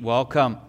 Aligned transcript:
Welcome. 0.00 0.67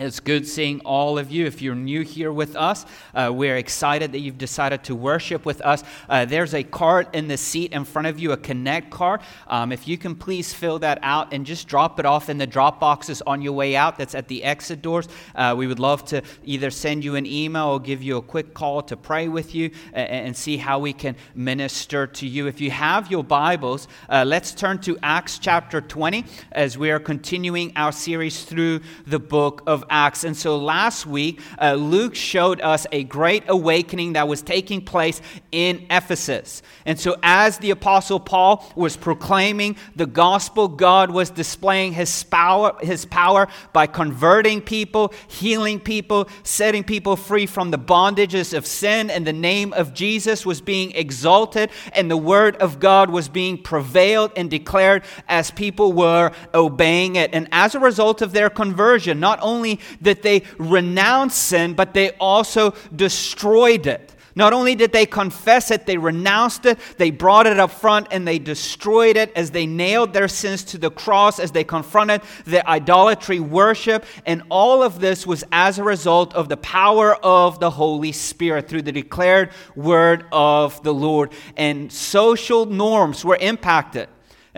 It's 0.00 0.20
good 0.20 0.46
seeing 0.46 0.80
all 0.80 1.18
of 1.18 1.30
you. 1.30 1.46
If 1.46 1.60
you're 1.60 1.74
new 1.74 2.02
here 2.02 2.32
with 2.32 2.54
us, 2.54 2.86
uh, 3.14 3.30
we're 3.34 3.56
excited 3.56 4.12
that 4.12 4.20
you've 4.20 4.38
decided 4.38 4.84
to 4.84 4.94
worship 4.94 5.44
with 5.44 5.60
us. 5.62 5.82
Uh, 6.08 6.24
there's 6.24 6.54
a 6.54 6.62
card 6.62 7.08
in 7.12 7.26
the 7.26 7.36
seat 7.36 7.72
in 7.72 7.84
front 7.84 8.06
of 8.06 8.18
you, 8.18 8.32
a 8.32 8.36
Connect 8.36 8.90
card. 8.90 9.20
Um, 9.48 9.72
if 9.72 9.88
you 9.88 9.98
can 9.98 10.14
please 10.14 10.54
fill 10.54 10.78
that 10.80 11.00
out 11.02 11.32
and 11.32 11.44
just 11.44 11.66
drop 11.66 11.98
it 11.98 12.06
off 12.06 12.28
in 12.28 12.38
the 12.38 12.46
drop 12.46 12.78
boxes 12.78 13.22
on 13.26 13.42
your 13.42 13.52
way 13.52 13.74
out, 13.74 13.98
that's 13.98 14.14
at 14.14 14.28
the 14.28 14.44
exit 14.44 14.82
doors. 14.82 15.08
Uh, 15.34 15.54
we 15.58 15.66
would 15.66 15.80
love 15.80 16.04
to 16.06 16.22
either 16.44 16.70
send 16.70 17.04
you 17.04 17.16
an 17.16 17.26
email 17.26 17.66
or 17.68 17.80
give 17.80 18.02
you 18.02 18.16
a 18.16 18.22
quick 18.22 18.54
call 18.54 18.82
to 18.82 18.96
pray 18.96 19.28
with 19.28 19.54
you 19.54 19.70
and, 19.92 20.08
and 20.08 20.36
see 20.36 20.56
how 20.56 20.78
we 20.78 20.92
can 20.92 21.16
minister 21.34 22.06
to 22.06 22.26
you. 22.26 22.46
If 22.46 22.60
you 22.60 22.70
have 22.70 23.10
your 23.10 23.24
Bibles, 23.24 23.88
uh, 24.08 24.24
let's 24.26 24.52
turn 24.52 24.78
to 24.82 24.96
Acts 25.02 25.38
chapter 25.38 25.80
20 25.80 26.24
as 26.52 26.78
we 26.78 26.90
are 26.90 27.00
continuing 27.00 27.72
our 27.74 27.92
series 27.92 28.44
through 28.44 28.80
the 29.06 29.18
book 29.18 29.62
of 29.66 29.84
Acts. 29.90 30.24
And 30.24 30.36
so 30.36 30.56
last 30.56 31.06
week, 31.06 31.40
uh, 31.60 31.74
Luke 31.74 32.14
showed 32.14 32.60
us 32.60 32.86
a 32.92 33.04
great 33.04 33.44
awakening 33.48 34.14
that 34.14 34.28
was 34.28 34.42
taking 34.42 34.80
place 34.80 35.20
in 35.52 35.86
Ephesus. 35.90 36.62
And 36.84 36.98
so, 36.98 37.16
as 37.22 37.58
the 37.58 37.70
Apostle 37.70 38.20
Paul 38.20 38.64
was 38.74 38.96
proclaiming 38.96 39.76
the 39.96 40.06
gospel, 40.06 40.68
God 40.68 41.10
was 41.10 41.30
displaying 41.30 41.92
his 41.92 42.24
power, 42.24 42.76
his 42.80 43.04
power 43.04 43.48
by 43.72 43.86
converting 43.86 44.60
people, 44.60 45.12
healing 45.28 45.80
people, 45.80 46.28
setting 46.42 46.84
people 46.84 47.16
free 47.16 47.46
from 47.46 47.70
the 47.70 47.78
bondages 47.78 48.56
of 48.56 48.66
sin. 48.66 49.10
And 49.10 49.26
the 49.26 49.32
name 49.32 49.72
of 49.72 49.94
Jesus 49.94 50.44
was 50.44 50.60
being 50.60 50.92
exalted, 50.92 51.70
and 51.92 52.10
the 52.10 52.16
word 52.16 52.56
of 52.56 52.80
God 52.80 53.10
was 53.10 53.28
being 53.28 53.62
prevailed 53.62 54.32
and 54.36 54.50
declared 54.50 55.04
as 55.28 55.50
people 55.50 55.92
were 55.92 56.32
obeying 56.54 57.16
it. 57.16 57.30
And 57.32 57.48
as 57.52 57.74
a 57.74 57.80
result 57.80 58.22
of 58.22 58.32
their 58.32 58.50
conversion, 58.50 59.20
not 59.20 59.38
only 59.42 59.77
that 60.00 60.22
they 60.22 60.42
renounced 60.58 61.38
sin, 61.38 61.74
but 61.74 61.94
they 61.94 62.10
also 62.12 62.74
destroyed 62.94 63.86
it. 63.86 64.14
Not 64.38 64.52
only 64.52 64.76
did 64.76 64.92
they 64.92 65.04
confess 65.04 65.72
it, 65.72 65.84
they 65.84 65.98
renounced 65.98 66.64
it, 66.64 66.78
they 66.96 67.10
brought 67.10 67.48
it 67.48 67.58
up 67.58 67.72
front, 67.72 68.06
and 68.12 68.26
they 68.26 68.38
destroyed 68.38 69.16
it 69.16 69.32
as 69.34 69.50
they 69.50 69.66
nailed 69.66 70.12
their 70.12 70.28
sins 70.28 70.62
to 70.66 70.78
the 70.78 70.92
cross, 70.92 71.40
as 71.40 71.50
they 71.50 71.64
confronted 71.64 72.22
their 72.44 72.64
idolatry 72.68 73.40
worship. 73.40 74.06
And 74.26 74.44
all 74.48 74.84
of 74.84 75.00
this 75.00 75.26
was 75.26 75.42
as 75.50 75.80
a 75.80 75.82
result 75.82 76.34
of 76.34 76.48
the 76.48 76.56
power 76.56 77.16
of 77.16 77.58
the 77.58 77.70
Holy 77.70 78.12
Spirit 78.12 78.68
through 78.68 78.82
the 78.82 78.92
declared 78.92 79.50
word 79.74 80.24
of 80.30 80.80
the 80.84 80.94
Lord. 80.94 81.32
And 81.56 81.90
social 81.90 82.64
norms 82.64 83.24
were 83.24 83.38
impacted. 83.40 84.08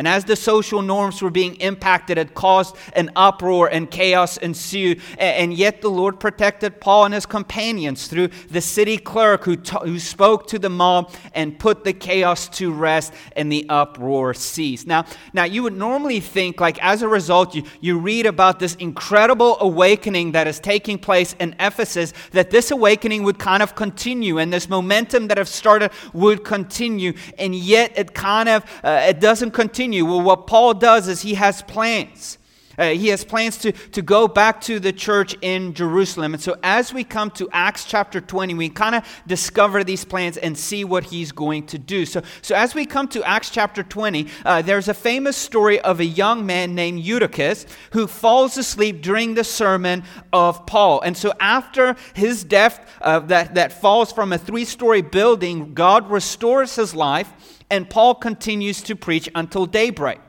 And 0.00 0.08
as 0.08 0.24
the 0.24 0.34
social 0.34 0.80
norms 0.80 1.20
were 1.20 1.28
being 1.28 1.56
impacted, 1.56 2.16
it 2.16 2.32
caused 2.32 2.74
an 2.94 3.10
uproar 3.16 3.68
and 3.70 3.90
chaos 3.90 4.38
ensued. 4.38 5.02
And 5.18 5.52
yet 5.52 5.82
the 5.82 5.90
Lord 5.90 6.18
protected 6.18 6.80
Paul 6.80 7.04
and 7.04 7.12
his 7.12 7.26
companions 7.26 8.08
through 8.08 8.28
the 8.48 8.62
city 8.62 8.96
clerk 8.96 9.44
who, 9.44 9.56
t- 9.56 9.76
who 9.82 9.98
spoke 9.98 10.46
to 10.46 10.58
the 10.58 10.70
mob 10.70 11.12
and 11.34 11.58
put 11.58 11.84
the 11.84 11.92
chaos 11.92 12.48
to 12.60 12.72
rest 12.72 13.12
and 13.36 13.52
the 13.52 13.66
uproar 13.68 14.32
ceased. 14.32 14.86
Now, 14.86 15.04
now 15.34 15.44
you 15.44 15.62
would 15.64 15.76
normally 15.76 16.20
think, 16.20 16.62
like, 16.62 16.82
as 16.82 17.02
a 17.02 17.08
result, 17.08 17.54
you, 17.54 17.64
you 17.82 17.98
read 17.98 18.24
about 18.24 18.58
this 18.58 18.76
incredible 18.76 19.58
awakening 19.60 20.32
that 20.32 20.46
is 20.46 20.60
taking 20.60 20.98
place 20.98 21.34
in 21.38 21.54
Ephesus, 21.60 22.14
that 22.30 22.50
this 22.50 22.70
awakening 22.70 23.22
would 23.24 23.38
kind 23.38 23.62
of 23.62 23.74
continue 23.74 24.38
and 24.38 24.50
this 24.50 24.66
momentum 24.66 25.28
that 25.28 25.36
have 25.36 25.46
started 25.46 25.90
would 26.14 26.42
continue. 26.42 27.12
And 27.36 27.54
yet 27.54 27.92
it 27.98 28.14
kind 28.14 28.48
of, 28.48 28.64
uh, 28.82 29.04
it 29.06 29.20
doesn't 29.20 29.50
continue 29.50 29.89
continue. 29.90 30.04
Well, 30.04 30.24
what 30.24 30.46
Paul 30.46 30.74
does 30.74 31.08
is 31.08 31.22
he 31.22 31.34
has 31.34 31.62
plans. 31.62 32.38
Uh, 32.78 32.90
he 32.90 33.08
has 33.08 33.24
plans 33.24 33.58
to, 33.58 33.72
to 33.72 34.00
go 34.00 34.28
back 34.28 34.60
to 34.60 34.78
the 34.78 34.92
church 34.92 35.36
in 35.42 35.74
Jerusalem. 35.74 36.32
And 36.32 36.42
so, 36.42 36.56
as 36.62 36.94
we 36.94 37.02
come 37.02 37.30
to 37.32 37.48
Acts 37.52 37.84
chapter 37.84 38.20
20, 38.20 38.54
we 38.54 38.68
kind 38.70 38.94
of 38.94 39.04
discover 39.26 39.82
these 39.82 40.04
plans 40.04 40.36
and 40.36 40.56
see 40.56 40.84
what 40.84 41.04
he's 41.04 41.32
going 41.32 41.66
to 41.66 41.78
do. 41.78 42.06
So, 42.06 42.22
so 42.40 42.54
as 42.54 42.74
we 42.74 42.86
come 42.86 43.08
to 43.08 43.22
Acts 43.24 43.50
chapter 43.50 43.82
20, 43.82 44.28
uh, 44.46 44.62
there's 44.62 44.88
a 44.88 44.94
famous 44.94 45.36
story 45.36 45.80
of 45.80 45.98
a 45.98 46.04
young 46.04 46.46
man 46.46 46.74
named 46.74 47.00
Eutychus 47.00 47.66
who 47.90 48.06
falls 48.06 48.56
asleep 48.56 49.02
during 49.02 49.34
the 49.34 49.44
sermon 49.44 50.04
of 50.32 50.64
Paul. 50.64 51.00
And 51.00 51.16
so, 51.16 51.32
after 51.40 51.96
his 52.14 52.44
death, 52.44 52.80
uh, 53.02 53.18
that, 53.18 53.56
that 53.56 53.72
falls 53.80 54.12
from 54.12 54.32
a 54.32 54.38
three 54.38 54.64
story 54.64 55.02
building, 55.02 55.74
God 55.74 56.08
restores 56.08 56.76
his 56.76 56.94
life 56.94 57.58
and 57.70 57.88
Paul 57.88 58.14
continues 58.14 58.82
to 58.82 58.96
preach 58.96 59.28
until 59.34 59.66
daybreak. 59.66 60.20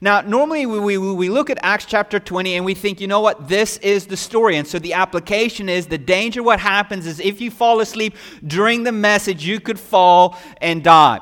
Now, 0.00 0.20
normally 0.20 0.66
we, 0.66 0.78
we, 0.78 0.98
we, 0.98 1.28
look 1.30 1.48
at 1.48 1.58
Acts 1.62 1.86
chapter 1.86 2.20
20 2.20 2.56
and 2.56 2.64
we 2.64 2.74
think, 2.74 3.00
you 3.00 3.06
know 3.06 3.20
what, 3.20 3.48
this 3.48 3.78
is 3.78 4.06
the 4.06 4.16
story. 4.16 4.56
And 4.56 4.68
so 4.68 4.78
the 4.78 4.92
application 4.92 5.68
is 5.70 5.86
the 5.86 5.96
danger, 5.96 6.42
what 6.42 6.60
happens 6.60 7.06
is 7.06 7.18
if 7.18 7.40
you 7.40 7.50
fall 7.50 7.80
asleep 7.80 8.14
during 8.46 8.82
the 8.82 8.92
message, 8.92 9.46
you 9.46 9.58
could 9.58 9.80
fall 9.80 10.36
and 10.60 10.84
die. 10.84 11.20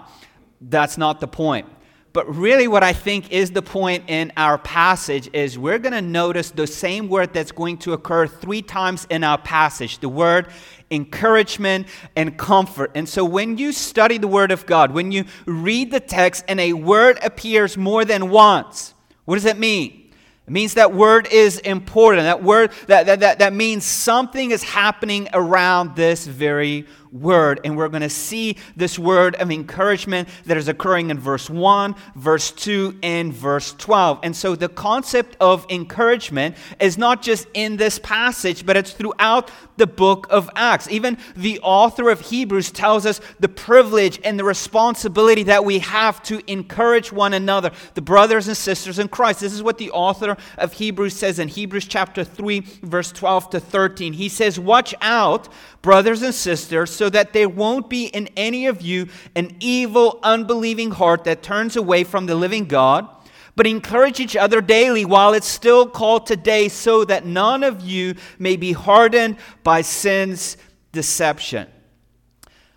That's 0.61 0.99
not 0.99 1.21
the 1.21 1.29
point. 1.29 1.69
But 2.15 2.33
really, 2.33 2.69
what 2.69 2.85
I 2.85 2.93
think 2.93 3.33
is 3.33 3.51
the 3.51 3.61
point 3.61 4.05
in 4.07 4.33
our 4.37 4.57
passage 4.57 5.29
is 5.33 5.59
we're 5.59 5.81
going 5.81 5.95
to 5.95 6.01
notice 6.01 6.53
the 6.53 6.69
same 6.69 7.09
word 7.09 7.35
that's 7.35 7.51
going 7.51 7.79
to 7.79 7.93
occur 7.93 8.29
three 8.29 8.63
times 8.63 9.05
in 9.11 9.25
our 9.25 9.37
passage 9.37 9.99
the 9.99 10.09
word 10.09 10.47
encouragement 10.93 11.89
and 12.15 12.39
comfort. 12.39 12.93
And 12.95 13.09
so, 13.09 13.25
when 13.25 13.59
you 13.59 13.73
study 13.73 14.19
the 14.19 14.29
word 14.29 14.53
of 14.53 14.65
God, 14.65 14.93
when 14.93 15.11
you 15.11 15.25
read 15.45 15.91
the 15.91 15.99
text 15.99 16.45
and 16.47 16.61
a 16.61 16.73
word 16.73 17.19
appears 17.21 17.77
more 17.77 18.05
than 18.05 18.31
once, 18.31 18.95
what 19.25 19.35
does 19.35 19.43
that 19.43 19.59
mean? 19.59 20.13
It 20.47 20.53
means 20.53 20.75
that 20.75 20.93
word 20.93 21.27
is 21.33 21.59
important. 21.59 22.25
That 22.25 22.45
word 22.45 22.71
that, 22.87 23.07
that, 23.07 23.21
that, 23.21 23.39
that 23.41 23.53
means 23.53 23.85
something 23.85 24.53
is 24.53 24.63
happening 24.63 25.29
around 25.33 25.97
this 25.97 26.27
very 26.29 26.87
word. 27.15 27.61
And 27.65 27.77
we're 27.77 27.89
going 27.89 28.03
to 28.03 28.11
see 28.11 28.57
this 28.77 28.99
word 28.99 29.37
of 29.37 29.51
encouragement 29.51 30.29
that 30.45 30.57
is 30.57 30.69
occurring 30.69 31.11
in 31.11 31.19
verse 31.19 31.49
1, 31.49 31.95
verse 32.17 32.51
2, 32.51 32.99
and 33.03 33.33
verse 33.33 33.73
12. 33.75 34.21
And 34.23 34.37
so 34.37 34.57
the 34.57 34.69
concept 34.69 35.37
of 35.41 35.65
encouragement 35.71 36.57
is 36.81 36.99
not 36.99 37.23
just 37.23 37.47
in 37.55 37.77
this 37.77 37.99
passage, 37.99 38.67
but 38.67 38.77
it's 38.77 38.93
throughout 38.93 39.51
the 39.77 39.87
book 39.87 40.27
of 40.31 40.51
Acts. 40.55 40.91
Even 40.91 41.19
the 41.37 41.61
author 41.61 42.11
of 42.11 42.21
Hebrews 42.21 42.71
tells 42.71 43.07
us 43.07 43.21
the 43.41 43.49
privilege 43.49 44.21
and 44.25 44.39
the 44.39 44.45
responsibility 44.45 45.45
that 45.45 45.65
we 45.65 45.81
have 45.81 46.23
to 46.25 46.41
encourage 46.51 47.13
one 47.13 47.35
another, 47.35 47.71
the 47.95 48.03
brothers 48.03 48.49
and 48.49 48.57
sisters 48.57 48.99
in 48.99 49.09
Christ. 49.09 49.41
This 49.41 49.53
is 49.53 49.63
what 49.63 49.79
the 49.79 49.91
author 49.91 50.37
of 50.59 50.73
Hebrews 50.73 51.17
says 51.17 51.39
in 51.39 51.49
Hebrews 51.49 51.87
chapter 51.87 52.25
3, 52.25 52.61
verse 52.83 53.13
12 53.13 53.51
to 53.51 53.61
13. 53.61 54.13
He 54.13 54.29
says, 54.29 54.59
Watch 54.59 54.95
out, 55.01 55.49
brothers 55.83 56.23
and 56.23 56.35
sisters, 56.35 56.91
so 56.91 57.04
that 57.11 57.33
there 57.33 57.49
won't 57.49 57.89
be 57.89 58.07
in 58.07 58.29
any 58.37 58.67
of 58.67 58.83
you 58.83 59.09
an 59.35 59.57
evil, 59.61 60.21
unbelieving 60.23 60.91
heart 60.91 61.25
that 61.25 61.43
turns 61.43 61.77
away 61.77 62.05
from 62.05 62.27
the 62.27 62.35
living 62.35 62.67
God. 62.67 63.09
But 63.57 63.67
encourage 63.67 64.19
each 64.19 64.35
other 64.35 64.61
daily 64.61 65.05
while 65.05 65.33
it's 65.33 65.47
still 65.47 65.87
called 65.87 66.27
today, 66.27 66.69
so 66.69 67.05
that 67.05 67.25
none 67.25 67.63
of 67.63 67.81
you 67.83 68.17
may 68.39 68.57
be 68.57 68.73
hardened 68.73 69.37
by 69.63 69.83
sin's 69.83 70.57
deception. 70.91 71.69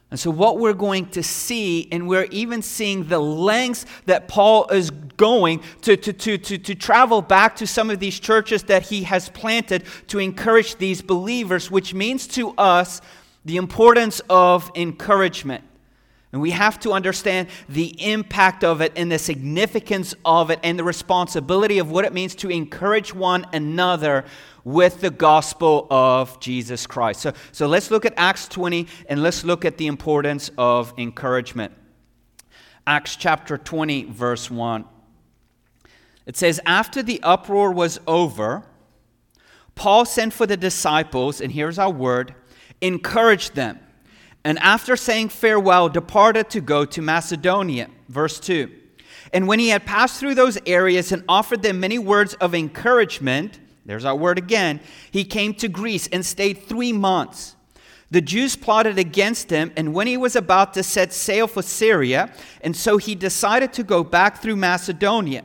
And 0.09 0.19
so, 0.19 0.31
what 0.31 0.57
we're 0.57 0.73
going 0.73 1.07
to 1.09 1.23
see, 1.23 1.89
and 1.91 2.07
we're 2.07 2.27
even 2.31 2.61
seeing 2.61 3.07
the 3.07 3.19
lengths 3.19 3.85
that 4.05 4.29
Paul 4.29 4.67
is 4.69 4.89
going 4.89 5.61
to, 5.81 5.97
to, 5.97 6.13
to, 6.13 6.37
to, 6.37 6.57
to 6.57 6.75
travel 6.75 7.21
back 7.21 7.57
to 7.57 7.67
some 7.67 7.89
of 7.89 7.99
these 7.99 8.17
churches 8.17 8.63
that 8.63 8.83
he 8.83 9.03
has 9.03 9.27
planted 9.27 9.83
to 10.07 10.19
encourage 10.19 10.77
these 10.77 11.01
believers, 11.01 11.69
which 11.69 11.93
means 11.93 12.25
to 12.27 12.51
us 12.51 13.01
the 13.47 13.55
importance 13.55 14.19
of 14.29 14.69
encouragement. 14.75 15.63
And 16.33 16.41
we 16.41 16.51
have 16.51 16.81
to 16.81 16.91
understand 16.91 17.47
the 17.69 17.95
impact 18.03 18.65
of 18.65 18.81
it 18.81 18.91
and 18.97 19.09
the 19.09 19.17
significance 19.17 20.13
of 20.25 20.51
it 20.51 20.59
and 20.63 20.77
the 20.77 20.83
responsibility 20.83 21.79
of 21.79 21.89
what 21.89 22.03
it 22.03 22.11
means 22.11 22.35
to 22.35 22.49
encourage 22.49 23.15
one 23.15 23.45
another 23.53 24.25
with 24.65 24.99
the 24.99 25.09
gospel 25.09 25.87
of 25.89 26.37
Jesus 26.41 26.85
Christ. 26.85 27.21
So, 27.21 27.31
so 27.53 27.67
let's 27.67 27.89
look 27.89 28.03
at 28.03 28.13
Acts 28.17 28.49
20 28.49 28.85
and 29.07 29.23
let's 29.23 29.45
look 29.45 29.63
at 29.63 29.77
the 29.77 29.87
importance 29.87 30.51
of 30.57 30.93
encouragement. 30.97 31.71
Acts 32.85 33.15
chapter 33.15 33.57
20, 33.57 34.03
verse 34.03 34.51
1. 34.51 34.83
It 36.25 36.35
says, 36.35 36.59
After 36.65 37.01
the 37.01 37.21
uproar 37.23 37.71
was 37.71 37.97
over, 38.05 38.65
Paul 39.75 40.03
sent 40.03 40.33
for 40.33 40.45
the 40.45 40.57
disciples, 40.57 41.39
and 41.39 41.53
here's 41.53 41.79
our 41.79 41.89
word, 41.89 42.35
encouraged 42.81 43.55
them, 43.55 43.79
and 44.43 44.57
after 44.59 44.95
saying 44.95 45.29
farewell, 45.29 45.89
departed 45.89 46.49
to 46.51 46.61
go 46.61 46.85
to 46.85 47.01
Macedonia. 47.01 47.89
Verse 48.07 48.39
2. 48.39 48.71
And 49.33 49.47
when 49.47 49.59
he 49.59 49.69
had 49.69 49.85
passed 49.85 50.19
through 50.19 50.35
those 50.35 50.57
areas 50.65 51.11
and 51.11 51.23
offered 51.27 51.61
them 51.61 51.79
many 51.79 51.99
words 51.99 52.33
of 52.35 52.55
encouragement, 52.55 53.59
there's 53.85 54.05
our 54.05 54.15
word 54.15 54.37
again. 54.37 54.79
He 55.11 55.23
came 55.23 55.53
to 55.55 55.67
Greece 55.67 56.07
and 56.11 56.25
stayed 56.25 56.63
three 56.63 56.93
months. 56.93 57.55
The 58.09 58.21
Jews 58.21 58.55
plotted 58.55 58.97
against 58.97 59.49
him, 59.49 59.73
and 59.75 59.93
when 59.93 60.07
he 60.07 60.15
was 60.15 60.35
about 60.35 60.73
to 60.75 60.83
set 60.83 61.11
sail 61.11 61.45
for 61.45 61.61
Syria, 61.61 62.31
and 62.61 62.75
so 62.75 62.97
he 62.97 63.15
decided 63.15 63.73
to 63.73 63.83
go 63.83 64.03
back 64.03 64.41
through 64.41 64.55
Macedonia. 64.55 65.43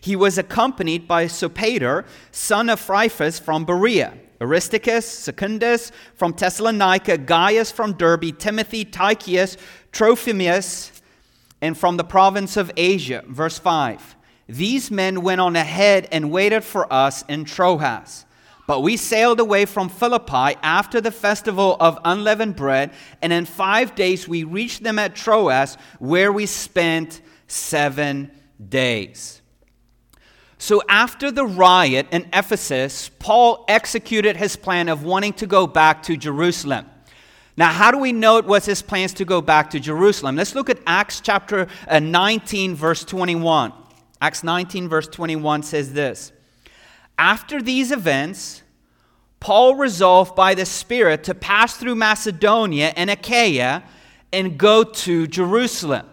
He 0.00 0.16
was 0.16 0.38
accompanied 0.38 1.06
by 1.06 1.26
Sopater, 1.26 2.04
son 2.32 2.68
of 2.68 2.84
Tryphus 2.84 3.38
from 3.38 3.64
Berea, 3.64 4.14
Aristarchus, 4.40 5.06
Secundus 5.06 5.92
from 6.14 6.32
Thessalonica, 6.32 7.18
Gaius 7.18 7.70
from 7.70 7.92
Derbe, 7.92 8.36
Timothy, 8.38 8.84
Tychicus, 8.84 9.56
Trophimus, 9.92 10.92
and 11.60 11.76
from 11.76 11.96
the 11.96 12.04
province 12.04 12.56
of 12.56 12.72
Asia. 12.76 13.22
Verse 13.26 13.58
5 13.58 14.16
These 14.48 14.90
men 14.90 15.22
went 15.22 15.40
on 15.40 15.56
ahead 15.56 16.08
and 16.10 16.30
waited 16.30 16.64
for 16.64 16.90
us 16.92 17.22
in 17.28 17.44
Troas. 17.44 18.24
But 18.66 18.82
we 18.82 18.96
sailed 18.96 19.40
away 19.40 19.64
from 19.64 19.88
Philippi 19.88 20.56
after 20.62 21.00
the 21.00 21.10
festival 21.10 21.76
of 21.80 21.98
unleavened 22.04 22.54
bread, 22.54 22.92
and 23.20 23.32
in 23.32 23.44
five 23.44 23.96
days 23.96 24.28
we 24.28 24.44
reached 24.44 24.84
them 24.84 24.96
at 24.98 25.16
Troas, 25.16 25.76
where 25.98 26.32
we 26.32 26.46
spent 26.46 27.20
seven 27.48 28.30
days. 28.68 29.39
So, 30.62 30.82
after 30.90 31.30
the 31.30 31.46
riot 31.46 32.08
in 32.12 32.28
Ephesus, 32.34 33.10
Paul 33.18 33.64
executed 33.66 34.36
his 34.36 34.56
plan 34.56 34.90
of 34.90 35.02
wanting 35.02 35.32
to 35.34 35.46
go 35.46 35.66
back 35.66 36.02
to 36.02 36.18
Jerusalem. 36.18 36.84
Now, 37.56 37.72
how 37.72 37.90
do 37.90 37.96
we 37.96 38.12
know 38.12 38.36
it 38.36 38.44
was 38.44 38.66
his 38.66 38.82
plans 38.82 39.14
to 39.14 39.24
go 39.24 39.40
back 39.40 39.70
to 39.70 39.80
Jerusalem? 39.80 40.36
Let's 40.36 40.54
look 40.54 40.68
at 40.68 40.78
Acts 40.86 41.22
chapter 41.22 41.66
uh, 41.88 41.98
19, 41.98 42.74
verse 42.74 43.04
21. 43.04 43.72
Acts 44.20 44.44
19, 44.44 44.86
verse 44.86 45.08
21 45.08 45.62
says 45.62 45.94
this 45.94 46.30
After 47.16 47.62
these 47.62 47.90
events, 47.90 48.62
Paul 49.40 49.76
resolved 49.76 50.36
by 50.36 50.54
the 50.54 50.66
Spirit 50.66 51.24
to 51.24 51.34
pass 51.34 51.78
through 51.78 51.94
Macedonia 51.94 52.92
and 52.96 53.08
Achaia 53.08 53.82
and 54.30 54.58
go 54.58 54.84
to 54.84 55.26
Jerusalem. 55.26 56.09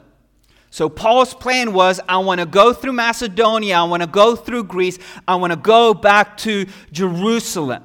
So, 0.77 0.89
Paul's 0.89 1.33
plan 1.33 1.73
was 1.73 1.99
I 2.07 2.19
want 2.19 2.39
to 2.39 2.45
go 2.45 2.71
through 2.71 2.93
Macedonia, 2.93 3.77
I 3.77 3.83
want 3.85 4.03
to 4.03 4.07
go 4.07 4.35
through 4.35 4.65
Greece, 4.65 4.99
I 5.27 5.33
want 5.33 5.51
to 5.51 5.57
go 5.57 5.95
back 5.95 6.37
to 6.41 6.67
Jerusalem. 6.91 7.83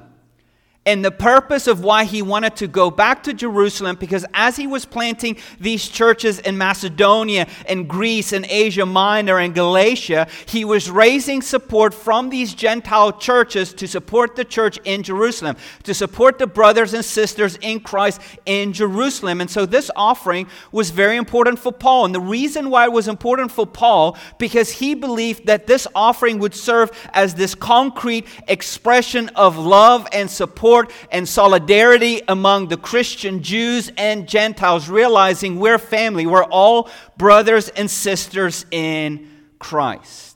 And 0.85 1.03
the 1.03 1.11
purpose 1.11 1.67
of 1.67 1.81
why 1.81 2.03
he 2.03 2.21
wanted 2.21 2.57
to 2.57 2.67
go 2.67 2.91
back 2.91 3.23
to 3.23 3.33
Jerusalem, 3.33 3.95
because 3.97 4.25
as 4.33 4.57
he 4.57 4.67
was 4.67 4.83
planting 4.83 5.37
these 5.57 5.87
churches 5.87 6.39
in 6.39 6.57
Macedonia 6.57 7.47
and 7.69 7.87
Greece 7.87 8.33
and 8.33 8.45
Asia 8.49 8.85
Minor 8.85 9.39
and 9.39 9.55
Galatia, 9.55 10.27
he 10.45 10.65
was 10.65 10.91
raising 10.91 11.41
support 11.41 11.93
from 11.93 12.29
these 12.29 12.53
Gentile 12.53 13.13
churches 13.13 13.73
to 13.75 13.87
support 13.87 14.35
the 14.35 14.43
church 14.43 14.77
in 14.83 15.03
Jerusalem, 15.03 15.55
to 15.83 15.93
support 15.93 16.37
the 16.37 16.47
brothers 16.47 16.93
and 16.93 17.05
sisters 17.05 17.57
in 17.61 17.79
Christ 17.79 18.19
in 18.45 18.73
Jerusalem. 18.73 19.39
And 19.39 19.49
so 19.49 19.65
this 19.65 19.89
offering 19.95 20.47
was 20.73 20.89
very 20.89 21.15
important 21.15 21.59
for 21.59 21.71
Paul. 21.71 22.03
And 22.03 22.13
the 22.13 22.19
reason 22.19 22.69
why 22.69 22.83
it 22.83 22.91
was 22.91 23.07
important 23.07 23.51
for 23.51 23.65
Paul, 23.65 24.17
because 24.37 24.69
he 24.69 24.95
believed 24.95 25.45
that 25.45 25.65
this 25.65 25.87
offering 25.95 26.39
would 26.39 26.53
serve 26.53 26.91
as 27.13 27.35
this 27.35 27.55
concrete 27.55 28.27
expression 28.49 29.29
of 29.29 29.57
love 29.57 30.09
and 30.11 30.29
support 30.29 30.72
and 31.11 31.27
solidarity 31.27 32.21
among 32.27 32.67
the 32.67 32.77
Christian 32.77 33.43
Jews 33.43 33.91
and 33.97 34.27
Gentiles, 34.27 34.89
realizing 34.89 35.59
we're 35.59 35.77
family, 35.77 36.25
we're 36.25 36.43
all 36.43 36.89
brothers 37.17 37.69
and 37.69 37.89
sisters 37.89 38.65
in 38.71 39.29
Christ. 39.59 40.33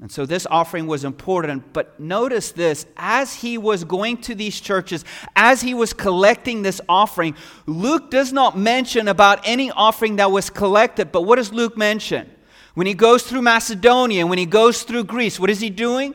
And 0.00 0.12
so 0.12 0.26
this 0.26 0.46
offering 0.50 0.86
was 0.86 1.04
important. 1.04 1.72
But 1.72 1.98
notice 1.98 2.52
this 2.52 2.84
as 2.96 3.34
he 3.34 3.56
was 3.56 3.84
going 3.84 4.18
to 4.22 4.34
these 4.34 4.60
churches, 4.60 5.04
as 5.34 5.62
he 5.62 5.72
was 5.72 5.92
collecting 5.92 6.62
this 6.62 6.80
offering, 6.88 7.34
Luke 7.66 8.10
does 8.10 8.32
not 8.32 8.58
mention 8.58 9.08
about 9.08 9.40
any 9.44 9.70
offering 9.70 10.16
that 10.16 10.30
was 10.30 10.50
collected. 10.50 11.10
But 11.10 11.22
what 11.22 11.36
does 11.36 11.52
Luke 11.52 11.76
mention? 11.78 12.30
When 12.74 12.86
he 12.86 12.94
goes 12.94 13.22
through 13.22 13.42
Macedonia, 13.42 14.26
when 14.26 14.36
he 14.36 14.46
goes 14.46 14.82
through 14.82 15.04
Greece, 15.04 15.40
what 15.40 15.48
is 15.48 15.60
he 15.60 15.70
doing? 15.70 16.14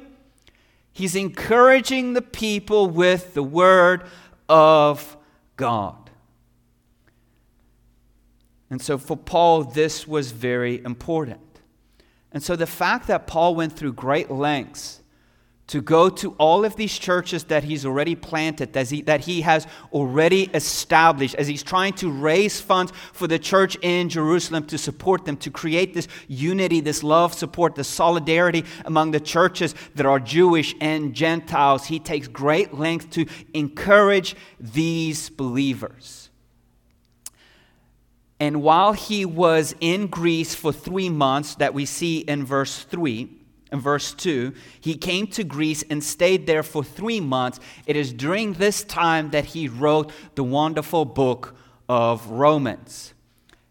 He's 1.00 1.16
encouraging 1.16 2.12
the 2.12 2.22
people 2.22 2.88
with 2.90 3.34
the 3.34 3.42
word 3.42 4.04
of 4.50 5.16
God. 5.56 6.10
And 8.70 8.82
so 8.82 8.98
for 8.98 9.16
Paul, 9.16 9.64
this 9.64 10.06
was 10.06 10.34
very 10.34 10.84
important. 10.84 11.40
And 12.34 12.44
so 12.44 12.58
the 12.58 12.68
fact 12.68 13.08
that 13.08 13.28
Paul 13.28 13.56
went 13.56 13.78
through 13.78 13.94
great 13.94 14.30
lengths 14.30 14.99
to 15.70 15.82
go 15.82 16.10
to 16.10 16.32
all 16.40 16.66
of 16.66 16.76
these 16.78 16.98
churches 16.98 17.44
that 17.44 17.64
he's 17.64 17.86
already 17.86 18.16
planted, 18.16 18.74
that 18.74 18.90
he, 18.90 19.04
that 19.04 19.22
he 19.22 19.42
has 19.42 19.68
already 19.94 20.50
established, 20.56 21.36
as 21.36 21.48
he's 21.48 21.62
trying 21.62 21.94
to 21.94 22.12
raise 22.12 22.60
funds 22.60 22.92
for 23.14 23.28
the 23.28 23.38
church 23.38 23.78
in 23.84 24.10
Jerusalem 24.10 24.66
to 24.66 24.80
support 24.80 25.26
them, 25.26 25.38
to 25.38 25.52
create 25.52 25.94
this 25.94 26.08
unity, 26.28 26.82
this 26.82 27.04
love, 27.04 27.36
support, 27.36 27.76
the 27.76 27.84
solidarity 27.84 28.66
among 28.84 29.12
the 29.12 29.20
churches 29.20 29.76
that 29.94 30.08
are 30.08 30.20
Jewish 30.20 30.74
and 30.82 31.14
Gentiles. 31.14 31.86
He 31.86 32.00
takes 32.00 32.28
great 32.28 32.74
length 32.74 33.12
to 33.12 33.28
encourage 33.54 34.36
these 34.60 35.30
believers. 35.30 36.32
And 38.40 38.64
while 38.64 38.94
he 38.94 39.24
was 39.24 39.76
in 39.82 40.08
Greece 40.08 40.56
for 40.56 40.74
three 40.74 41.10
months, 41.10 41.54
that 41.56 41.76
we 41.76 41.86
see 41.86 42.20
in 42.20 42.44
verse 42.44 42.84
3, 42.86 43.39
in 43.72 43.80
verse 43.80 44.14
2, 44.14 44.54
he 44.80 44.96
came 44.96 45.28
to 45.28 45.44
Greece 45.44 45.84
and 45.90 46.04
stayed 46.04 46.48
there 46.48 46.64
for 46.64 46.84
three 46.84 47.20
months. 47.20 47.60
It 47.86 47.96
is 47.96 48.12
during 48.12 48.54
this 48.54 48.84
time 48.84 49.30
that 49.32 49.46
he 49.46 49.68
wrote 49.68 50.12
the 50.36 50.44
wonderful 50.44 51.06
book 51.06 51.56
of 51.88 52.28
Romans. 52.30 53.14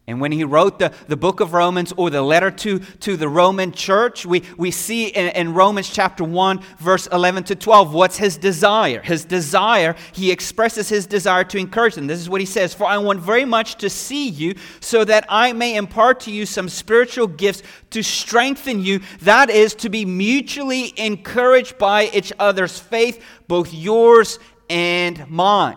And 0.09 0.23
when 0.23 0.33
he 0.33 0.43
wrote 0.43 0.79
the, 0.79 0.91
the 1.07 1.19
book 1.19 1.41
of 1.41 1.53
Romans 1.53 1.93
or 1.99 2.09
the 2.09 2.23
letter 2.23 2.51
to, 2.51 2.79
to 2.79 3.19
the 3.19 3.29
Roman 3.29 3.73
church, 3.73 4.25
we, 4.25 4.43
we 4.57 4.71
see 4.71 5.09
in, 5.09 5.29
in 5.33 5.53
Romans 5.53 5.91
chapter 5.91 6.25
1, 6.25 6.61
verse 6.79 7.07
11 7.09 7.45
to 7.45 7.55
12, 7.55 7.93
what's 7.93 8.17
his 8.17 8.39
desire? 8.39 9.03
His 9.03 9.27
desire, 9.27 9.95
he 10.13 10.33
expresses 10.33 10.89
his 10.89 11.07
desire 11.07 11.45
to 11.45 11.59
encourage 11.59 11.95
them. 11.95 12.07
This 12.07 12.21
is 12.21 12.31
what 12.31 12.41
he 12.41 12.47
says 12.47 12.73
For 12.73 12.87
I 12.87 12.97
want 12.97 13.21
very 13.21 13.45
much 13.45 13.75
to 13.77 13.91
see 13.91 14.31
you, 14.31 14.55
so 14.81 15.05
that 15.05 15.27
I 15.29 15.53
may 15.53 15.77
impart 15.77 16.21
to 16.21 16.33
you 16.33 16.47
some 16.47 16.71
spiritual 16.71 17.27
gifts 17.27 17.63
to 17.91 18.03
strengthen 18.03 18.83
you. 18.83 19.01
That 19.21 19.51
is, 19.51 19.75
to 19.75 19.91
be 19.91 20.07
mutually 20.07 20.95
encouraged 20.97 21.77
by 21.77 22.07
each 22.15 22.33
other's 22.39 22.79
faith, 22.79 23.23
both 23.47 23.75
yours 23.75 24.39
and 24.71 25.29
mine. 25.29 25.77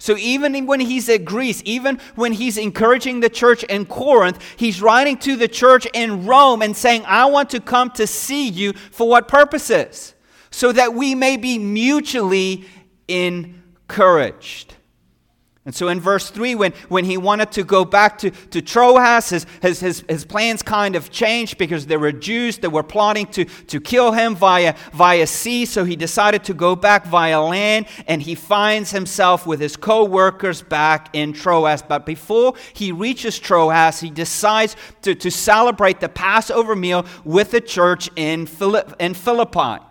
So 0.00 0.16
even 0.16 0.64
when 0.64 0.80
he's 0.80 1.10
at 1.10 1.26
Greece, 1.26 1.60
even 1.66 2.00
when 2.14 2.32
he's 2.32 2.56
encouraging 2.56 3.20
the 3.20 3.28
church 3.28 3.64
in 3.64 3.84
Corinth, 3.84 4.42
he's 4.56 4.80
writing 4.80 5.18
to 5.18 5.36
the 5.36 5.46
church 5.46 5.86
in 5.92 6.24
Rome 6.24 6.62
and 6.62 6.74
saying, 6.74 7.04
I 7.06 7.26
want 7.26 7.50
to 7.50 7.60
come 7.60 7.90
to 7.92 8.06
see 8.06 8.48
you 8.48 8.72
for 8.72 9.06
what 9.06 9.28
purposes? 9.28 10.14
So 10.50 10.72
that 10.72 10.94
we 10.94 11.14
may 11.14 11.36
be 11.36 11.58
mutually 11.58 12.64
encouraged. 13.08 14.74
And 15.66 15.74
so 15.74 15.88
in 15.88 16.00
verse 16.00 16.30
3, 16.30 16.54
when, 16.54 16.72
when 16.88 17.04
he 17.04 17.18
wanted 17.18 17.52
to 17.52 17.64
go 17.64 17.84
back 17.84 18.16
to, 18.20 18.30
to 18.30 18.62
Troas, 18.62 19.28
his, 19.28 19.46
his, 19.60 19.80
his, 19.80 20.04
his 20.08 20.24
plans 20.24 20.62
kind 20.62 20.96
of 20.96 21.10
changed 21.10 21.58
because 21.58 21.86
there 21.86 21.98
were 21.98 22.12
Jews 22.12 22.56
that 22.58 22.70
were 22.70 22.82
plotting 22.82 23.26
to, 23.26 23.44
to 23.44 23.78
kill 23.78 24.12
him 24.12 24.34
via, 24.34 24.74
via 24.94 25.26
sea. 25.26 25.66
So 25.66 25.84
he 25.84 25.96
decided 25.96 26.44
to 26.44 26.54
go 26.54 26.74
back 26.74 27.04
via 27.04 27.42
land, 27.42 27.88
and 28.06 28.22
he 28.22 28.34
finds 28.34 28.90
himself 28.90 29.46
with 29.46 29.60
his 29.60 29.76
co 29.76 30.02
workers 30.06 30.62
back 30.62 31.10
in 31.12 31.34
Troas. 31.34 31.82
But 31.82 32.06
before 32.06 32.54
he 32.72 32.90
reaches 32.90 33.38
Troas, 33.38 34.00
he 34.00 34.08
decides 34.08 34.76
to, 35.02 35.14
to 35.14 35.30
celebrate 35.30 36.00
the 36.00 36.08
Passover 36.08 36.74
meal 36.74 37.04
with 37.22 37.50
the 37.50 37.60
church 37.60 38.08
in, 38.16 38.46
Philipp, 38.46 38.94
in 38.98 39.12
Philippi. 39.12 39.89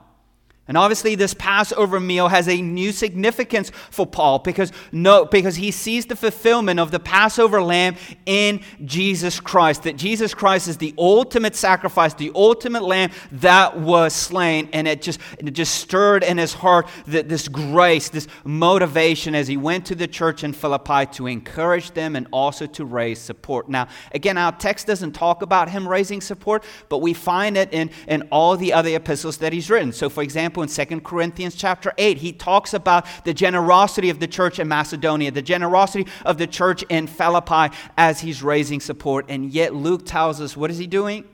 And 0.70 0.78
obviously, 0.78 1.16
this 1.16 1.34
Passover 1.34 2.00
meal 2.00 2.28
has 2.28 2.48
a 2.48 2.62
new 2.62 2.92
significance 2.92 3.72
for 3.90 4.06
Paul 4.06 4.38
because, 4.38 4.72
no, 4.92 5.26
because 5.26 5.56
he 5.56 5.72
sees 5.72 6.06
the 6.06 6.16
fulfillment 6.16 6.80
of 6.80 6.92
the 6.92 7.00
Passover 7.00 7.60
lamb 7.60 7.96
in 8.28 8.62
Jesus 8.86 9.40
Christ. 9.40 9.82
That 9.84 9.98
Jesus 9.98 10.36
Christ 10.36 10.68
is 10.68 10.78
the 10.78 10.94
ultimate 10.96 11.56
sacrifice, 11.56 12.14
the 12.14 12.32
ultimate 12.36 12.84
lamb 12.84 13.10
that 13.32 13.80
was 13.80 14.14
slain. 14.14 14.70
And 14.72 14.88
it 14.88 15.02
just, 15.02 15.20
it 15.40 15.50
just 15.54 15.74
stirred 15.74 16.24
in 16.24 16.38
his 16.38 16.54
heart 16.54 16.88
that 17.08 17.28
this 17.28 17.48
grace, 17.48 18.10
this 18.10 18.28
motivation 18.44 19.34
as 19.34 19.48
he 19.48 19.58
went 19.58 19.88
to 19.88 19.96
the 19.96 20.08
church 20.08 20.44
in 20.44 20.54
Philippi 20.54 21.08
to 21.14 21.26
encourage 21.26 21.92
them 21.92 22.16
and 22.16 22.28
also 22.32 22.68
to 22.68 22.86
raise 22.86 23.18
support. 23.18 23.70
Now, 23.70 23.88
again, 24.12 24.38
our 24.38 24.52
text 24.52 24.86
doesn't 24.86 25.14
talk 25.14 25.42
about 25.42 25.68
him 25.70 25.88
raising 25.88 26.22
support, 26.22 26.64
but 26.90 27.00
we 27.00 27.16
find 27.16 27.58
it 27.58 27.74
in, 27.74 27.90
in 28.08 28.22
all 28.32 28.56
the 28.56 28.72
other 28.72 28.96
epistles 28.96 29.38
that 29.38 29.52
he's 29.52 29.68
written. 29.72 29.92
So, 29.92 30.10
for 30.10 30.22
example, 30.22 30.59
example, 30.64 30.94
in 30.94 31.00
2 31.00 31.02
Corinthians 31.02 31.56
chapter 31.56 31.94
8, 31.98 32.18
he 32.18 32.32
talks 32.32 32.74
about 32.74 33.06
the 33.26 33.34
generosity 33.34 34.10
of 34.10 34.20
the 34.20 34.28
church 34.28 34.60
in 34.60 34.68
Macedonia, 34.68 35.32
the 35.32 35.42
generosity 35.42 36.08
of 36.26 36.38
the 36.38 36.48
church 36.48 36.84
in 36.90 37.08
Philippi 37.08 37.76
as 37.98 38.22
he's 38.22 38.44
raising 38.44 38.80
support. 38.80 39.26
And 39.30 39.52
yet, 39.52 39.74
Luke 39.74 40.06
tells 40.06 40.42
us 40.42 40.56
what 40.56 40.72
is 40.72 40.78
he 40.78 40.88
doing? 40.88 41.26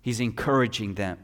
He's 0.00 0.20
encouraging 0.20 0.94
them. 0.94 1.18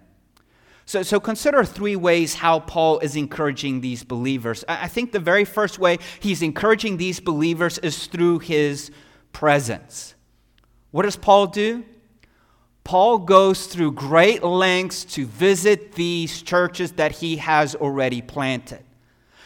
So, 0.86 1.02
so 1.02 1.20
consider 1.20 1.64
three 1.64 1.96
ways 1.96 2.34
how 2.34 2.60
Paul 2.60 3.00
is 3.00 3.14
encouraging 3.14 3.82
these 3.82 4.04
believers. 4.04 4.64
I 4.66 4.88
think 4.88 5.12
the 5.12 5.20
very 5.20 5.44
first 5.44 5.78
way 5.78 5.98
he's 6.20 6.40
encouraging 6.40 6.96
these 6.96 7.20
believers 7.20 7.76
is 7.78 8.06
through 8.06 8.38
his 8.38 8.90
presence. 9.32 10.14
What 10.90 11.02
does 11.02 11.16
Paul 11.16 11.48
do? 11.48 11.84
Paul 12.88 13.18
goes 13.18 13.66
through 13.66 13.92
great 13.92 14.42
lengths 14.42 15.04
to 15.04 15.26
visit 15.26 15.92
these 15.92 16.40
churches 16.40 16.92
that 16.92 17.12
he 17.12 17.36
has 17.36 17.74
already 17.74 18.22
planted. 18.22 18.82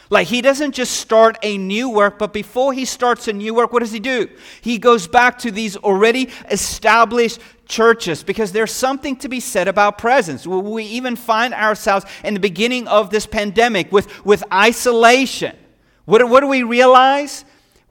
Like 0.09 0.27
he 0.27 0.41
doesn't 0.41 0.71
just 0.71 0.93
start 0.93 1.37
a 1.43 1.57
new 1.57 1.89
work, 1.89 2.17
but 2.17 2.31
before 2.31 2.71
he 2.71 2.85
starts 2.85 3.27
a 3.27 3.33
new 3.33 3.53
work, 3.53 3.73
what 3.73 3.81
does 3.81 3.91
he 3.91 3.99
do? 3.99 4.29
He 4.61 4.77
goes 4.77 5.07
back 5.07 5.39
to 5.39 5.51
these 5.51 5.75
already 5.75 6.29
established 6.49 7.41
churches 7.67 8.23
because 8.23 8.53
there's 8.53 8.71
something 8.71 9.17
to 9.17 9.27
be 9.27 9.41
said 9.41 9.67
about 9.67 9.97
presence. 9.97 10.47
We 10.47 10.85
even 10.85 11.17
find 11.17 11.53
ourselves 11.53 12.05
in 12.23 12.35
the 12.35 12.39
beginning 12.39 12.87
of 12.87 13.09
this 13.09 13.25
pandemic 13.25 13.91
with, 13.91 14.25
with 14.25 14.41
isolation. 14.53 15.57
What, 16.05 16.29
what 16.29 16.39
do 16.39 16.47
we 16.47 16.63
realize? 16.63 17.43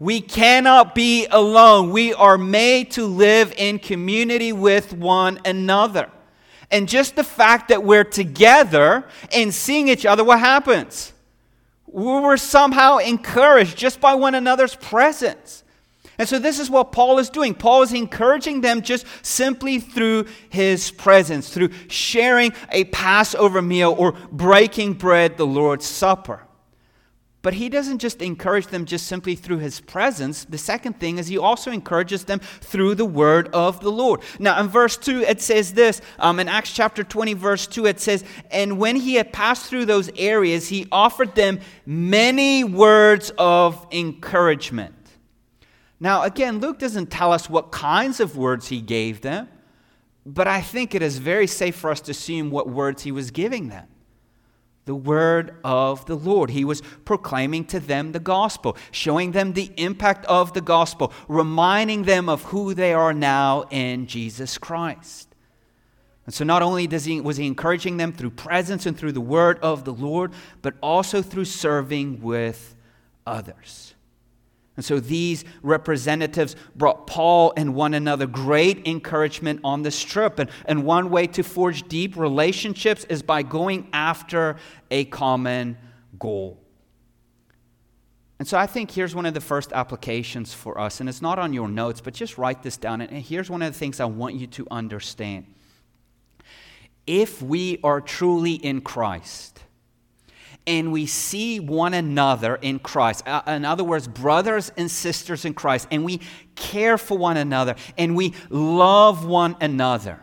We 0.03 0.21
cannot 0.21 0.97
be 0.97 1.29
alone. 1.31 1.91
We 1.91 2.13
are 2.13 2.37
made 2.37 2.91
to 2.93 3.07
live 3.07 3.55
in 3.57 3.79
community 3.79 4.53
with 4.53 4.93
one 4.93 5.39
another. 5.45 6.11
And 6.73 6.89
just 6.89 7.15
the 7.15 7.23
fact 7.23 7.69
that 7.69 7.85
we're 7.85 8.03
together 8.03 9.05
and 9.33 9.55
seeing 9.55 9.87
each 9.87 10.05
other, 10.05 10.25
what 10.25 10.41
happens? 10.41 11.13
We're 11.87 12.37
somehow 12.37 12.97
encouraged 12.97 13.79
just 13.79 14.01
by 14.01 14.15
one 14.15 14.35
another's 14.35 14.75
presence. 14.75 15.63
And 16.19 16.29
so, 16.29 16.41
this 16.41 16.59
is 16.59 16.69
what 16.69 16.91
Paul 16.91 17.21
is 17.21 17.31
doing. 17.31 17.55
Paul 17.55 17.83
is 17.83 17.93
encouraging 17.93 18.61
them 18.61 18.83
just 18.83 19.07
simply 19.25 19.79
through 19.79 20.27
his 20.51 20.91
presence, 20.91 21.49
through 21.49 21.71
sharing 21.87 22.53
a 22.73 22.83
Passover 22.87 23.63
meal 23.63 23.95
or 23.97 24.15
breaking 24.33 24.95
bread, 24.95 25.37
the 25.37 25.47
Lord's 25.47 25.87
Supper. 25.87 26.41
But 27.43 27.55
he 27.55 27.69
doesn't 27.69 27.99
just 27.99 28.23
encourage 28.23 28.69
them 28.69 28.85
just 28.85 29.09
simply 29.09 29.35
through 29.35 29.59
his 29.59 29.81
presence. 29.81 30.45
The 30.45 30.59
second 30.59 31.01
thing 31.01 31.19
is 31.19 31.27
he 31.27 31.39
also 31.39 31.73
encourages 31.73 32.25
them 32.25 32.39
through 32.39 32.95
the 32.95 33.05
word 33.05 33.49
of 33.53 33.81
the 33.81 33.91
Lord. 33.91 34.21
Now, 34.39 34.61
in 34.61 34.69
verse 34.69 34.97
2, 34.97 35.23
it 35.23 35.41
says 35.41 35.75
this 35.75 36.01
um, 36.21 36.39
in 36.39 36.49
Acts 36.49 36.73
chapter 36.73 37.03
20, 37.03 37.35
verse 37.35 37.67
2, 37.67 37.87
it 37.87 38.01
says, 38.01 38.25
And 38.53 38.79
when 38.79 38.95
he 38.95 39.15
had 39.15 39.33
passed 39.33 39.67
through 39.67 39.87
those 39.87 40.09
areas, 40.17 40.69
he 40.69 40.87
offered 40.93 41.35
them 41.35 41.59
many 41.85 42.63
words 42.63 43.33
of 43.37 43.89
encouragement. 43.91 44.95
Now, 45.99 46.23
again, 46.23 46.61
Luke 46.61 46.79
doesn't 46.79 47.11
tell 47.11 47.33
us 47.33 47.51
what 47.51 47.73
kinds 47.73 48.21
of 48.21 48.37
words 48.37 48.69
he 48.69 48.81
gave 48.81 49.21
them, 49.21 49.49
but 50.25 50.47
I 50.47 50.61
think 50.61 50.95
it 50.95 51.03
is 51.03 51.19
very 51.19 51.49
safe 51.49 51.75
for 51.75 51.91
us 51.91 52.01
to 52.03 52.13
assume 52.13 52.51
what 52.51 52.69
words 52.69 53.03
he 53.03 53.11
was 53.11 53.33
giving 53.33 53.69
them 53.69 53.89
the 54.85 54.95
word 54.95 55.55
of 55.65 56.07
the 56.07 56.17
Lord. 56.17 56.51
He 56.51 56.65
was 56.65 56.83
proclaiming 57.05 57.65
to 57.67 57.81
them 57.81 58.13
the 58.13 58.21
gospel, 58.21 58.77
showing 58.91 59.33
them 59.33 59.53
the 59.53 59.71
impact 59.77 60.27
of 60.27 60.53
the 60.53 60.61
gospel, 60.61 61.13
reminding 61.29 62.03
them 62.03 62.29
of 62.29 62.43
who 62.45 62.75
they 62.75 62.93
are 62.93 63.13
now 63.13 63.65
in 63.71 64.07
Jesus 64.07 64.59
Christ. 64.59 65.29
And 66.25 66.35
so, 66.35 66.45
not 66.45 66.63
only 66.63 66.87
does 66.87 67.05
he, 67.05 67.21
was 67.21 67.37
he 67.37 67.47
encouraging 67.47 67.97
them 67.97 68.13
through 68.13 68.31
presence 68.31 68.87
and 68.87 68.97
through 68.97 69.13
the 69.13 69.21
word 69.21 69.59
of 69.61 69.85
the 69.85 69.93
Lord, 69.93 70.33
but 70.63 70.75
also 70.81 71.21
through 71.21 71.47
serving 71.47 72.21
with 72.21 72.77
others. 73.27 73.95
And 74.77 74.85
so 74.85 75.01
these 75.01 75.45
representatives 75.63 76.57
brought 76.75 77.07
Paul 77.07 77.53
and 77.57 77.75
one 77.75 77.93
another 77.93 78.27
great 78.27 78.87
encouragement 78.87 79.61
on 79.65 79.83
this 79.83 80.03
trip. 80.03 80.39
And, 80.39 80.51
and 80.65 80.85
one 80.85 81.11
way 81.11 81.27
to 81.29 81.43
forge 81.43 81.87
deep 81.89 82.17
relationships 82.17 83.05
is 83.05 83.23
by 83.23 83.43
going 83.43 83.89
after 83.93 84.57
a 84.91 85.05
common 85.05 85.77
goal. 86.19 86.59
And 88.39 88.49
so 88.49 88.59
I 88.59 88.67
think 88.67 88.91
here's 88.91 89.15
one 89.15 89.27
of 89.27 89.35
the 89.35 89.41
first 89.41 89.73
applications 89.73 90.55
for 90.55 90.81
us. 90.81 91.01
And 91.01 91.09
it's 91.09 91.23
not 91.23 91.39
on 91.39 91.53
your 91.53 91.69
notes, 91.69 92.01
but 92.01 92.15
just 92.15 92.39
write 92.39 92.63
this 92.63 92.77
down. 92.77 93.03
And 93.03 93.23
here's 93.23 93.51
one 93.51 93.63
of 93.63 93.73
the 93.73 93.79
things 93.79 94.01
I 94.01 94.07
want 94.07 94.35
you 94.37 94.47
to 94.49 94.67
understand. 94.71 95.47
If 97.07 97.43
we 97.43 97.79
are 97.85 98.01
truly 98.01 98.55
in 98.55 98.81
Christ, 98.81 99.52
and 100.67 100.93
we 100.93 101.07
see 101.07 101.61
one 101.61 101.95
another 101.95 102.57
in 102.57 102.79
Christ. 102.79 103.27
Uh, 103.27 103.43
in 103.47 103.65
other 103.65 103.85
words, 103.85 104.07
brothers 104.07 104.71
and 104.77 104.91
sisters 104.91 105.45
in 105.45 105.55
Christ, 105.55 105.89
and 105.91 106.05
we 106.05 106.21
care 106.55 106.99
for 106.99 107.19
one 107.19 107.37
another 107.37 107.75
and 107.99 108.15
we 108.15 108.35
love 108.49 109.25
one 109.25 109.57
another. 109.61 110.21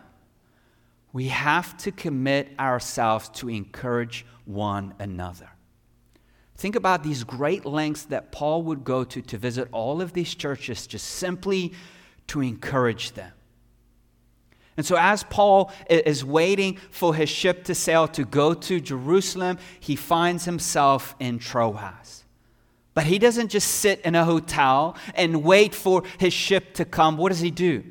We 1.11 1.29
have 1.29 1.75
to 1.79 1.91
commit 1.91 2.49
ourselves 2.59 3.29
to 3.29 3.49
encourage 3.49 4.25
one 4.45 4.93
another. 4.99 5.49
Think 6.55 6.75
about 6.75 7.03
these 7.03 7.23
great 7.23 7.65
lengths 7.65 8.03
that 8.05 8.31
Paul 8.31 8.63
would 8.63 8.83
go 8.83 9.03
to 9.03 9.21
to 9.21 9.37
visit 9.37 9.69
all 9.71 10.01
of 10.01 10.13
these 10.13 10.35
churches 10.35 10.87
just 10.87 11.07
simply 11.07 11.73
to 12.27 12.41
encourage 12.41 13.13
them. 13.13 13.31
And 14.79 14.85
so, 14.85 14.95
as 14.97 15.23
Paul 15.23 15.73
is 15.89 16.23
waiting 16.23 16.77
for 16.89 17.13
his 17.13 17.27
ship 17.27 17.65
to 17.65 17.75
sail 17.75 18.07
to 18.07 18.23
go 18.23 18.53
to 18.53 18.79
Jerusalem, 18.79 19.57
he 19.77 19.97
finds 19.97 20.45
himself 20.45 21.17
in 21.19 21.37
Troas. 21.37 22.23
But 22.93 23.03
he 23.03 23.19
doesn't 23.19 23.49
just 23.49 23.67
sit 23.67 23.99
in 24.05 24.15
a 24.15 24.23
hotel 24.23 24.95
and 25.15 25.43
wait 25.43 25.75
for 25.75 26.03
his 26.17 26.31
ship 26.31 26.75
to 26.75 26.85
come. 26.85 27.17
What 27.17 27.27
does 27.27 27.41
he 27.41 27.51
do? 27.51 27.83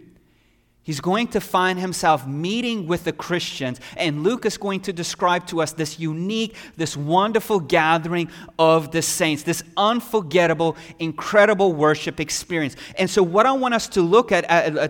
He's 0.89 1.03
going 1.03 1.27
to 1.29 1.41
find 1.43 1.79
himself 1.79 2.27
meeting 2.27 2.87
with 2.87 3.05
the 3.05 3.13
Christians, 3.13 3.79
and 3.99 4.25
Luke 4.25 4.47
is 4.47 4.57
going 4.57 4.81
to 4.81 4.93
describe 4.95 5.47
to 5.49 5.61
us 5.61 5.73
this 5.73 5.99
unique, 5.99 6.57
this 6.79 6.97
wonderful 6.97 7.61
gathering 7.61 8.31
of 8.59 8.91
the 8.91 9.03
saints, 9.03 9.43
this 9.43 9.63
unforgettable, 9.77 10.79
incredible 10.99 11.75
worship 11.75 12.21
experience. 12.21 12.75
And 12.99 13.11
so, 13.11 13.23
what 13.23 13.45
I 13.45 13.53
want 13.53 13.75
us 13.75 13.87
to 13.89 14.01
look 14.01 14.33
at 14.33 14.47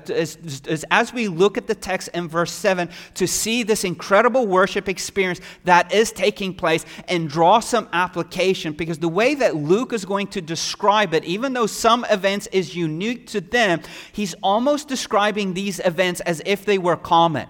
is, 0.09 0.37
is 0.69 0.87
as 0.93 1.13
we 1.13 1.27
look 1.27 1.59
at 1.59 1.67
the 1.67 1.75
text 1.75 2.11
in 2.15 2.29
verse 2.29 2.53
7 2.53 2.89
to 3.15 3.27
see 3.27 3.65
this 3.65 3.83
incredible 3.83 4.47
worship 4.47 4.89
experience 4.89 5.41
that 5.65 5.93
is 5.93 6.13
taking 6.13 6.55
place 6.55 6.87
and 7.09 7.29
draw 7.29 7.59
some 7.59 7.89
application, 7.93 8.73
because 8.73 9.01
the 9.01 9.09
way 9.09 9.35
that 9.35 9.57
Luke 9.57 9.93
is 9.93 10.05
going 10.05 10.29
to 10.29 10.41
describe 10.41 11.13
it, 11.13 11.25
even 11.25 11.55
though 11.55 11.67
some 11.67 12.07
events 12.09 12.47
is 12.53 12.77
unique 12.77 13.27
to 13.27 13.41
them, 13.41 13.81
he's 14.13 14.35
almost 14.45 14.87
describing 14.87 15.55
these 15.55 15.81
events 15.89 16.21
as 16.21 16.41
if 16.47 16.65
they 16.65 16.79
were 16.79 16.97
common, 16.97 17.49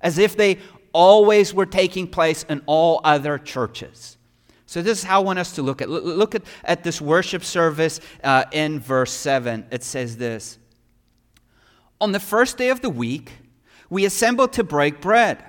as 0.00 0.16
if 0.16 0.36
they 0.36 0.58
always 0.94 1.52
were 1.52 1.66
taking 1.66 2.06
place 2.06 2.44
in 2.48 2.62
all 2.64 3.00
other 3.04 3.36
churches. 3.36 4.16
So, 4.66 4.80
this 4.80 4.98
is 4.98 5.04
how 5.04 5.20
I 5.20 5.24
want 5.24 5.38
us 5.38 5.52
to 5.56 5.62
look 5.62 5.82
at 5.82 5.90
Look 5.90 6.34
at, 6.34 6.42
at 6.64 6.82
this 6.82 7.00
worship 7.00 7.44
service 7.44 8.00
uh, 8.22 8.44
in 8.50 8.80
verse 8.80 9.12
7. 9.12 9.66
It 9.70 9.82
says 9.82 10.16
this 10.16 10.58
On 12.00 12.12
the 12.12 12.20
first 12.20 12.56
day 12.56 12.70
of 12.70 12.80
the 12.80 12.88
week, 12.88 13.32
we 13.90 14.06
assembled 14.06 14.54
to 14.54 14.64
break 14.64 15.02
bread. 15.02 15.44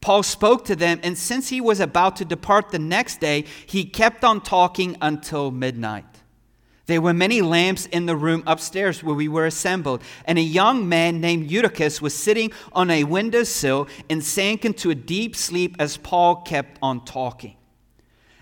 Paul 0.00 0.22
spoke 0.22 0.64
to 0.66 0.76
them, 0.76 1.00
and 1.02 1.18
since 1.18 1.48
he 1.48 1.60
was 1.60 1.80
about 1.80 2.16
to 2.16 2.24
depart 2.24 2.70
the 2.70 2.78
next 2.78 3.18
day, 3.18 3.44
he 3.66 3.84
kept 3.84 4.24
on 4.24 4.40
talking 4.40 4.96
until 5.02 5.50
midnight. 5.50 6.15
There 6.86 7.00
were 7.00 7.12
many 7.12 7.42
lamps 7.42 7.86
in 7.86 8.06
the 8.06 8.16
room 8.16 8.44
upstairs 8.46 9.02
where 9.02 9.14
we 9.14 9.26
were 9.26 9.44
assembled, 9.44 10.02
and 10.24 10.38
a 10.38 10.42
young 10.42 10.88
man 10.88 11.20
named 11.20 11.50
Eutychus 11.50 12.00
was 12.00 12.14
sitting 12.14 12.52
on 12.72 12.90
a 12.90 13.04
window 13.04 13.42
sill 13.42 13.88
and 14.08 14.22
sank 14.22 14.64
into 14.64 14.90
a 14.90 14.94
deep 14.94 15.34
sleep 15.34 15.74
as 15.80 15.96
Paul 15.96 16.36
kept 16.42 16.78
on 16.80 17.04
talking. 17.04 17.56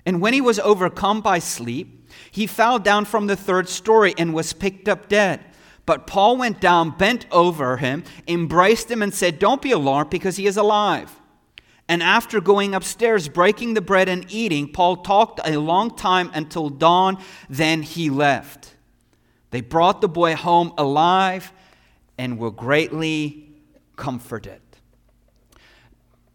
And 0.05 0.21
when 0.21 0.35
he 0.35 0.43
was 0.43 0.59
overcome 0.59 1.23
by 1.23 1.39
sleep, 1.39 2.11
he 2.31 2.47
fell 2.47 2.79
down 2.79 3.07
from 3.07 3.27
the 3.27 3.37
third 3.37 3.69
story 3.69 4.15
and 4.19 4.35
was 4.35 4.53
picked 4.53 4.89
up 4.89 5.09
dead. 5.09 5.41
But 5.87 6.07
Paul 6.07 6.37
went 6.37 6.61
down, 6.61 6.91
bent 6.91 7.27
over 7.31 7.79
him, 7.79 8.05
embraced 8.29 8.91
him, 8.91 9.03
and 9.03 9.15
said, 9.15 9.39
Don't 9.39 9.63
be 9.63 9.73
alarmed 9.73 10.11
because 10.11 10.37
he 10.37 10.47
is 10.47 10.57
alive. 10.59 11.21
And 11.89 12.03
after 12.03 12.41
going 12.41 12.75
upstairs, 12.75 13.29
breaking 13.29 13.75
the 13.75 13.81
bread 13.81 14.09
and 14.09 14.25
eating, 14.33 14.73
Paul 14.73 14.97
talked 14.97 15.41
a 15.45 15.59
long 15.59 15.95
time 15.95 16.31
until 16.35 16.71
dawn. 16.71 17.23
Then 17.49 17.83
he 17.83 18.09
left. 18.09 18.75
They 19.51 19.61
brought 19.61 20.01
the 20.01 20.09
boy 20.09 20.35
home 20.35 20.73
alive 20.79 21.53
and 22.17 22.39
were 22.39 22.51
greatly 22.51 23.49
comforted. 23.97 24.61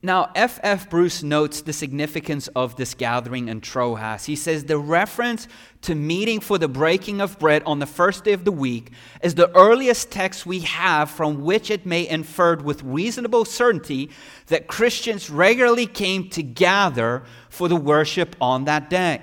Now, 0.02 0.32
F.F. 0.34 0.60
F. 0.64 0.90
Bruce 0.90 1.24
notes 1.24 1.62
the 1.62 1.74
significance 1.74 2.48
of 2.56 2.78
this 2.78 2.94
gathering 2.94 3.50
in 3.50 3.60
Troas. 3.60 4.24
He 4.24 4.38
says 4.38 4.64
the 4.64 4.78
reference 4.78 5.46
to 5.82 5.94
meeting 5.94 6.40
for 6.40 6.58
the 6.58 6.70
breaking 6.70 7.20
of 7.20 7.38
bread 7.38 7.64
on 7.66 7.80
the 7.80 7.86
first 7.86 8.24
day 8.24 8.32
of 8.32 8.46
the 8.46 8.52
week 8.52 8.92
is 9.22 9.36
the 9.36 9.54
earliest 9.58 10.10
text 10.10 10.46
we 10.46 10.62
have 10.62 11.10
from 11.10 11.42
which 11.42 11.70
it 11.70 11.86
may 11.86 12.08
inferred 12.08 12.62
with 12.62 12.82
reasonable 12.82 13.44
certainty 13.44 14.10
that 14.48 14.68
Christians 14.68 15.30
regularly 15.30 15.86
came 15.86 16.30
to 16.30 16.44
gather 16.44 17.24
for 17.50 17.68
the 17.68 17.76
worship 17.76 18.38
on 18.40 18.64
that 18.66 18.90
day. 18.90 19.22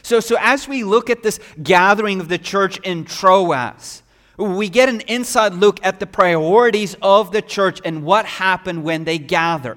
So, 0.00 0.20
so 0.20 0.38
as 0.40 0.66
we 0.66 0.84
look 0.84 1.10
at 1.10 1.22
this 1.22 1.38
gathering 1.62 2.18
of 2.20 2.30
the 2.30 2.38
church 2.38 2.78
in 2.78 3.04
Troas, 3.04 4.02
we 4.38 4.70
get 4.70 4.88
an 4.88 5.02
inside 5.02 5.52
look 5.52 5.84
at 5.84 6.00
the 6.00 6.06
priorities 6.06 6.96
of 7.02 7.30
the 7.30 7.42
church 7.42 7.82
and 7.84 8.04
what 8.04 8.24
happened 8.24 8.84
when 8.84 9.04
they 9.04 9.18
gathered. 9.18 9.76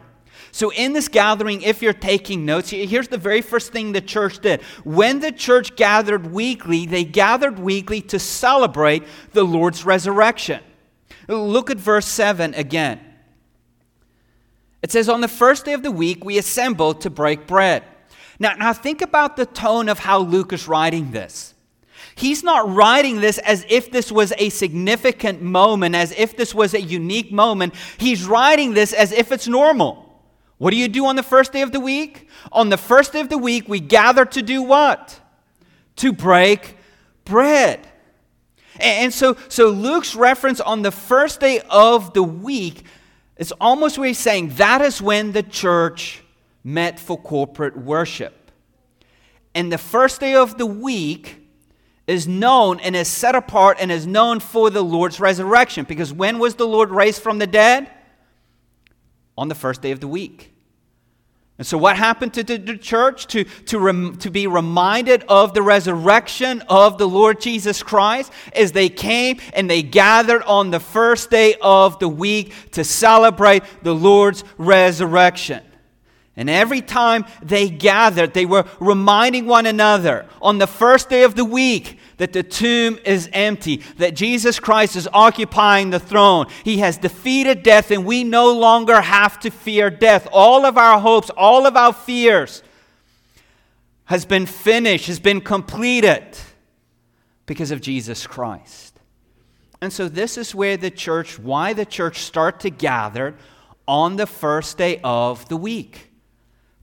So, 0.51 0.71
in 0.71 0.93
this 0.93 1.07
gathering, 1.07 1.61
if 1.61 1.81
you're 1.81 1.93
taking 1.93 2.45
notes, 2.45 2.71
here's 2.71 3.07
the 3.07 3.17
very 3.17 3.41
first 3.41 3.71
thing 3.71 3.93
the 3.93 4.01
church 4.01 4.39
did. 4.39 4.61
When 4.83 5.19
the 5.19 5.31
church 5.31 5.75
gathered 5.75 6.31
weekly, 6.31 6.85
they 6.85 7.05
gathered 7.05 7.57
weekly 7.57 8.01
to 8.01 8.19
celebrate 8.19 9.03
the 9.31 9.43
Lord's 9.43 9.85
resurrection. 9.85 10.61
Look 11.27 11.69
at 11.69 11.77
verse 11.77 12.05
7 12.05 12.53
again. 12.55 12.99
It 14.81 14.91
says, 14.91 15.07
On 15.07 15.21
the 15.21 15.27
first 15.27 15.65
day 15.65 15.73
of 15.73 15.83
the 15.83 15.91
week, 15.91 16.25
we 16.25 16.37
assembled 16.37 17.01
to 17.01 17.09
break 17.09 17.47
bread. 17.47 17.83
Now, 18.39 18.53
now 18.55 18.73
think 18.73 19.01
about 19.01 19.37
the 19.37 19.45
tone 19.45 19.87
of 19.87 19.99
how 19.99 20.19
Luke 20.19 20.51
is 20.51 20.67
writing 20.67 21.11
this. 21.11 21.53
He's 22.15 22.43
not 22.43 22.67
writing 22.73 23.21
this 23.21 23.37
as 23.37 23.65
if 23.69 23.91
this 23.91 24.11
was 24.11 24.33
a 24.37 24.49
significant 24.49 25.41
moment, 25.41 25.95
as 25.95 26.11
if 26.11 26.35
this 26.35 26.53
was 26.53 26.73
a 26.73 26.81
unique 26.81 27.31
moment. 27.31 27.75
He's 27.97 28.25
writing 28.25 28.73
this 28.73 28.91
as 28.91 29.11
if 29.11 29.31
it's 29.31 29.47
normal. 29.47 30.00
What 30.61 30.69
do 30.69 30.77
you 30.77 30.89
do 30.89 31.07
on 31.07 31.15
the 31.15 31.23
first 31.23 31.53
day 31.53 31.63
of 31.63 31.71
the 31.71 31.79
week? 31.79 32.29
On 32.51 32.69
the 32.69 32.77
first 32.77 33.13
day 33.13 33.19
of 33.19 33.29
the 33.29 33.37
week, 33.39 33.67
we 33.67 33.79
gather 33.79 34.25
to 34.25 34.43
do 34.43 34.61
what? 34.61 35.19
To 35.95 36.13
break 36.13 36.77
bread. 37.25 37.87
And 38.79 39.11
so, 39.11 39.37
so 39.47 39.69
Luke's 39.69 40.13
reference 40.13 40.59
on 40.61 40.83
the 40.83 40.91
first 40.91 41.39
day 41.39 41.61
of 41.67 42.13
the 42.13 42.21
week 42.21 42.83
is 43.37 43.51
almost 43.59 43.97
where 43.97 44.07
he's 44.07 44.19
saying 44.19 44.49
that 44.57 44.81
is 44.81 45.01
when 45.01 45.31
the 45.31 45.41
church 45.41 46.21
met 46.63 46.99
for 46.99 47.17
corporate 47.17 47.75
worship. 47.75 48.51
And 49.55 49.73
the 49.73 49.79
first 49.79 50.19
day 50.19 50.35
of 50.35 50.59
the 50.59 50.67
week 50.67 51.37
is 52.05 52.27
known 52.27 52.79
and 52.81 52.95
is 52.95 53.07
set 53.07 53.33
apart 53.33 53.77
and 53.79 53.91
is 53.91 54.05
known 54.05 54.39
for 54.39 54.69
the 54.69 54.83
Lord's 54.83 55.19
resurrection. 55.19 55.85
Because 55.85 56.13
when 56.13 56.37
was 56.37 56.53
the 56.53 56.67
Lord 56.67 56.91
raised 56.91 57.23
from 57.23 57.39
the 57.39 57.47
dead? 57.47 57.89
On 59.35 59.47
the 59.47 59.55
first 59.55 59.81
day 59.81 59.89
of 59.89 59.99
the 59.99 60.07
week. 60.07 60.49
And 61.61 61.67
so, 61.67 61.77
what 61.77 61.95
happened 61.95 62.33
to 62.33 62.43
the 62.43 62.75
church? 62.75 63.27
To, 63.27 63.43
to, 63.43 63.77
rem, 63.77 64.15
to 64.15 64.31
be 64.31 64.47
reminded 64.47 65.23
of 65.29 65.53
the 65.53 65.61
resurrection 65.61 66.63
of 66.67 66.97
the 66.97 67.07
Lord 67.07 67.39
Jesus 67.39 67.83
Christ 67.83 68.31
is 68.55 68.71
they 68.71 68.89
came 68.89 69.39
and 69.53 69.69
they 69.69 69.83
gathered 69.83 70.41
on 70.41 70.71
the 70.71 70.79
first 70.79 71.29
day 71.29 71.53
of 71.61 71.99
the 71.99 72.09
week 72.09 72.71
to 72.71 72.83
celebrate 72.83 73.61
the 73.83 73.93
Lord's 73.93 74.43
resurrection. 74.57 75.61
And 76.35 76.49
every 76.49 76.81
time 76.81 77.25
they 77.43 77.69
gathered, 77.69 78.33
they 78.33 78.47
were 78.47 78.65
reminding 78.79 79.45
one 79.45 79.67
another 79.67 80.25
on 80.41 80.57
the 80.57 80.65
first 80.65 81.09
day 81.09 81.21
of 81.21 81.35
the 81.35 81.45
week 81.45 81.99
that 82.21 82.33
the 82.33 82.43
tomb 82.43 82.99
is 83.03 83.27
empty, 83.33 83.77
that 83.97 84.13
Jesus 84.13 84.59
Christ 84.59 84.95
is 84.95 85.09
occupying 85.11 85.89
the 85.89 85.99
throne. 85.99 86.45
He 86.63 86.77
has 86.77 86.97
defeated 86.97 87.63
death, 87.63 87.89
and 87.89 88.05
we 88.05 88.23
no 88.23 88.53
longer 88.53 89.01
have 89.01 89.39
to 89.39 89.49
fear 89.49 89.89
death. 89.89 90.27
All 90.31 90.63
of 90.63 90.77
our 90.77 90.99
hopes, 90.99 91.31
all 91.31 91.65
of 91.65 91.75
our 91.75 91.91
fears 91.91 92.61
has 94.05 94.23
been 94.23 94.45
finished, 94.45 95.07
has 95.07 95.19
been 95.19 95.41
completed 95.41 96.37
because 97.47 97.71
of 97.71 97.81
Jesus 97.81 98.27
Christ. 98.27 98.99
And 99.81 99.91
so, 99.91 100.07
this 100.07 100.37
is 100.37 100.53
where 100.53 100.77
the 100.77 100.91
church, 100.91 101.39
why 101.39 101.73
the 101.73 101.87
church 101.87 102.19
start 102.19 102.59
to 102.59 102.69
gather 102.69 103.33
on 103.87 104.17
the 104.17 104.27
first 104.27 104.77
day 104.77 105.01
of 105.03 105.49
the 105.49 105.57
week 105.57 106.10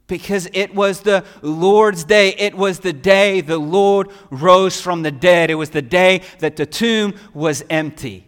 because 0.09 0.49
it 0.53 0.75
was 0.75 1.03
the 1.03 1.25
Lord's 1.43 2.03
day. 2.03 2.31
It 2.31 2.55
was 2.55 2.81
the 2.81 2.93
day 2.93 3.41
the 3.41 3.59
Lord 3.59 4.09
rose 4.31 4.81
from 4.81 5.03
the 5.03 5.13
dead. 5.13 5.51
It 5.51 5.55
was 5.55 5.71
the 5.71 5.83
day 5.83 6.23
that 6.41 6.57
the 6.57 6.67
tomb 6.67 7.15
was 7.33 7.63
empty. 7.71 8.25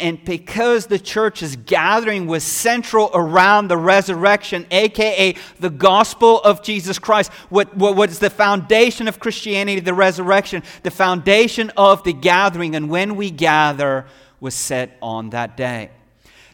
And 0.00 0.24
because 0.24 0.86
the 0.86 0.98
church's 0.98 1.54
gathering 1.54 2.26
was 2.26 2.42
central 2.42 3.10
around 3.14 3.68
the 3.68 3.76
resurrection, 3.76 4.66
aka 4.70 5.36
the 5.60 5.70
gospel 5.70 6.40
of 6.40 6.62
Jesus 6.62 6.98
Christ, 6.98 7.32
what, 7.48 7.76
what, 7.76 7.94
what 7.94 8.10
is 8.10 8.18
the 8.18 8.30
foundation 8.30 9.06
of 9.06 9.20
Christianity, 9.20 9.80
the 9.80 9.94
resurrection, 9.94 10.64
the 10.82 10.90
foundation 10.90 11.70
of 11.76 12.02
the 12.02 12.12
gathering, 12.12 12.74
and 12.74 12.90
when 12.90 13.14
we 13.14 13.30
gather 13.30 14.06
was 14.40 14.54
set 14.54 14.98
on 15.00 15.30
that 15.30 15.56
day. 15.56 15.90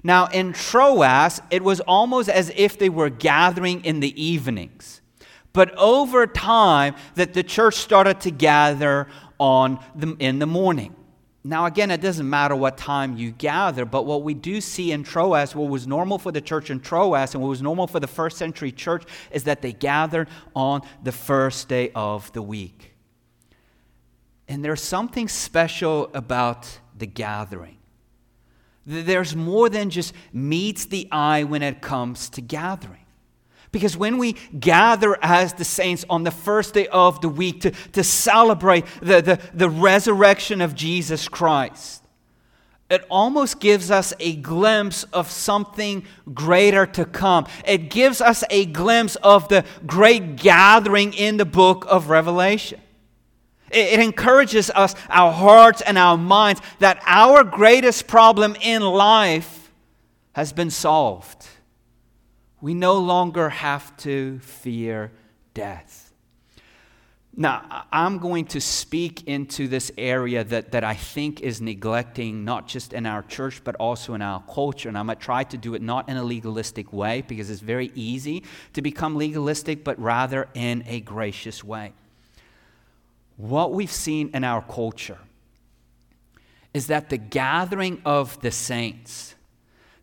Now, 0.02 0.26
in 0.26 0.52
Troas, 0.52 1.40
it 1.50 1.62
was 1.62 1.80
almost 1.80 2.28
as 2.28 2.50
if 2.56 2.78
they 2.78 2.88
were 2.88 3.10
gathering 3.10 3.84
in 3.84 4.00
the 4.00 4.22
evenings. 4.22 5.00
But 5.52 5.74
over 5.76 6.26
time, 6.26 6.94
that 7.16 7.34
the 7.34 7.42
church 7.42 7.74
started 7.74 8.20
to 8.22 8.30
gather 8.30 9.08
on 9.38 9.82
the, 9.94 10.16
in 10.18 10.38
the 10.38 10.46
morning. 10.46 10.94
Now, 11.42 11.64
again, 11.64 11.90
it 11.90 12.02
doesn't 12.02 12.28
matter 12.28 12.54
what 12.54 12.76
time 12.76 13.16
you 13.16 13.30
gather, 13.30 13.86
but 13.86 14.04
what 14.04 14.22
we 14.22 14.34
do 14.34 14.60
see 14.60 14.92
in 14.92 15.02
Troas, 15.04 15.54
what 15.54 15.70
was 15.70 15.86
normal 15.86 16.18
for 16.18 16.30
the 16.30 16.40
church 16.40 16.70
in 16.70 16.80
Troas 16.80 17.34
and 17.34 17.42
what 17.42 17.48
was 17.48 17.62
normal 17.62 17.86
for 17.86 17.98
the 17.98 18.06
first 18.06 18.36
century 18.36 18.70
church, 18.70 19.04
is 19.30 19.44
that 19.44 19.62
they 19.62 19.72
gathered 19.72 20.28
on 20.54 20.82
the 21.02 21.12
first 21.12 21.68
day 21.68 21.90
of 21.94 22.30
the 22.32 22.42
week. 22.42 22.94
And 24.48 24.62
there's 24.62 24.82
something 24.82 25.28
special 25.28 26.10
about 26.12 26.78
the 26.96 27.06
gathering. 27.06 27.79
There's 28.90 29.36
more 29.36 29.68
than 29.68 29.88
just 29.88 30.12
meets 30.32 30.86
the 30.86 31.08
eye 31.12 31.44
when 31.44 31.62
it 31.62 31.80
comes 31.80 32.28
to 32.30 32.40
gathering. 32.40 33.06
Because 33.72 33.96
when 33.96 34.18
we 34.18 34.32
gather 34.58 35.16
as 35.22 35.52
the 35.52 35.64
saints 35.64 36.04
on 36.10 36.24
the 36.24 36.32
first 36.32 36.74
day 36.74 36.88
of 36.88 37.20
the 37.20 37.28
week 37.28 37.60
to, 37.60 37.70
to 37.92 38.02
celebrate 38.02 38.84
the, 39.00 39.20
the, 39.20 39.40
the 39.54 39.70
resurrection 39.70 40.60
of 40.60 40.74
Jesus 40.74 41.28
Christ, 41.28 42.02
it 42.90 43.04
almost 43.08 43.60
gives 43.60 43.92
us 43.92 44.12
a 44.18 44.34
glimpse 44.34 45.04
of 45.12 45.30
something 45.30 46.04
greater 46.34 46.84
to 46.86 47.04
come. 47.04 47.46
It 47.64 47.90
gives 47.90 48.20
us 48.20 48.42
a 48.50 48.66
glimpse 48.66 49.14
of 49.16 49.48
the 49.48 49.64
great 49.86 50.34
gathering 50.34 51.12
in 51.12 51.36
the 51.36 51.44
book 51.44 51.86
of 51.88 52.08
Revelation. 52.08 52.80
It 53.70 54.00
encourages 54.00 54.70
us, 54.70 54.94
our 55.08 55.32
hearts 55.32 55.80
and 55.80 55.96
our 55.96 56.16
minds, 56.16 56.60
that 56.80 57.00
our 57.06 57.44
greatest 57.44 58.06
problem 58.06 58.56
in 58.60 58.82
life 58.82 59.70
has 60.32 60.52
been 60.52 60.70
solved. 60.70 61.46
We 62.60 62.74
no 62.74 62.98
longer 62.98 63.48
have 63.48 63.96
to 63.98 64.38
fear 64.40 65.12
death. 65.54 66.12
Now, 67.36 67.86
I'm 67.92 68.18
going 68.18 68.46
to 68.46 68.60
speak 68.60 69.26
into 69.28 69.68
this 69.68 69.92
area 69.96 70.42
that, 70.44 70.72
that 70.72 70.84
I 70.84 70.94
think 70.94 71.40
is 71.40 71.60
neglecting 71.60 72.44
not 72.44 72.66
just 72.66 72.92
in 72.92 73.06
our 73.06 73.22
church, 73.22 73.62
but 73.62 73.76
also 73.76 74.14
in 74.14 74.20
our 74.20 74.42
culture. 74.52 74.88
And 74.88 74.98
I'm 74.98 75.06
going 75.06 75.16
to 75.16 75.24
try 75.24 75.44
to 75.44 75.56
do 75.56 75.74
it 75.74 75.80
not 75.80 76.08
in 76.08 76.16
a 76.16 76.24
legalistic 76.24 76.92
way, 76.92 77.22
because 77.26 77.48
it's 77.48 77.60
very 77.60 77.92
easy 77.94 78.42
to 78.72 78.82
become 78.82 79.16
legalistic, 79.16 79.84
but 79.84 79.98
rather 79.98 80.48
in 80.54 80.82
a 80.86 81.00
gracious 81.00 81.62
way 81.62 81.92
what 83.40 83.72
we've 83.72 83.92
seen 83.92 84.30
in 84.34 84.44
our 84.44 84.62
culture 84.62 85.18
is 86.74 86.88
that 86.88 87.10
the 87.10 87.16
gathering 87.16 88.00
of 88.04 88.40
the 88.42 88.50
saints, 88.50 89.34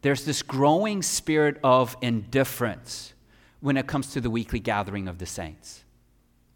there's 0.02 0.26
this 0.26 0.42
growing 0.42 1.02
spirit 1.02 1.58
of 1.64 1.96
indifference 2.02 3.14
when 3.60 3.78
it 3.78 3.88
comes 3.88 4.12
to 4.14 4.22
the 4.22 4.30
weekly 4.30 4.60
gathering 4.60 5.08
of 5.08 5.18
the 5.18 5.26
saints. 5.26 5.84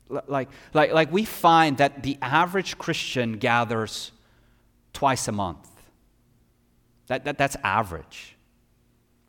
Like, 0.09 0.49
like, 0.73 0.91
like 0.91 1.11
we 1.11 1.23
find 1.23 1.77
that 1.77 2.03
the 2.03 2.17
average 2.21 2.77
Christian 2.77 3.37
gathers 3.37 4.11
twice 4.91 5.27
a 5.27 5.31
month. 5.31 5.69
That, 7.07 7.25
that, 7.25 7.37
that's 7.37 7.55
average. 7.63 8.35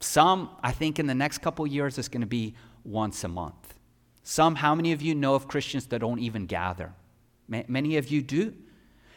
Some, 0.00 0.50
I 0.62 0.72
think, 0.72 0.98
in 0.98 1.06
the 1.06 1.14
next 1.14 1.38
couple 1.38 1.66
years, 1.66 1.98
is 1.98 2.08
going 2.08 2.22
to 2.22 2.26
be 2.26 2.54
once 2.84 3.22
a 3.22 3.28
month. 3.28 3.74
Some, 4.24 4.56
how 4.56 4.74
many 4.74 4.92
of 4.92 5.02
you 5.02 5.14
know 5.14 5.34
of 5.34 5.46
Christians 5.46 5.86
that 5.86 6.00
don't 6.00 6.18
even 6.18 6.46
gather? 6.46 6.92
Many 7.48 7.96
of 7.96 8.08
you 8.10 8.22
do. 8.22 8.54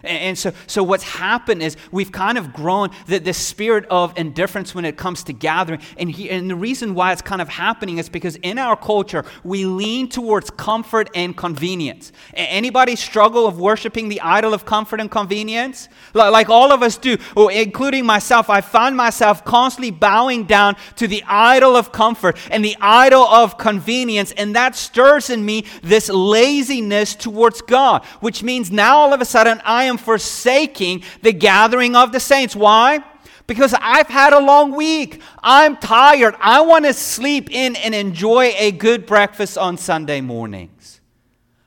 And 0.04 0.38
so, 0.38 0.54
so 0.68 0.84
what's 0.84 1.04
happened 1.04 1.62
is 1.62 1.78
we've 1.92 2.12
kind 2.12 2.38
of 2.38 2.54
grown 2.54 2.92
the, 3.08 3.36
spirit 3.36 3.86
of 3.90 4.18
indifference 4.18 4.74
when 4.74 4.86
it 4.86 4.98
comes 4.98 5.24
to 5.24 5.34
gathering. 5.34 5.82
And, 5.98 6.10
he, 6.10 6.30
and 6.30 6.50
the 6.50 6.56
reason 6.56 6.96
why 6.96 7.12
it's 7.12 7.22
kind 7.22 7.42
of 7.42 7.50
happening 7.50 7.98
is 7.98 8.08
because 8.08 8.38
in 8.38 8.58
our 8.58 8.78
culture, 8.78 9.26
we 9.44 9.66
lean 9.66 10.08
towards 10.08 10.50
comfort 10.52 11.10
and 11.14 11.36
convenience. 11.36 12.12
Anybody 12.34 12.96
struggle 12.96 13.46
of 13.46 13.60
worshiping 13.60 14.10
the 14.10 14.22
idol 14.22 14.54
of 14.54 14.66
comfort 14.66 15.02
and 15.02 15.12
convenience? 15.12 15.90
Like 16.14 16.50
all 16.50 16.72
of 16.72 16.82
us 16.82 16.98
do, 16.98 17.18
including 17.52 18.06
myself, 18.06 18.50
I 18.50 18.62
find 18.62 18.96
myself 18.96 19.44
constantly 19.44 19.92
bowing 19.92 20.46
down 20.46 20.76
to 20.96 21.08
the 21.08 21.24
idol 21.28 21.76
of 21.76 21.92
comfort 21.92 22.38
and 22.52 22.64
the 22.64 22.78
idol 22.80 23.24
of 23.24 23.58
convenience. 23.58 24.32
And 24.34 24.56
that 24.56 24.76
stirs 24.76 25.30
in 25.30 25.44
me 25.44 25.66
this 25.82 26.10
laziness 26.10 27.16
towards 27.16 27.62
God, 27.62 28.06
which 28.22 28.44
means 28.44 28.72
now 28.72 28.98
all 28.98 29.14
of 29.14 29.20
a 29.20 29.26
sudden 29.26 29.62
I 29.66 29.85
am 29.86 29.98
forsaking 29.98 31.04
the 31.22 31.34
gathering 31.34 31.96
of 31.96 32.12
the 32.12 32.20
saints. 32.20 32.56
Why? 32.56 33.04
Because 33.48 33.76
I've 33.80 34.08
had 34.08 34.34
a 34.34 34.40
long 34.40 34.76
week. 34.76 35.22
I'm 35.42 35.78
tired. 35.78 36.36
I 36.40 36.62
want 36.62 36.86
to 36.86 36.94
sleep 36.94 37.50
in 37.52 37.76
and 37.76 37.94
enjoy 37.94 38.54
a 38.58 38.72
good 38.72 39.06
breakfast 39.06 39.58
on 39.58 39.78
Sunday 39.78 40.22
mornings. 40.22 41.02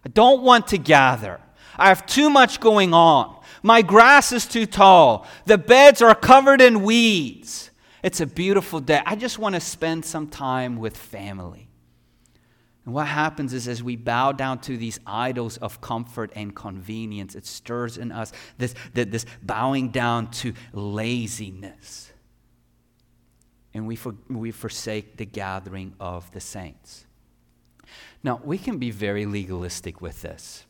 I 0.05 0.09
don't 0.09 0.43
want 0.43 0.69
to 0.69 0.79
gather. 0.79 1.41
I 1.77 1.89
have 1.89 2.07
too 2.07 2.31
much 2.31 2.61
going 2.61 2.93
on. 2.93 3.37
My 3.63 3.83
grass 3.83 4.33
is 4.33 4.47
too 4.47 4.67
tall. 4.67 5.27
The 5.47 5.59
beds 5.59 6.03
are 6.03 6.15
covered 6.15 6.61
in 6.61 6.83
weeds. 6.83 7.71
It's 8.03 8.21
a 8.21 8.27
beautiful 8.27 8.81
day. 8.81 9.03
I 9.05 9.17
just 9.17 9.39
want 9.39 9.55
to 9.55 9.61
spend 9.61 10.05
some 10.05 10.29
time 10.29 10.77
with 10.77 10.97
family. 10.97 11.68
And 12.89 12.95
what 12.95 13.07
happens 13.07 13.53
is, 13.53 13.69
as 13.69 13.83
we 13.83 13.97
bow 13.97 14.33
down 14.33 14.61
to 14.61 14.79
these 14.79 14.99
idols 15.07 15.59
of 15.59 15.79
comfort 15.83 16.33
and 16.35 16.57
convenience, 16.57 17.35
it 17.35 17.45
stirs 17.45 17.99
in 17.99 18.11
us 18.11 18.33
this, 18.57 18.75
this 18.95 19.27
bowing 19.43 19.91
down 19.91 20.31
to 20.31 20.55
laziness. 20.73 22.11
and 23.75 23.87
we, 23.87 23.95
for, 23.95 24.15
we 24.29 24.51
forsake 24.51 25.19
the 25.19 25.27
gathering 25.27 25.93
of 26.01 26.31
the 26.33 26.41
saints. 26.41 27.05
Now, 28.23 28.41
we 28.43 28.57
can 28.57 28.79
be 28.79 28.91
very 28.91 29.27
legalistic 29.27 30.01
with 30.01 30.23
this. 30.23 30.65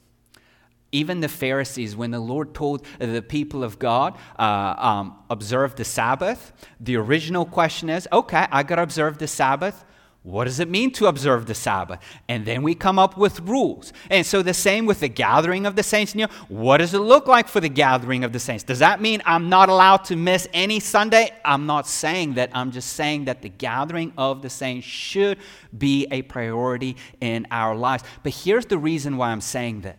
Even 0.91 1.21
the 1.21 1.29
Pharisees, 1.29 1.95
when 1.95 2.11
the 2.11 2.19
Lord 2.19 2.53
told 2.53 2.85
the 2.99 3.23
people 3.23 3.63
of 3.63 3.79
God, 3.79 4.19
uh, 4.39 4.75
um, 4.77 5.19
observe 5.31 5.77
the 5.77 5.85
Sabbath, 5.85 6.53
the 6.81 6.97
original 6.97 7.45
question 7.45 7.89
is 7.91 8.09
okay, 8.13 8.47
I 8.51 8.65
got 8.65 8.77
to 8.77 8.83
observe 8.83 9.19
the 9.19 9.29
Sabbath. 9.29 9.85
What 10.29 10.45
does 10.45 10.61
it 10.61 10.69
mean 10.69 10.91
to 10.93 11.07
observe 11.07 11.47
the 11.47 11.55
Sabbath? 11.55 12.01
And 12.29 12.45
then 12.45 12.63
we 12.63 12.75
come 12.75 12.99
up 12.99 13.17
with 13.17 13.41
rules. 13.41 13.95
And 14.11 14.27
so 14.27 14.43
the 14.43 14.53
same 14.53 14.85
with 14.85 15.01
the 15.01 15.09
gathering 15.09 15.65
of 15.65 15.75
the 15.75 15.83
saints. 15.83 16.15
You 16.15 16.27
know, 16.27 16.33
what 16.49 16.79
does 16.79 16.93
it 16.93 16.99
look 16.99 17.27
like 17.27 17.49
for 17.49 17.61
the 17.61 17.71
gathering 17.71 18.25
of 18.25 18.35
the 18.35 18.39
saints? 18.39 18.63
Does 18.63 18.81
that 18.81 19.01
mean 19.01 19.23
I'm 19.25 19.49
not 19.49 19.71
allowed 19.71 20.05
to 20.05 20.17
miss 20.17 20.47
any 20.53 20.81
Sunday? 20.81 21.31
I'm 21.47 21.65
not 21.65 21.87
saying 21.87 22.35
that. 22.35 22.51
I'm 22.53 22.73
just 22.73 22.93
saying 22.93 23.25
that 23.25 23.41
the 23.41 23.49
gathering 23.49 24.13
of 24.19 24.43
the 24.43 24.51
saints 24.51 24.87
should 24.87 25.39
be 25.79 26.07
a 26.11 26.21
priority 26.21 26.99
in 27.23 27.47
our 27.51 27.75
lives. 27.75 28.05
But 28.23 28.35
here's 28.35 28.67
the 28.67 28.77
reason 28.77 29.17
why 29.17 29.31
I'm 29.31 29.41
saying 29.41 29.81
that. 29.81 29.97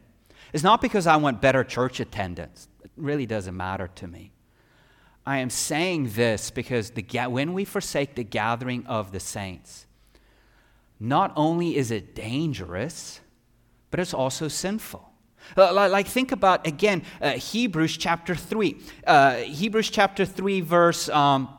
It's 0.53 0.63
not 0.63 0.79
because 0.79 1.07
I 1.07 1.15
want 1.15 1.41
better 1.41 1.63
church 1.63 1.99
attendance. 1.99 2.67
It 2.83 2.91
really 2.95 3.25
doesn't 3.25 3.57
matter 3.57 3.89
to 3.95 4.07
me. 4.07 4.31
I 5.25 5.39
am 5.39 5.49
saying 5.49 6.11
this 6.11 6.51
because 6.51 6.91
the, 6.91 7.03
when 7.29 7.53
we 7.53 7.65
forsake 7.65 8.13
the 8.13 8.23
gathering 8.23 8.85
of 8.85 9.11
the 9.11 9.19
saints, 9.19 9.87
not 10.99 11.31
only 11.35 11.77
is 11.77 11.91
it 11.91 12.13
dangerous, 12.13 13.21
but 13.91 13.99
it's 13.99 14.13
also 14.13 14.47
sinful. 14.47 15.09
Uh, 15.57 15.73
like, 15.73 16.07
think 16.07 16.31
about, 16.31 16.67
again, 16.67 17.03
uh, 17.21 17.31
Hebrews 17.31 17.97
chapter 17.97 18.35
3. 18.35 18.77
Uh, 19.07 19.35
Hebrews 19.35 19.89
chapter 19.89 20.25
3, 20.25 20.61
verse, 20.61 21.09
um, 21.09 21.49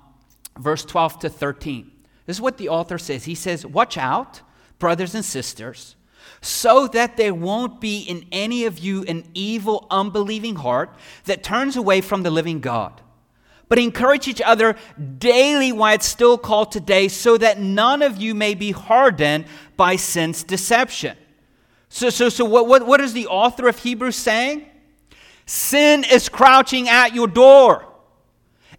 verse 0.59 0.85
12 0.85 1.21
to 1.21 1.29
13. 1.29 1.91
This 2.27 2.37
is 2.37 2.41
what 2.41 2.59
the 2.59 2.69
author 2.69 2.99
says. 2.99 3.25
He 3.25 3.35
says, 3.35 3.67
Watch 3.67 3.97
out, 3.97 4.43
brothers 4.79 5.15
and 5.15 5.25
sisters, 5.25 5.97
so 6.41 6.87
that 6.89 7.17
there 7.17 7.35
won't 7.35 7.81
be 7.81 8.01
in 8.01 8.27
any 8.31 8.65
of 8.65 8.79
you 8.79 9.03
an 9.05 9.25
evil, 9.35 9.87
unbelieving 9.91 10.57
heart 10.57 10.95
that 11.25 11.43
turns 11.43 11.77
away 11.77 12.01
from 12.01 12.23
the 12.23 12.31
living 12.31 12.61
God 12.61 13.01
but 13.71 13.79
encourage 13.79 14.27
each 14.27 14.43
other 14.43 14.77
daily 15.19 15.71
while 15.71 15.95
it's 15.95 16.05
still 16.05 16.37
called 16.37 16.73
today, 16.73 17.07
so 17.07 17.39
that 17.39 17.61
none 17.61 18.03
of 18.03 18.19
you 18.19 18.35
may 18.35 18.53
be 18.53 18.73
hardened 18.73 19.47
by 19.77 19.95
sin's 19.95 20.43
deception. 20.43 21.17
So, 21.89 22.11
so, 22.11 22.29
so 22.29 22.45
what, 22.45 22.67
what, 22.67 22.85
what 22.85 23.01
is 23.01 23.13
the 23.13 23.29
author 23.29 23.69
of 23.69 23.79
Hebrews 23.79 24.17
saying? 24.17 24.67
Sin 25.47 26.05
is 26.05 26.29
crouching 26.29 26.89
at 26.89 27.15
your 27.15 27.29
door. 27.29 27.87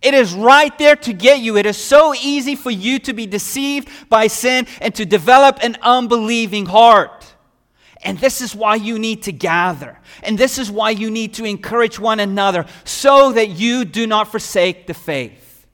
It 0.01 0.13
is 0.13 0.33
right 0.33 0.77
there 0.77 0.97
to 0.97 1.13
get 1.13 1.39
you. 1.39 1.55
It 1.55 1.65
is 1.65 1.77
so 1.77 2.13
easy 2.13 2.55
for 2.55 2.71
you 2.71 2.99
to 2.99 3.13
be 3.13 3.25
deceived 3.25 3.87
by 4.09 4.27
sin 4.27 4.67
and 4.81 4.93
to 4.95 5.05
develop 5.05 5.59
an 5.63 5.77
unbelieving 5.81 6.65
heart. 6.65 7.33
And 8.03 8.17
this 8.17 8.41
is 8.41 8.55
why 8.55 8.75
you 8.75 8.97
need 8.97 9.23
to 9.23 9.31
gather. 9.31 9.99
And 10.23 10.37
this 10.37 10.57
is 10.57 10.71
why 10.71 10.89
you 10.89 11.11
need 11.11 11.35
to 11.35 11.45
encourage 11.45 11.99
one 11.99 12.19
another 12.19 12.65
so 12.83 13.31
that 13.33 13.49
you 13.49 13.85
do 13.85 14.07
not 14.07 14.29
forsake 14.29 14.87
the 14.87 14.93
faith. 14.93 15.67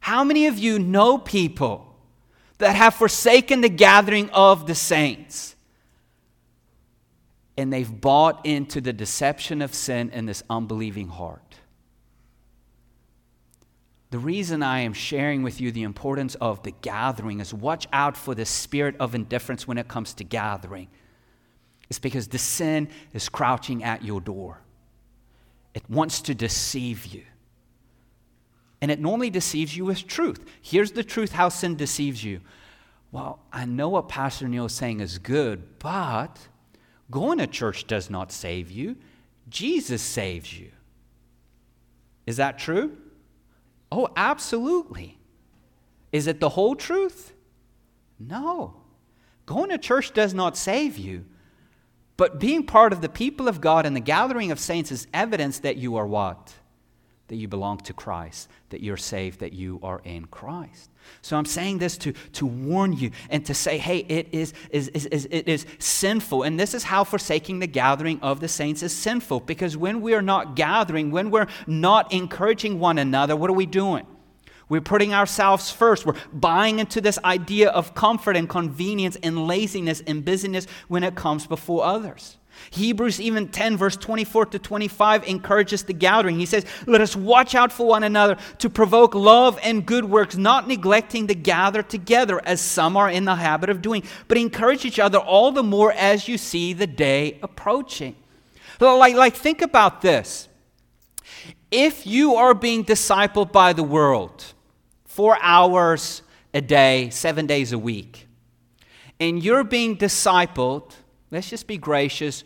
How 0.00 0.24
many 0.24 0.46
of 0.46 0.58
you 0.58 0.78
know 0.78 1.18
people 1.18 1.96
that 2.58 2.76
have 2.76 2.94
forsaken 2.94 3.60
the 3.60 3.68
gathering 3.68 4.30
of 4.30 4.66
the 4.66 4.74
saints? 4.74 5.54
And 7.56 7.72
they've 7.72 8.00
bought 8.00 8.44
into 8.44 8.80
the 8.80 8.92
deception 8.92 9.62
of 9.62 9.74
sin 9.74 10.10
in 10.10 10.26
this 10.26 10.42
unbelieving 10.48 11.08
heart. 11.08 11.40
The 14.10 14.18
reason 14.18 14.62
I 14.62 14.80
am 14.80 14.92
sharing 14.92 15.42
with 15.42 15.60
you 15.60 15.72
the 15.72 15.82
importance 15.82 16.36
of 16.36 16.62
the 16.62 16.70
gathering 16.70 17.40
is 17.40 17.52
watch 17.52 17.86
out 17.92 18.16
for 18.16 18.34
the 18.34 18.46
spirit 18.46 18.94
of 19.00 19.14
indifference 19.14 19.66
when 19.66 19.76
it 19.76 19.88
comes 19.88 20.14
to 20.14 20.24
gathering. 20.24 20.88
It's 21.88 21.98
because 21.98 22.28
the 22.28 22.38
sin 22.38 22.88
is 23.12 23.28
crouching 23.28 23.84
at 23.84 24.04
your 24.04 24.20
door. 24.20 24.60
It 25.74 25.88
wants 25.90 26.20
to 26.22 26.34
deceive 26.34 27.06
you. 27.06 27.22
And 28.80 28.90
it 28.90 29.00
normally 29.00 29.30
deceives 29.30 29.76
you 29.76 29.84
with 29.84 30.06
truth. 30.06 30.44
Here's 30.62 30.92
the 30.92 31.04
truth 31.04 31.32
how 31.32 31.48
sin 31.48 31.76
deceives 31.76 32.22
you. 32.22 32.40
Well, 33.12 33.38
I 33.52 33.64
know 33.64 33.88
what 33.88 34.08
Pastor 34.08 34.48
Neil 34.48 34.66
is 34.66 34.72
saying 34.72 35.00
is 35.00 35.18
good, 35.18 35.78
but 35.78 36.38
going 37.10 37.38
to 37.38 37.46
church 37.46 37.86
does 37.86 38.10
not 38.10 38.32
save 38.32 38.70
you. 38.70 38.96
Jesus 39.48 40.02
saves 40.02 40.58
you. 40.58 40.70
Is 42.26 42.38
that 42.38 42.58
true? 42.58 42.96
Oh, 43.92 44.08
absolutely. 44.16 45.18
Is 46.12 46.26
it 46.26 46.40
the 46.40 46.48
whole 46.48 46.74
truth? 46.74 47.32
No. 48.18 48.74
Going 49.46 49.70
to 49.70 49.78
church 49.78 50.12
does 50.12 50.34
not 50.34 50.56
save 50.56 50.96
you. 50.96 51.24
But 52.16 52.38
being 52.38 52.64
part 52.64 52.92
of 52.92 53.00
the 53.00 53.08
people 53.08 53.48
of 53.48 53.60
God 53.60 53.86
and 53.86 53.96
the 53.96 54.00
gathering 54.00 54.52
of 54.52 54.60
saints 54.60 54.92
is 54.92 55.06
evidence 55.12 55.60
that 55.60 55.76
you 55.76 55.96
are 55.96 56.06
what? 56.06 56.54
That 57.28 57.36
you 57.36 57.48
belong 57.48 57.78
to 57.78 57.92
Christ, 57.92 58.48
that 58.68 58.82
you're 58.82 58.96
saved, 58.96 59.40
that 59.40 59.52
you 59.52 59.80
are 59.82 60.00
in 60.04 60.26
Christ. 60.26 60.90
So 61.22 61.36
I'm 61.36 61.44
saying 61.44 61.78
this 61.78 61.96
to, 61.98 62.12
to 62.34 62.46
warn 62.46 62.92
you 62.92 63.10
and 63.30 63.44
to 63.46 63.54
say, 63.54 63.78
hey, 63.78 63.98
it 63.98 64.28
is, 64.32 64.52
is, 64.70 64.88
is, 64.88 65.06
is, 65.06 65.26
it 65.30 65.48
is 65.48 65.66
sinful. 65.78 66.44
And 66.44 66.60
this 66.60 66.74
is 66.74 66.84
how 66.84 67.02
forsaking 67.02 67.58
the 67.58 67.66
gathering 67.66 68.20
of 68.20 68.40
the 68.40 68.48
saints 68.48 68.82
is 68.82 68.92
sinful. 68.92 69.40
Because 69.40 69.76
when 69.76 70.00
we 70.00 70.14
are 70.14 70.22
not 70.22 70.54
gathering, 70.54 71.10
when 71.10 71.30
we're 71.30 71.48
not 71.66 72.12
encouraging 72.12 72.78
one 72.78 72.98
another, 72.98 73.34
what 73.34 73.50
are 73.50 73.54
we 73.54 73.66
doing? 73.66 74.06
We're 74.68 74.80
putting 74.80 75.12
ourselves 75.12 75.70
first. 75.70 76.06
We're 76.06 76.14
buying 76.32 76.78
into 76.78 77.00
this 77.00 77.18
idea 77.24 77.70
of 77.70 77.94
comfort 77.94 78.36
and 78.36 78.48
convenience 78.48 79.16
and 79.22 79.46
laziness 79.46 80.02
and 80.06 80.24
busyness 80.24 80.66
when 80.88 81.04
it 81.04 81.14
comes 81.14 81.46
before 81.46 81.84
others. 81.84 82.38
Hebrews 82.70 83.20
even 83.20 83.48
10, 83.48 83.76
verse 83.76 83.96
24 83.96 84.46
to 84.46 84.58
25, 84.58 85.24
encourages 85.24 85.82
the 85.82 85.92
gathering. 85.92 86.38
He 86.38 86.46
says, 86.46 86.64
Let 86.86 87.00
us 87.00 87.16
watch 87.16 87.54
out 87.54 87.72
for 87.72 87.86
one 87.86 88.04
another 88.04 88.36
to 88.58 88.70
provoke 88.70 89.14
love 89.14 89.58
and 89.62 89.84
good 89.84 90.04
works, 90.04 90.36
not 90.36 90.68
neglecting 90.68 91.26
to 91.26 91.34
gather 91.34 91.82
together 91.82 92.40
as 92.44 92.60
some 92.60 92.96
are 92.96 93.10
in 93.10 93.24
the 93.24 93.34
habit 93.34 93.70
of 93.70 93.82
doing, 93.82 94.04
but 94.28 94.38
encourage 94.38 94.84
each 94.84 94.98
other 94.98 95.18
all 95.18 95.52
the 95.52 95.62
more 95.62 95.92
as 95.92 96.28
you 96.28 96.38
see 96.38 96.72
the 96.72 96.86
day 96.86 97.38
approaching. 97.42 98.16
Like, 98.80 99.14
like 99.14 99.34
think 99.34 99.62
about 99.62 100.00
this. 100.00 100.48
If 101.76 102.06
you 102.06 102.36
are 102.36 102.54
being 102.54 102.84
discipled 102.84 103.50
by 103.50 103.72
the 103.72 103.82
world, 103.82 104.44
four 105.06 105.36
hours 105.42 106.22
a 106.54 106.60
day, 106.60 107.10
seven 107.10 107.46
days 107.46 107.72
a 107.72 107.78
week, 107.80 108.28
and 109.18 109.42
you're 109.42 109.64
being 109.64 109.96
discipled, 109.96 110.92
let's 111.32 111.50
just 111.50 111.66
be 111.66 111.76
gracious, 111.76 112.44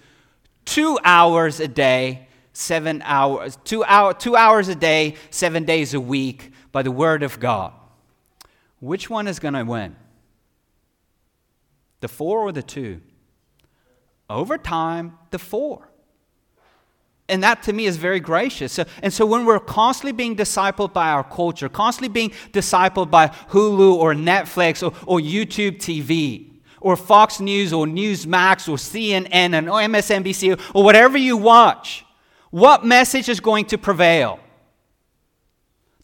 two 0.65 0.99
hours 1.05 1.61
a 1.61 1.69
day, 1.69 2.27
seven 2.55 3.03
hours, 3.05 3.59
two, 3.65 3.85
hour, 3.85 4.15
two 4.15 4.35
hours 4.35 4.69
a 4.69 4.75
day, 4.75 5.15
seven 5.29 5.67
days 5.67 5.93
a 5.93 6.01
week 6.01 6.51
by 6.73 6.83
the 6.83 6.91
Word 6.91 7.23
of 7.23 7.39
God, 7.39 7.75
which 8.81 9.11
one 9.11 9.29
is 9.29 9.39
going 9.39 9.53
to 9.53 9.63
win? 9.63 9.95
The 12.01 12.09
four 12.09 12.41
or 12.41 12.53
the 12.53 12.63
two? 12.63 13.03
Over 14.31 14.57
time, 14.57 15.19
the 15.33 15.39
four. 15.39 15.88
And 17.29 17.43
that 17.43 17.63
to 17.65 17.73
me 17.73 17.87
is 17.87 17.97
very 17.99 18.21
gracious. 18.21 18.73
So, 18.73 18.85
and 19.03 19.13
so 19.13 19.27
when 19.27 19.45
we're 19.45 19.61
constantly 19.61 20.13
being 20.13 20.35
discipled 20.35 20.93
by 20.93 21.11
our 21.11 21.25
culture, 21.25 21.69
constantly 21.69 22.09
being 22.09 22.31
discipled 22.53 23.11
by 23.11 23.29
Hulu 23.29 23.95
or 23.95 24.15
Netflix 24.15 24.83
or, 24.83 24.95
or 25.07 25.21
YouTube 25.21 25.77
TV, 25.77 26.49
or 26.81 26.97
Fox 26.97 27.41
News 27.41 27.73
or 27.73 27.87
Newsmax 27.87 28.69
or 28.69 28.77
CNN 28.77 29.29
and 29.33 29.67
MSNBC 29.67 30.59
or 30.75 30.85
whatever 30.85 31.19
you 31.19 31.37
watch, 31.37 32.05
what 32.51 32.85
message 32.85 33.29
is 33.29 33.41
going 33.41 33.67
to 33.67 33.79
prevail? 33.79 34.41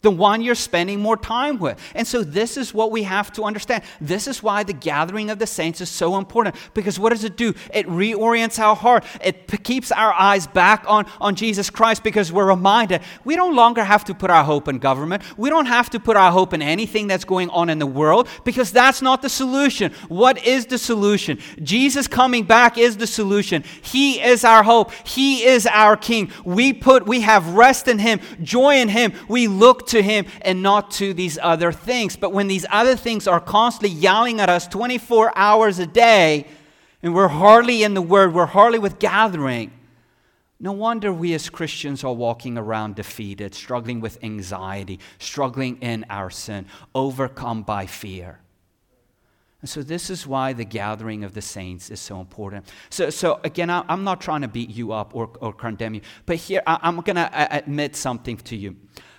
The 0.05 0.11
one 0.11 0.43
you're 0.43 0.53
spending 0.53 0.99
more 0.99 1.17
time 1.17 1.57
with. 1.57 1.79
And 1.95 2.05
so, 2.05 2.23
this 2.23 2.57
is 2.57 2.75
what 2.75 2.91
we 2.91 3.01
have 3.03 3.33
to 3.33 3.43
understand. 3.43 3.83
This 3.99 4.27
is 4.27 4.43
why 4.43 4.61
the 4.61 4.71
gathering 4.71 5.31
of 5.31 5.39
the 5.39 5.47
saints 5.47 5.81
is 5.81 5.89
so 5.89 6.15
important 6.15 6.55
because 6.75 6.99
what 6.99 7.09
does 7.09 7.23
it 7.23 7.35
do? 7.35 7.55
It 7.73 7.87
reorients 7.87 8.59
our 8.59 8.75
heart, 8.75 9.03
it 9.19 9.47
p- 9.47 9.57
keeps 9.57 9.91
our 9.91 10.13
eyes 10.13 10.45
back 10.45 10.85
on, 10.87 11.07
on 11.19 11.33
Jesus 11.33 11.71
Christ 11.71 12.03
because 12.03 12.31
we're 12.31 12.45
reminded 12.45 13.01
we 13.23 13.35
no 13.35 13.49
longer 13.49 13.83
have 13.83 14.05
to 14.05 14.13
put 14.13 14.29
our 14.29 14.43
hope 14.43 14.67
in 14.67 14.77
government. 14.77 15.23
We 15.37 15.49
don't 15.49 15.65
have 15.65 15.89
to 15.89 15.99
put 15.99 16.15
our 16.15 16.31
hope 16.31 16.53
in 16.53 16.61
anything 16.61 17.07
that's 17.07 17.25
going 17.25 17.49
on 17.49 17.71
in 17.71 17.79
the 17.79 17.87
world 17.87 18.27
because 18.43 18.71
that's 18.71 19.01
not 19.01 19.23
the 19.23 19.29
solution. 19.29 19.91
What 20.07 20.45
is 20.45 20.67
the 20.67 20.77
solution? 20.77 21.39
Jesus 21.63 22.07
coming 22.07 22.43
back 22.43 22.77
is 22.77 22.97
the 22.97 23.07
solution. 23.07 23.63
He 23.81 24.21
is 24.21 24.43
our 24.43 24.61
hope, 24.61 24.91
He 25.03 25.45
is 25.45 25.65
our 25.65 25.97
King. 25.97 26.31
We 26.43 26.73
put, 26.73 27.07
we 27.07 27.21
have 27.21 27.55
rest 27.55 27.87
in 27.87 27.97
Him, 27.97 28.19
joy 28.43 28.75
in 28.75 28.89
Him. 28.89 29.13
We 29.27 29.47
look 29.47 29.87
to 29.87 29.94
to 29.95 30.03
Him 30.03 30.25
and 30.41 30.61
not 30.61 30.91
to 30.91 31.13
these 31.13 31.39
other 31.41 31.71
things. 31.71 32.15
But 32.15 32.31
when 32.31 32.47
these 32.47 32.65
other 32.69 32.95
things 32.95 33.27
are 33.27 33.39
constantly 33.39 33.97
yelling 33.97 34.39
at 34.39 34.49
us 34.49 34.67
24 34.67 35.33
hours 35.35 35.79
a 35.79 35.87
day, 35.87 36.45
and 37.01 37.13
we're 37.13 37.27
hardly 37.27 37.83
in 37.83 37.93
the 37.93 38.01
Word, 38.01 38.33
we're 38.33 38.45
hardly 38.45 38.79
with 38.79 38.99
gathering, 38.99 39.71
No 40.59 40.71
wonder 40.71 41.11
we 41.11 41.33
as 41.33 41.49
Christians 41.49 42.03
are 42.03 42.13
walking 42.13 42.57
around 42.57 42.95
defeated, 42.95 43.53
struggling 43.53 43.99
with 43.99 44.23
anxiety, 44.23 44.99
struggling 45.19 45.77
in 45.81 46.05
our 46.09 46.29
sin, 46.29 46.65
overcome 46.93 47.63
by 47.63 47.85
fear. 47.85 48.39
And 49.61 49.69
so, 49.69 49.81
this 49.81 50.09
is 50.11 50.27
why 50.27 50.53
the 50.53 50.63
gathering 50.63 51.23
of 51.23 51.33
the 51.33 51.41
saints 51.41 51.89
is 51.89 51.99
so 51.99 52.19
important. 52.19 52.67
So, 52.89 53.09
so 53.09 53.39
again, 53.43 53.69
I, 53.71 53.83
am 53.89 54.03
not 54.03 54.21
trying 54.21 54.41
to 54.41 54.47
beat 54.47 54.69
you 54.69 54.91
up 54.91 55.15
or, 55.15 55.29
or 55.41 55.53
condemn 55.53 55.95
you, 55.95 56.01
but 56.25 56.35
here 56.35 56.61
I, 56.67 56.79
am 56.83 57.01
going 57.01 57.15
to 57.15 57.27
uh, 57.35 57.47
admit 57.49 57.95
something 57.95 58.37
to 58.37 58.55
you. 58.55 58.75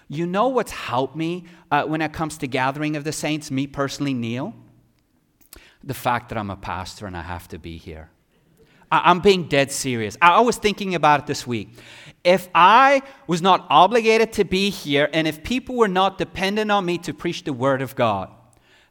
You 0.09 0.27
know 0.27 0.49
what's 0.49 0.73
helped 0.73 1.17
me 1.17 1.45
uh, 1.71 1.85
when 1.85 2.01
it 2.01 2.13
comes 2.13 2.39
to 2.39 2.47
gathering 2.47 2.97
of 2.97 3.05
the 3.05 3.13
saints, 3.13 3.51
me 3.51 3.67
personally, 3.67 4.15
Neil? 4.15 4.55
The 5.83 5.95
fact 5.95 6.29
that 6.29 6.39
I'm 6.39 6.51
a 6.51 6.57
pastor 6.57 7.07
and 7.07 7.17
I 7.17 7.23
have 7.23 7.49
to 7.49 7.59
be 7.59 7.77
here. 7.77 8.11
I, 8.91 9.03
I'm 9.11 9.21
being 9.21 9.49
dead 9.49 9.73
serious. 9.73 10.17
I 10.23 10.41
was 10.41 10.57
thinking 10.57 10.95
about 10.95 11.21
it 11.21 11.27
this 11.27 11.47
week. 11.47 11.71
If 12.23 12.49
I 12.55 13.03
was 13.27 13.43
not 13.43 13.67
obligated 13.69 14.33
to 14.35 14.45
be 14.45 14.71
here 14.71 15.09
and 15.13 15.29
if 15.29 15.43
people 15.43 15.77
were 15.77 15.89
not 15.89 16.19
dependent 16.19 16.71
on 16.71 16.85
me 16.85 16.99
to 16.99 17.15
preach 17.15 17.45
the 17.45 17.53
word 17.53 17.83
of 17.83 17.95
God, 17.95 18.31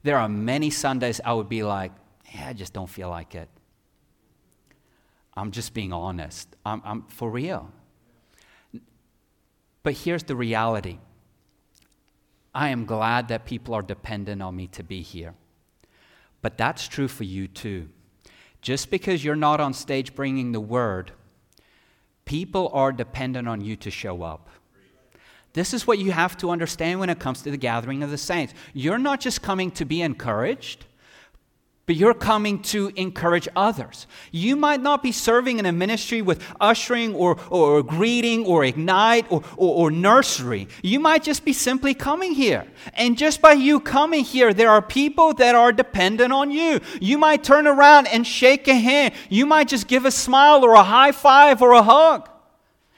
there 0.03 0.17
are 0.17 0.29
many 0.29 0.69
Sundays 0.69 1.19
I 1.23 1.33
would 1.33 1.49
be 1.49 1.63
like, 1.63 1.91
yeah, 2.33 2.49
I 2.49 2.53
just 2.53 2.73
don't 2.73 2.89
feel 2.89 3.09
like 3.09 3.35
it. 3.35 3.49
I'm 5.33 5.51
just 5.51 5.73
being 5.73 5.91
honest. 5.91 6.55
I'm, 6.65 6.81
I'm 6.85 7.01
for 7.07 7.29
real. 7.29 7.71
But 9.83 9.93
here's 9.93 10.23
the 10.23 10.35
reality 10.35 10.99
I 12.55 12.69
am 12.69 12.85
glad 12.85 13.27
that 13.27 13.45
people 13.45 13.73
are 13.73 13.81
dependent 13.81 14.41
on 14.41 14.55
me 14.55 14.67
to 14.67 14.83
be 14.83 15.01
here. 15.01 15.35
But 16.41 16.57
that's 16.57 16.87
true 16.87 17.09
for 17.09 17.25
you 17.25 17.49
too. 17.49 17.89
Just 18.61 18.89
because 18.89 19.23
you're 19.23 19.35
not 19.35 19.59
on 19.59 19.73
stage 19.73 20.15
bringing 20.15 20.53
the 20.53 20.61
word, 20.61 21.11
people 22.23 22.71
are 22.73 22.93
dependent 22.93 23.47
on 23.47 23.59
you 23.59 23.75
to 23.75 23.91
show 23.91 24.23
up. 24.23 24.49
This 25.53 25.73
is 25.73 25.85
what 25.85 25.99
you 25.99 26.11
have 26.11 26.37
to 26.37 26.49
understand 26.49 26.99
when 26.99 27.09
it 27.09 27.19
comes 27.19 27.41
to 27.41 27.51
the 27.51 27.57
gathering 27.57 28.03
of 28.03 28.09
the 28.09 28.17
saints. 28.17 28.53
You're 28.73 28.97
not 28.97 29.19
just 29.19 29.41
coming 29.41 29.69
to 29.71 29.85
be 29.85 30.01
encouraged, 30.01 30.85
but 31.85 31.95
you're 31.95 32.13
coming 32.13 32.61
to 32.63 32.91
encourage 32.95 33.47
others. 33.55 34.07
You 34.31 34.55
might 34.55 34.81
not 34.81 35.03
be 35.03 35.11
serving 35.11 35.59
in 35.59 35.65
a 35.65 35.71
ministry 35.71 36.21
with 36.21 36.41
ushering 36.59 37.13
or, 37.13 37.37
or, 37.49 37.83
greeting 37.83 38.45
or 38.45 38.65
ignite 38.65 39.31
or, 39.31 39.43
or, 39.55 39.75
or, 39.75 39.91
nursery. 39.91 40.67
You 40.81 40.99
might 40.99 41.23
just 41.23 41.45
be 41.45 41.53
simply 41.53 41.93
coming 41.93 42.33
here. 42.33 42.65
And 42.93 43.17
just 43.17 43.41
by 43.41 43.53
you 43.53 43.79
coming 43.79 44.23
here, 44.23 44.53
there 44.53 44.69
are 44.69 44.81
people 44.81 45.33
that 45.35 45.53
are 45.53 45.71
dependent 45.71 46.33
on 46.33 46.51
you. 46.51 46.79
You 46.99 47.17
might 47.17 47.43
turn 47.43 47.67
around 47.67 48.07
and 48.07 48.25
shake 48.25 48.67
a 48.67 48.75
hand. 48.75 49.13
You 49.29 49.45
might 49.45 49.67
just 49.67 49.87
give 49.87 50.05
a 50.05 50.11
smile 50.11 50.63
or 50.65 50.73
a 50.73 50.83
high 50.83 51.11
five 51.11 51.61
or 51.61 51.73
a 51.73 51.83
hug. 51.83 52.29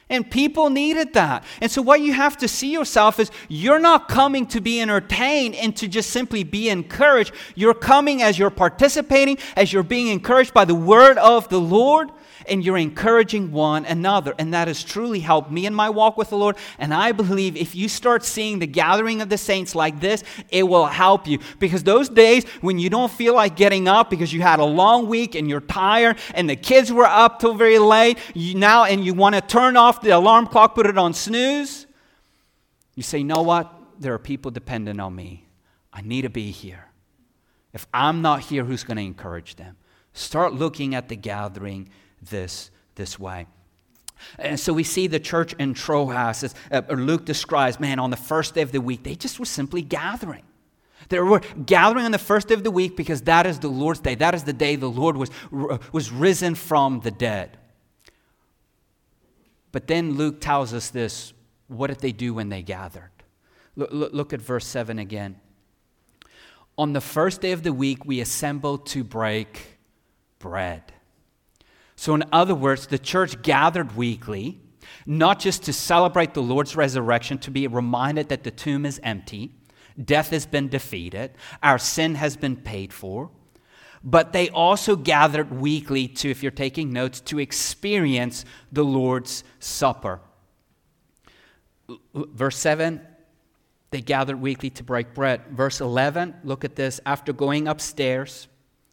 And 0.09 0.29
people 0.29 0.69
needed 0.69 1.13
that. 1.13 1.43
And 1.61 1.69
so, 1.69 1.81
what 1.81 1.99
you 1.99 2.13
have 2.13 2.37
to 2.37 2.47
see 2.47 2.71
yourself 2.71 3.19
is 3.19 3.29
you're 3.49 3.79
not 3.79 4.07
coming 4.07 4.45
to 4.47 4.61
be 4.61 4.79
entertained 4.79 5.55
and 5.55 5.75
to 5.75 5.87
just 5.87 6.11
simply 6.11 6.43
be 6.43 6.69
encouraged. 6.69 7.33
You're 7.55 7.73
coming 7.73 8.21
as 8.21 8.39
you're 8.39 8.49
participating, 8.49 9.37
as 9.57 9.73
you're 9.73 9.83
being 9.83 10.07
encouraged 10.07 10.53
by 10.53 10.63
the 10.63 10.75
word 10.75 11.17
of 11.17 11.49
the 11.49 11.59
Lord 11.59 12.09
and 12.47 12.63
you're 12.63 12.77
encouraging 12.77 13.51
one 13.51 13.85
another. 13.85 14.33
And 14.39 14.53
that 14.53 14.67
has 14.67 14.83
truly 14.83 15.19
helped 15.19 15.51
me 15.51 15.65
in 15.65 15.73
my 15.73 15.89
walk 15.89 16.17
with 16.17 16.29
the 16.29 16.37
Lord. 16.37 16.57
And 16.77 16.93
I 16.93 17.11
believe 17.11 17.55
if 17.55 17.75
you 17.75 17.89
start 17.89 18.23
seeing 18.23 18.59
the 18.59 18.67
gathering 18.67 19.21
of 19.21 19.29
the 19.29 19.37
saints 19.37 19.75
like 19.75 19.99
this, 19.99 20.23
it 20.49 20.63
will 20.63 20.85
help 20.85 21.27
you. 21.27 21.39
Because 21.59 21.83
those 21.83 22.09
days 22.09 22.45
when 22.61 22.79
you 22.79 22.89
don't 22.89 23.11
feel 23.11 23.35
like 23.35 23.55
getting 23.55 23.87
up 23.87 24.09
because 24.09 24.33
you 24.33 24.41
had 24.41 24.59
a 24.59 24.65
long 24.65 25.07
week 25.07 25.35
and 25.35 25.49
you're 25.49 25.61
tired 25.61 26.17
and 26.33 26.49
the 26.49 26.55
kids 26.55 26.91
were 26.91 27.05
up 27.05 27.39
till 27.39 27.53
very 27.53 27.79
late, 27.79 28.17
you 28.33 28.55
now 28.55 28.85
and 28.85 29.05
you 29.05 29.13
want 29.13 29.35
to 29.35 29.41
turn 29.41 29.77
off 29.77 30.01
the 30.01 30.09
alarm 30.09 30.47
clock, 30.47 30.75
put 30.75 30.85
it 30.85 30.97
on 30.97 31.13
snooze, 31.13 31.87
you 32.95 33.03
say, 33.03 33.19
you 33.19 33.23
know 33.23 33.43
what? 33.43 33.71
There 33.99 34.13
are 34.13 34.19
people 34.19 34.49
dependent 34.51 34.99
on 34.99 35.15
me. 35.15 35.47
I 35.93 36.01
need 36.01 36.23
to 36.23 36.29
be 36.29 36.51
here. 36.51 36.85
If 37.73 37.85
I'm 37.93 38.23
not 38.23 38.41
here, 38.41 38.63
who's 38.63 38.83
going 38.83 38.97
to 38.97 39.03
encourage 39.03 39.55
them? 39.55 39.77
Start 40.13 40.53
looking 40.53 40.95
at 40.95 41.09
the 41.09 41.15
gathering 41.15 41.89
this, 42.21 42.71
this 42.95 43.19
way. 43.19 43.47
And 44.39 44.59
so 44.59 44.73
we 44.73 44.83
see 44.83 45.07
the 45.07 45.19
church 45.19 45.53
in 45.53 45.73
Troas, 45.73 46.43
as 46.43 46.55
uh, 46.71 46.81
Luke 46.89 47.25
describes, 47.25 47.79
man, 47.79 47.99
on 47.99 48.09
the 48.09 48.17
first 48.17 48.55
day 48.55 48.61
of 48.61 48.71
the 48.71 48.81
week, 48.81 49.03
they 49.03 49.15
just 49.15 49.39
were 49.39 49.45
simply 49.45 49.81
gathering. 49.81 50.43
They 51.09 51.19
were 51.19 51.41
gathering 51.65 52.05
on 52.05 52.11
the 52.11 52.17
first 52.17 52.47
day 52.47 52.53
of 52.53 52.63
the 52.63 52.71
week 52.71 52.97
because 52.97 53.21
that 53.23 53.45
is 53.45 53.59
the 53.59 53.67
Lord's 53.67 53.99
day. 53.99 54.15
That 54.15 54.35
is 54.35 54.43
the 54.43 54.53
day 54.53 54.75
the 54.75 54.89
Lord 54.89 55.15
was, 55.15 55.29
was 55.51 56.11
risen 56.11 56.55
from 56.55 56.99
the 57.01 57.11
dead. 57.11 57.57
But 59.71 59.87
then 59.87 60.15
Luke 60.15 60.41
tells 60.41 60.73
us 60.73 60.89
this 60.89 61.33
what 61.67 61.87
did 61.87 61.99
they 61.99 62.11
do 62.11 62.33
when 62.33 62.49
they 62.49 62.63
gathered? 62.63 63.11
Look, 63.75 63.89
look 63.91 64.33
at 64.33 64.41
verse 64.41 64.65
7 64.65 64.97
again. 64.99 65.39
On 66.77 66.93
the 66.93 67.01
first 67.01 67.41
day 67.41 67.51
of 67.51 67.63
the 67.63 67.73
week, 67.73 68.05
we 68.05 68.21
assembled 68.21 68.85
to 68.87 69.03
break 69.03 69.77
bread. 70.39 70.93
So, 71.97 72.13
in 72.13 72.23
other 72.31 72.53
words, 72.53 72.85
the 72.87 72.99
church 72.99 73.41
gathered 73.41 73.97
weekly, 73.97 74.61
not 75.07 75.39
just 75.39 75.63
to 75.63 75.73
celebrate 75.73 76.35
the 76.35 76.43
Lord's 76.43 76.75
resurrection, 76.75 77.39
to 77.39 77.51
be 77.51 77.65
reminded 77.67 78.29
that 78.29 78.43
the 78.43 78.51
tomb 78.51 78.85
is 78.85 78.99
empty, 79.01 79.51
death 80.01 80.29
has 80.29 80.45
been 80.45 80.69
defeated, 80.69 81.31
our 81.63 81.79
sin 81.79 82.13
has 82.13 82.37
been 82.37 82.55
paid 82.55 82.93
for, 82.93 83.31
but 84.03 84.31
they 84.31 84.47
also 84.49 84.95
gathered 84.95 85.51
weekly 85.51 86.07
to, 86.07 86.29
if 86.29 86.43
you're 86.43 86.51
taking 86.51 86.93
notes, 86.93 87.19
to 87.21 87.39
experience 87.39 88.45
the 88.71 88.85
Lord's 88.85 89.43
Supper. 89.59 90.21
Verse 92.13 92.57
7, 92.57 93.01
they 93.89 94.01
gathered 94.01 94.39
weekly 94.39 94.69
to 94.69 94.83
break 94.83 95.15
bread. 95.15 95.41
Verse 95.49 95.81
11, 95.81 96.35
look 96.43 96.63
at 96.63 96.75
this. 96.75 96.99
After 97.07 97.33
going 97.33 97.67
upstairs, 97.67 98.47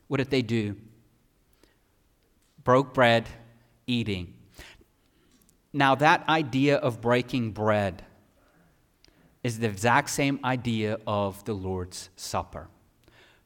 what 0.09 0.17
did 0.17 0.31
they 0.31 0.43
do? 0.43 0.77
Broke 2.65 2.95
bread, 2.95 3.29
eating. 3.87 4.35
Now, 5.73 5.95
that 5.97 6.29
idea 6.29 6.77
of 6.77 7.01
breaking 7.01 7.53
bread 7.53 8.05
is 9.43 9.59
the 9.59 9.69
exact 9.69 10.11
same 10.11 10.41
idea 10.43 10.99
of 11.07 11.45
the 11.45 11.53
Lord's 11.53 12.09
Supper. 12.17 12.69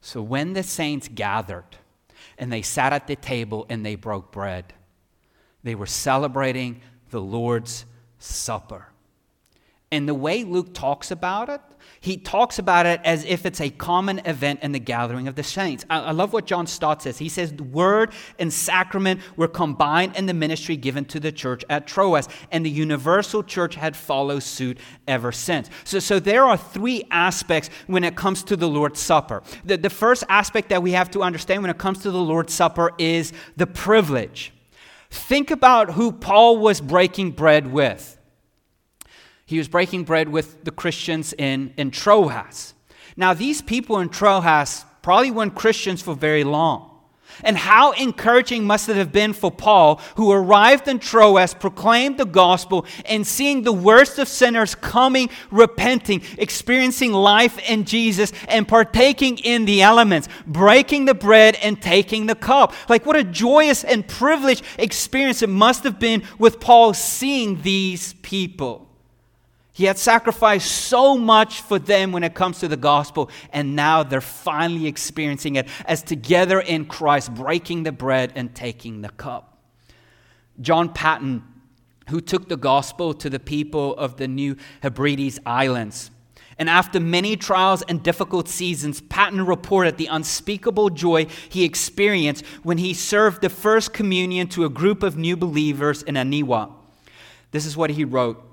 So, 0.01 0.23
when 0.23 0.53
the 0.53 0.63
saints 0.63 1.09
gathered 1.09 1.77
and 2.39 2.53
they 2.53 2.63
sat 2.63 2.93
at 2.93 3.07
the 3.07 3.17
table 3.17 3.67
and 3.69 3.85
they 3.85 3.97
broke 3.97 4.31
bread, 4.31 4.73
they 5.65 5.75
were 5.75 5.87
celebrating 5.87 6.81
the 7.11 7.21
Lord's 7.21 7.85
Supper. 8.19 8.87
And 9.91 10.09
the 10.09 10.15
way 10.15 10.45
Luke 10.45 10.75
talks 10.75 11.11
about 11.11 11.49
it, 11.49 11.61
he 12.01 12.17
talks 12.17 12.59
about 12.59 12.87
it 12.87 13.01
as 13.05 13.25
if 13.25 13.45
it's 13.45 13.61
a 13.61 13.71
common 13.71 14.21
event 14.25 14.61
in 14.63 14.73
the 14.73 14.79
gathering 14.79 15.29
of 15.29 15.35
the 15.35 15.43
saints. 15.43 15.85
I, 15.91 16.01
I, 16.01 16.11
love 16.13 16.33
what 16.33 16.47
John 16.47 16.67
Stott 16.67 17.03
says. 17.03 17.19
He 17.19 17.29
says, 17.29 17.53
the 17.53 17.65
word 17.65 18.13
and 18.39 18.53
sacrament 18.53 19.21
were 19.37 19.49
combined 19.49 20.17
in 20.17 20.27
the 20.27 20.35
ministry 20.35 20.77
given 20.77 21.05
to 21.07 21.21
the 21.21 21.33
church 21.33 21.65
at 21.69 21.87
Troas, 21.87 22.29
and 22.51 22.65
the 22.65 22.71
universal 22.71 23.43
church 23.43 23.75
had 23.75 23.97
followed 23.97 24.43
suit 24.43 24.79
ever 25.07 25.33
since. 25.33 25.71
So, 25.85 25.99
so 25.99 26.21
there 26.21 26.45
are 26.45 26.57
three 26.57 27.05
aspects 27.11 27.71
when 27.87 28.05
it 28.05 28.17
comes 28.17 28.43
to 28.45 28.57
the 28.57 28.69
Lord's 28.69 29.01
Supper. 29.01 29.43
The, 29.65 29.77
the 29.77 29.91
first 29.91 30.25
aspect 30.29 30.69
that 30.69 30.83
we 30.83 30.93
have 30.93 31.11
to 31.13 31.23
understand 31.23 31.63
when 31.63 31.71
it 31.71 31.79
comes 31.79 32.01
to 32.03 32.11
the 32.11 32.19
Lord's 32.19 32.53
Supper 32.53 32.93
is 32.99 33.33
the 33.57 33.67
privilege. 33.67 34.53
Think 35.11 35.51
about 35.51 35.93
who 35.93 36.13
Paul 36.13 36.59
was 36.59 36.81
breaking 36.81 37.33
bread 37.33 37.73
with. 37.73 38.18
He 39.49 39.57
was 39.57 39.67
breaking 39.67 40.05
bread 40.05 40.29
with 40.29 40.63
the 40.65 40.71
Christians 40.71 41.33
in, 41.33 41.73
in 41.79 41.91
Troas. 41.91 42.75
Now, 43.17 43.33
these 43.33 43.63
people 43.63 43.99
in 43.99 44.11
Troas 44.11 44.85
probably 45.01 45.31
weren't 45.31 45.55
Christians 45.55 46.03
for 46.03 46.15
very 46.15 46.45
long. 46.45 47.01
And 47.43 47.57
how 47.57 47.93
encouraging 47.93 48.67
must 48.67 48.91
it 48.91 48.97
have 48.97 49.11
been 49.11 49.33
for 49.33 49.51
Paul, 49.51 50.03
who 50.17 50.31
arrived 50.31 50.87
in 50.87 50.99
Troas, 50.99 51.55
proclaimed 51.55 52.19
the 52.19 52.27
gospel, 52.27 52.85
and 53.07 53.27
seeing 53.27 53.63
the 53.63 53.73
worst 53.73 54.19
of 54.19 54.29
sinners 54.29 54.75
coming, 54.75 55.31
repenting, 55.51 56.21
experiencing 56.37 57.15
life 57.15 57.59
in 57.71 57.87
Jesus, 57.87 58.35
and 58.49 58.69
partaking 58.69 59.39
in 59.39 59.65
the 59.65 59.81
elements, 59.81 60.29
breaking 60.47 61.07
the 61.07 61.15
bread 61.15 61.57
and 61.63 61.81
taking 61.81 62.27
the 62.27 62.35
cup. 62.35 62.75
Like, 62.91 63.07
what 63.07 63.17
a 63.17 63.25
joyous 63.25 63.83
and 63.83 64.07
privileged 64.07 64.63
experience 64.79 65.41
it 65.41 65.49
must 65.49 65.85
have 65.85 65.99
been 65.99 66.23
with 66.39 66.61
Paul 66.61 66.93
seeing 66.93 67.63
these 67.63 68.13
people. 68.13 68.88
He 69.79 69.85
had 69.85 69.97
sacrificed 69.97 70.73
so 70.73 71.17
much 71.17 71.61
for 71.61 71.79
them 71.79 72.11
when 72.11 72.25
it 72.25 72.35
comes 72.35 72.59
to 72.59 72.67
the 72.67 72.77
gospel, 72.77 73.31
and 73.53 73.77
now 73.77 74.03
they're 74.03 74.21
finally 74.21 74.89
experiencing 74.89 75.55
it 75.55 75.69
as 75.85 76.03
together 76.03 76.59
in 76.59 76.87
Christ, 76.87 77.33
breaking 77.33 77.85
the 77.85 77.93
bread 77.93 78.33
and 78.35 78.53
taking 78.53 79.03
the 79.03 79.11
cup. 79.11 79.57
John 80.61 80.93
Paton, 80.93 81.45
who 82.09 82.21
took 82.21 82.49
the 82.49 82.57
gospel 82.57 83.15
to 83.15 83.31
the 83.31 83.39
people 83.39 83.95
of 83.95 84.17
the 84.17 84.27
New 84.27 84.57
Hebrides 84.83 85.39
Islands, 85.47 86.11
and 86.59 86.69
after 86.69 86.99
many 86.99 87.37
trials 87.37 87.83
and 87.83 88.03
difficult 88.03 88.49
seasons, 88.49 89.01
Paton 89.03 89.47
reported 89.47 89.97
the 89.97 90.07
unspeakable 90.07 90.91
joy 90.91 91.27
he 91.49 91.63
experienced 91.63 92.45
when 92.65 92.79
he 92.79 92.95
served 92.95 93.43
the 93.43 93.49
first 93.49 93.93
communion 93.93 94.49
to 94.49 94.65
a 94.65 94.69
group 94.69 95.05
of 95.05 95.17
new 95.17 95.37
believers 95.37 96.03
in 96.03 96.17
Aniwa. 96.17 96.73
This 97.53 97.65
is 97.65 97.77
what 97.77 97.91
he 97.91 98.05
wrote. 98.05 98.45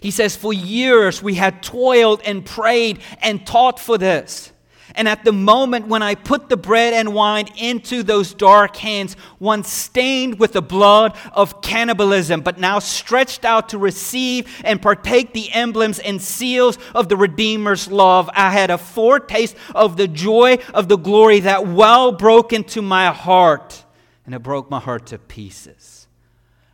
He 0.00 0.10
says, 0.10 0.36
For 0.36 0.52
years 0.52 1.22
we 1.22 1.34
had 1.34 1.62
toiled 1.62 2.20
and 2.24 2.44
prayed 2.44 3.00
and 3.22 3.46
taught 3.46 3.80
for 3.80 3.98
this. 3.98 4.52
And 4.96 5.06
at 5.06 5.24
the 5.24 5.32
moment 5.32 5.88
when 5.88 6.02
I 6.02 6.14
put 6.14 6.48
the 6.48 6.56
bread 6.56 6.94
and 6.94 7.12
wine 7.12 7.48
into 7.56 8.02
those 8.02 8.32
dark 8.32 8.76
hands, 8.76 9.14
once 9.38 9.70
stained 9.70 10.38
with 10.38 10.52
the 10.52 10.62
blood 10.62 11.16
of 11.32 11.60
cannibalism, 11.60 12.40
but 12.40 12.58
now 12.58 12.78
stretched 12.78 13.44
out 13.44 13.68
to 13.70 13.78
receive 13.78 14.48
and 14.64 14.80
partake 14.80 15.34
the 15.34 15.52
emblems 15.52 15.98
and 15.98 16.20
seals 16.20 16.78
of 16.94 17.10
the 17.10 17.16
Redeemer's 17.16 17.88
love, 17.88 18.30
I 18.32 18.50
had 18.50 18.70
a 18.70 18.78
foretaste 18.78 19.54
of 19.74 19.98
the 19.98 20.08
joy 20.08 20.58
of 20.72 20.88
the 20.88 20.96
glory 20.96 21.40
that 21.40 21.66
well 21.66 22.12
broke 22.12 22.54
into 22.54 22.80
my 22.80 23.12
heart, 23.12 23.84
and 24.24 24.34
it 24.34 24.42
broke 24.42 24.70
my 24.70 24.80
heart 24.80 25.06
to 25.08 25.18
pieces. 25.18 25.95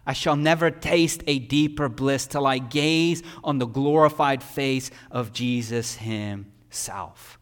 I 0.07 0.12
shall 0.12 0.37
never 0.37 0.71
taste 0.71 1.23
a 1.27 1.38
deeper 1.38 1.88
bliss 1.88 2.27
till 2.27 2.47
I 2.47 2.59
gaze 2.59 3.23
on 3.45 3.59
the 3.59 3.67
glorified 3.67 4.43
face 4.43 4.91
of 5.11 5.33
Jesus 5.33 5.97
Himself. 5.97 7.38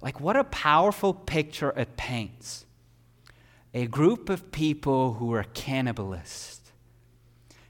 Like, 0.00 0.20
what 0.20 0.36
a 0.36 0.44
powerful 0.44 1.14
picture 1.14 1.70
it 1.70 1.96
paints. 1.96 2.66
A 3.74 3.86
group 3.86 4.28
of 4.28 4.52
people 4.52 5.14
who 5.14 5.26
were 5.26 5.44
cannibalists. 5.44 6.57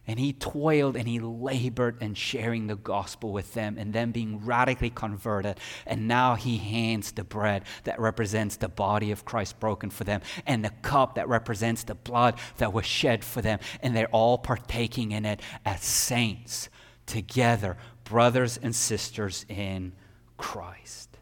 And 0.08 0.18
he 0.18 0.32
toiled 0.32 0.96
and 0.96 1.06
he 1.06 1.20
labored 1.20 2.02
in 2.02 2.14
sharing 2.14 2.66
the 2.66 2.76
gospel 2.76 3.30
with 3.30 3.52
them 3.52 3.76
and 3.76 3.92
them 3.92 4.10
being 4.10 4.44
radically 4.44 4.88
converted. 4.88 5.60
And 5.86 6.08
now 6.08 6.34
he 6.34 6.56
hands 6.56 7.12
the 7.12 7.24
bread 7.24 7.64
that 7.84 8.00
represents 8.00 8.56
the 8.56 8.70
body 8.70 9.10
of 9.10 9.26
Christ 9.26 9.60
broken 9.60 9.90
for 9.90 10.04
them 10.04 10.22
and 10.46 10.64
the 10.64 10.70
cup 10.80 11.16
that 11.16 11.28
represents 11.28 11.84
the 11.84 11.94
blood 11.94 12.38
that 12.56 12.72
was 12.72 12.86
shed 12.86 13.22
for 13.22 13.42
them. 13.42 13.58
And 13.82 13.94
they're 13.94 14.08
all 14.08 14.38
partaking 14.38 15.12
in 15.12 15.26
it 15.26 15.42
as 15.66 15.82
saints 15.84 16.70
together, 17.04 17.76
brothers 18.04 18.56
and 18.56 18.74
sisters 18.74 19.44
in 19.46 19.92
Christ. 20.38 21.18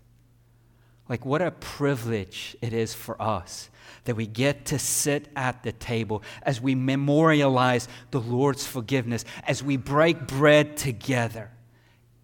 Like, 1.08 1.26
what 1.26 1.42
a 1.42 1.50
privilege 1.50 2.56
it 2.62 2.72
is 2.72 2.94
for 2.94 3.20
us 3.20 3.68
that 4.06 4.16
we 4.16 4.26
get 4.26 4.64
to 4.66 4.78
sit 4.78 5.28
at 5.36 5.62
the 5.62 5.72
table 5.72 6.22
as 6.42 6.60
we 6.60 6.74
memorialize 6.74 7.88
the 8.10 8.20
Lord's 8.20 8.66
forgiveness, 8.66 9.24
as 9.46 9.62
we 9.62 9.76
break 9.76 10.26
bread 10.26 10.76
together. 10.76 11.50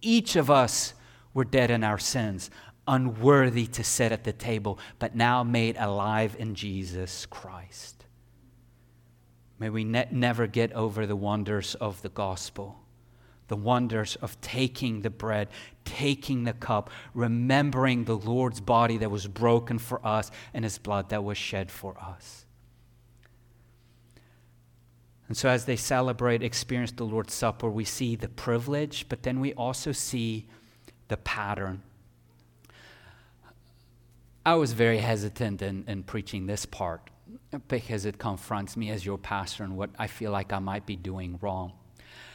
Each 0.00 0.34
of 0.34 0.50
us 0.50 0.94
were 1.34 1.44
dead 1.44 1.70
in 1.70 1.84
our 1.84 1.98
sins, 1.98 2.50
unworthy 2.88 3.66
to 3.66 3.84
sit 3.84 4.10
at 4.10 4.24
the 4.24 4.32
table, 4.32 4.78
but 4.98 5.14
now 5.14 5.44
made 5.44 5.76
alive 5.78 6.34
in 6.38 6.54
Jesus 6.54 7.26
Christ. 7.26 8.04
May 9.58 9.70
we 9.70 9.84
ne- 9.84 10.08
never 10.10 10.48
get 10.48 10.72
over 10.72 11.06
the 11.06 11.14
wonders 11.14 11.76
of 11.76 12.02
the 12.02 12.08
gospel 12.08 12.81
the 13.48 13.56
wonders 13.56 14.16
of 14.16 14.40
taking 14.40 15.02
the 15.02 15.10
bread, 15.10 15.48
taking 15.84 16.44
the 16.44 16.52
cup, 16.52 16.90
remembering 17.14 18.04
the 18.04 18.16
Lord's 18.16 18.60
body 18.60 18.98
that 18.98 19.10
was 19.10 19.26
broken 19.26 19.78
for 19.78 20.04
us 20.06 20.30
and 20.54 20.64
his 20.64 20.78
blood 20.78 21.08
that 21.10 21.24
was 21.24 21.36
shed 21.36 21.70
for 21.70 21.96
us. 21.98 22.46
And 25.28 25.36
so, 25.36 25.48
as 25.48 25.64
they 25.64 25.76
celebrate, 25.76 26.42
experience 26.42 26.92
the 26.92 27.04
Lord's 27.04 27.32
Supper, 27.32 27.70
we 27.70 27.84
see 27.84 28.16
the 28.16 28.28
privilege, 28.28 29.06
but 29.08 29.22
then 29.22 29.40
we 29.40 29.54
also 29.54 29.92
see 29.92 30.46
the 31.08 31.16
pattern. 31.16 31.82
I 34.44 34.54
was 34.54 34.72
very 34.72 34.98
hesitant 34.98 35.62
in, 35.62 35.84
in 35.86 36.02
preaching 36.02 36.46
this 36.46 36.66
part 36.66 37.08
because 37.68 38.04
it 38.04 38.18
confronts 38.18 38.76
me 38.76 38.90
as 38.90 39.06
your 39.06 39.18
pastor 39.18 39.62
and 39.62 39.76
what 39.76 39.90
I 39.98 40.06
feel 40.06 40.32
like 40.32 40.52
I 40.52 40.58
might 40.58 40.84
be 40.84 40.96
doing 40.96 41.38
wrong. 41.40 41.72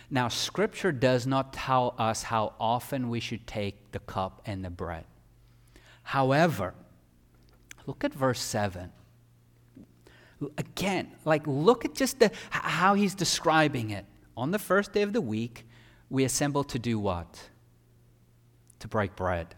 Now, 0.09 0.29
Scripture 0.29 0.91
does 0.91 1.27
not 1.27 1.51
tell 1.51 1.93
us 1.97 2.23
how 2.23 2.53
often 2.59 3.09
we 3.09 3.19
should 3.19 3.45
take 3.45 3.91
the 3.91 3.99
cup 3.99 4.41
and 4.45 4.63
the 4.63 4.69
bread. 4.69 5.03
However, 6.03 6.73
look 7.85 8.03
at 8.05 8.13
verse 8.13 8.39
7. 8.39 8.91
Again, 10.57 11.11
like 11.25 11.45
look 11.45 11.83
at 11.83 11.93
just 11.93 12.19
the, 12.19 12.31
how 12.49 12.93
he's 12.93 13.15
describing 13.15 13.89
it. 13.89 14.05
On 14.37 14.51
the 14.51 14.59
first 14.59 14.93
day 14.93 15.01
of 15.01 15.11
the 15.11 15.19
week, 15.19 15.65
we 16.09 16.23
assemble 16.23 16.63
to 16.65 16.79
do 16.79 16.97
what? 16.97 17.49
To 18.79 18.87
break 18.87 19.15
bread. 19.15 19.55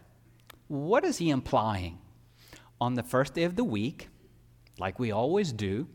What 0.66 1.04
is 1.04 1.18
he 1.18 1.30
implying? 1.30 1.98
On 2.80 2.94
the 2.94 3.02
first 3.02 3.34
day 3.34 3.44
of 3.44 3.54
the 3.54 3.64
week, 3.64 4.08
like 4.78 4.98
we 4.98 5.12
always 5.12 5.52
do, 5.52 5.86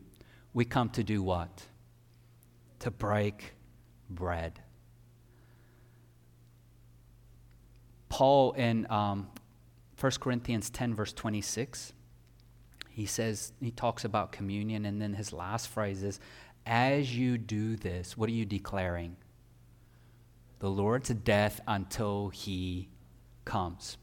we 0.54 0.64
come 0.64 0.90
to 0.92 1.04
do 1.04 1.22
what? 1.22 1.64
To 2.80 2.92
break 2.92 3.55
bread. 4.10 4.60
Paul 8.10 8.54
in 8.54 8.90
um, 8.90 9.28
1 10.00 10.12
Corinthians 10.20 10.70
10, 10.70 10.94
verse 10.94 11.14
26, 11.14 11.94
he 12.90 13.06
says, 13.06 13.52
he 13.62 13.72
talks 13.72 14.06
about 14.06 14.32
communion, 14.32 14.86
and 14.86 15.02
then 15.02 15.14
his 15.14 15.34
last 15.34 15.68
phrase 15.68 16.04
is, 16.04 16.20
As 16.66 17.16
you 17.16 17.38
do 17.38 17.76
this, 17.76 18.18
what 18.18 18.30
are 18.30 18.34
you 18.34 18.46
declaring? 18.46 19.18
The 20.60 20.70
Lord's 20.70 21.10
death 21.10 21.60
until 21.68 22.30
he 22.30 22.90
comes. 23.44 23.98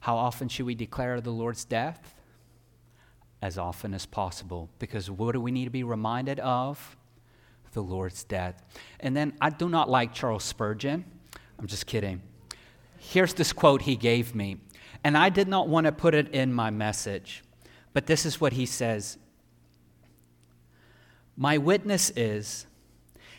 How 0.00 0.16
often 0.16 0.48
should 0.48 0.66
we 0.66 0.74
declare 0.74 1.20
the 1.20 1.30
Lord's 1.30 1.64
death? 1.64 2.14
As 3.40 3.58
often 3.58 3.94
as 3.94 4.06
possible. 4.06 4.68
Because 4.78 5.10
what 5.10 5.32
do 5.32 5.40
we 5.40 5.50
need 5.50 5.64
to 5.66 5.70
be 5.70 5.84
reminded 5.84 6.40
of? 6.40 6.96
The 7.78 7.82
Lord's 7.84 8.24
death. 8.24 8.60
And 8.98 9.16
then 9.16 9.34
I 9.40 9.50
do 9.50 9.68
not 9.68 9.88
like 9.88 10.12
Charles 10.12 10.42
Spurgeon. 10.42 11.04
I'm 11.60 11.68
just 11.68 11.86
kidding. 11.86 12.20
Here's 12.98 13.34
this 13.34 13.52
quote 13.52 13.82
he 13.82 13.94
gave 13.94 14.34
me, 14.34 14.56
and 15.04 15.16
I 15.16 15.28
did 15.28 15.46
not 15.46 15.68
want 15.68 15.84
to 15.84 15.92
put 15.92 16.12
it 16.12 16.28
in 16.34 16.52
my 16.52 16.70
message, 16.70 17.44
but 17.92 18.06
this 18.06 18.26
is 18.26 18.40
what 18.40 18.54
he 18.54 18.66
says 18.66 19.16
My 21.36 21.56
witness 21.56 22.10
is, 22.16 22.66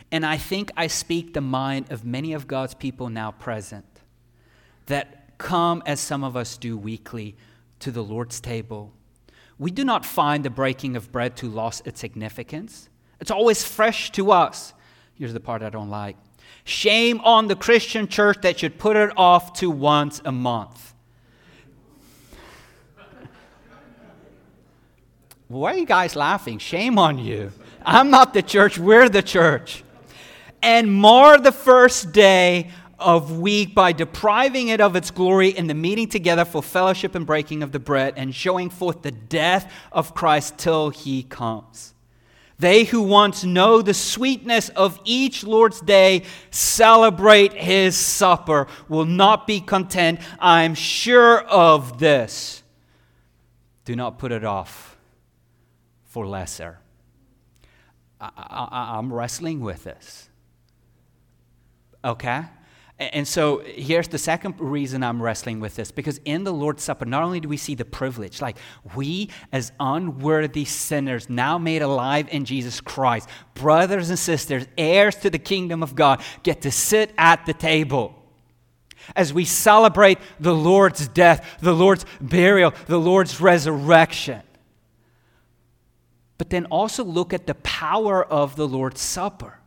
and 0.10 0.26
I 0.26 0.38
think 0.38 0.72
I 0.78 0.88
speak 0.88 1.34
the 1.34 1.42
mind 1.42 1.92
of 1.92 2.06
many 2.06 2.32
of 2.32 2.48
God's 2.48 2.76
people 2.76 3.10
now 3.10 3.32
present, 3.32 3.86
that 4.86 5.38
come 5.38 5.84
as 5.86 6.00
some 6.00 6.24
of 6.24 6.38
us 6.38 6.56
do 6.56 6.78
weekly 6.78 7.36
to 7.80 7.92
the 7.92 8.06
Lord's 8.06 8.40
table. 8.40 8.94
We 9.58 9.70
do 9.70 9.84
not 9.84 10.06
find 10.06 10.46
the 10.46 10.50
breaking 10.50 10.96
of 10.96 11.12
bread 11.12 11.36
to 11.38 11.50
lose 11.50 11.82
its 11.84 12.00
significance 12.00 12.88
it's 13.20 13.32
always 13.32 13.64
fresh 13.64 14.12
to 14.12 14.32
us. 14.32 14.74
Here's 15.16 15.34
the 15.34 15.40
part 15.40 15.62
I 15.62 15.70
don't 15.70 15.90
like 15.90 16.16
shame 16.64 17.20
on 17.22 17.48
the 17.48 17.56
Christian 17.56 18.08
church 18.08 18.38
that 18.42 18.60
should 18.60 18.78
put 18.78 18.96
it 18.96 19.12
off 19.18 19.54
to 19.54 19.70
once 19.72 20.22
a 20.24 20.32
month. 20.32 20.94
Why 25.48 25.74
are 25.74 25.78
you 25.78 25.86
guys 25.86 26.16
laughing? 26.16 26.60
Shame 26.60 27.00
on 27.00 27.18
you. 27.18 27.52
I'm 27.84 28.12
not 28.12 28.36
the 28.36 28.44
church, 28.44 28.78
we're 28.78 29.10
the 29.10 29.24
church. 29.24 29.84
And 30.62 30.94
mar 30.94 31.40
the 31.40 31.52
first 31.52 32.12
day 32.12 32.70
of 33.00 33.40
week 33.40 33.74
by 33.74 33.92
depriving 33.92 34.68
it 34.68 34.80
of 34.80 34.96
its 34.96 35.10
glory 35.10 35.50
in 35.50 35.66
the 35.66 35.74
meeting 35.74 36.08
together 36.08 36.46
for 36.46 36.62
fellowship 36.62 37.16
and 37.16 37.26
breaking 37.26 37.64
of 37.64 37.72
the 37.72 37.80
bread 37.80 38.14
and 38.16 38.36
showing 38.36 38.70
forth 38.70 39.02
the 39.02 39.12
death 39.12 39.72
of 39.92 40.14
Christ 40.14 40.58
till 40.58 40.92
he 40.92 41.24
comes. 41.24 41.96
They 42.60 42.84
who 42.84 43.02
once 43.02 43.46
know 43.46 43.82
the 43.82 43.94
sweetness 43.94 44.68
of 44.70 45.00
each 45.06 45.46
Lord's 45.46 45.80
day 45.80 46.24
celebrate 46.52 47.54
his 47.54 47.96
supper, 47.96 48.68
will 48.90 49.06
not 49.06 49.48
be 49.48 49.62
content. 49.62 50.20
I'm 50.40 50.76
sure 50.76 51.40
of 51.40 52.00
this. 52.00 52.62
Do 53.86 53.96
not 53.96 54.20
put 54.20 54.34
it 54.34 54.44
off 54.44 54.98
for 56.04 56.28
lesser. 56.28 56.80
I, 58.20 58.98
am 58.98 59.14
wrestling 59.14 59.62
with 59.62 59.86
this. 59.86 60.30
Okay? 62.04 62.44
And 63.00 63.26
so 63.26 63.60
here's 63.60 64.10
the 64.10 64.18
second 64.18 64.60
reason 64.60 65.04
I'm 65.04 65.24
wrestling 65.24 65.62
with 65.62 65.78
this 65.78 65.90
because 65.90 66.20
in 66.26 66.44
the 66.44 66.52
Lord's 66.52 66.84
Supper, 66.84 67.06
not 67.06 67.24
only 67.24 67.40
do 67.40 67.48
we 67.48 67.56
see 67.56 67.74
the 67.74 67.86
privilege, 67.86 68.42
like 68.42 68.58
we 68.94 69.30
as 69.54 69.72
unworthy 69.80 70.66
sinners 70.66 71.30
now 71.30 71.58
made 71.58 71.82
alive 71.82 72.28
in 72.30 72.44
Jesus 72.44 72.82
Christ, 72.82 73.30
brothers 73.54 74.10
and 74.10 74.20
sisters, 74.20 74.68
heirs 74.78 75.16
to 75.18 75.30
the 75.30 75.40
kingdom 75.40 75.82
of 75.82 75.96
God, 75.96 76.22
get 76.44 76.62
to 76.64 76.72
sit 76.72 77.14
at 77.18 77.46
the 77.46 77.54
table 77.54 78.16
as 79.16 79.34
we 79.34 79.46
celebrate 79.46 80.20
the 80.40 80.54
Lord's 80.54 81.08
death, 81.08 81.58
the 81.62 81.74
Lord's 81.74 82.06
burial, 82.20 82.74
the 82.88 83.00
Lord's 83.00 83.40
resurrection. 83.40 84.42
But 86.38 86.50
then 86.50 86.66
also 86.66 87.04
look 87.04 87.34
at 87.34 87.48
the 87.48 87.56
power 87.56 88.24
of 88.24 88.56
the 88.56 88.68
Lord's 88.68 89.02
Supper. 89.02 89.60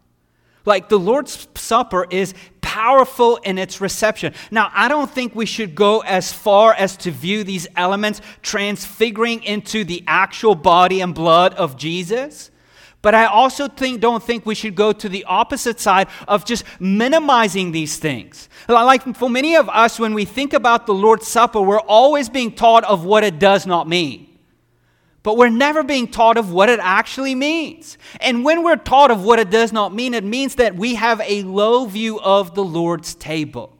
Like 0.64 0.88
the 0.88 0.98
Lord's 0.98 1.48
Supper 1.54 2.06
is 2.10 2.34
powerful 2.72 3.36
in 3.36 3.58
its 3.58 3.82
reception. 3.82 4.32
Now, 4.50 4.70
I 4.72 4.88
don't 4.88 5.10
think 5.10 5.34
we 5.34 5.44
should 5.44 5.74
go 5.74 6.00
as 6.00 6.32
far 6.32 6.72
as 6.72 6.96
to 6.98 7.10
view 7.10 7.44
these 7.44 7.66
elements 7.76 8.22
transfiguring 8.40 9.42
into 9.42 9.84
the 9.84 10.02
actual 10.06 10.54
body 10.54 11.02
and 11.02 11.14
blood 11.14 11.52
of 11.52 11.76
Jesus. 11.76 12.50
But 13.02 13.14
I 13.14 13.26
also 13.26 13.68
think, 13.68 14.00
don't 14.00 14.22
think 14.22 14.46
we 14.46 14.54
should 14.54 14.74
go 14.74 14.90
to 14.92 15.08
the 15.10 15.24
opposite 15.24 15.80
side 15.80 16.08
of 16.26 16.46
just 16.46 16.64
minimizing 16.80 17.72
these 17.72 17.98
things. 17.98 18.48
Like 18.68 19.16
for 19.16 19.28
many 19.28 19.54
of 19.54 19.68
us, 19.68 20.00
when 20.00 20.14
we 20.14 20.24
think 20.24 20.54
about 20.54 20.86
the 20.86 20.94
Lord's 20.94 21.28
Supper, 21.28 21.60
we're 21.60 21.78
always 21.78 22.30
being 22.30 22.54
taught 22.54 22.84
of 22.84 23.04
what 23.04 23.22
it 23.22 23.38
does 23.38 23.66
not 23.66 23.86
mean. 23.86 24.31
But 25.22 25.36
we're 25.36 25.50
never 25.50 25.84
being 25.84 26.08
taught 26.08 26.36
of 26.36 26.52
what 26.52 26.68
it 26.68 26.80
actually 26.80 27.34
means. 27.34 27.96
And 28.20 28.44
when 28.44 28.64
we're 28.64 28.76
taught 28.76 29.10
of 29.10 29.22
what 29.22 29.38
it 29.38 29.50
does 29.50 29.72
not 29.72 29.94
mean, 29.94 30.14
it 30.14 30.24
means 30.24 30.56
that 30.56 30.74
we 30.74 30.96
have 30.96 31.20
a 31.20 31.42
low 31.44 31.86
view 31.86 32.18
of 32.20 32.54
the 32.54 32.64
Lord's 32.64 33.14
table. 33.14 33.76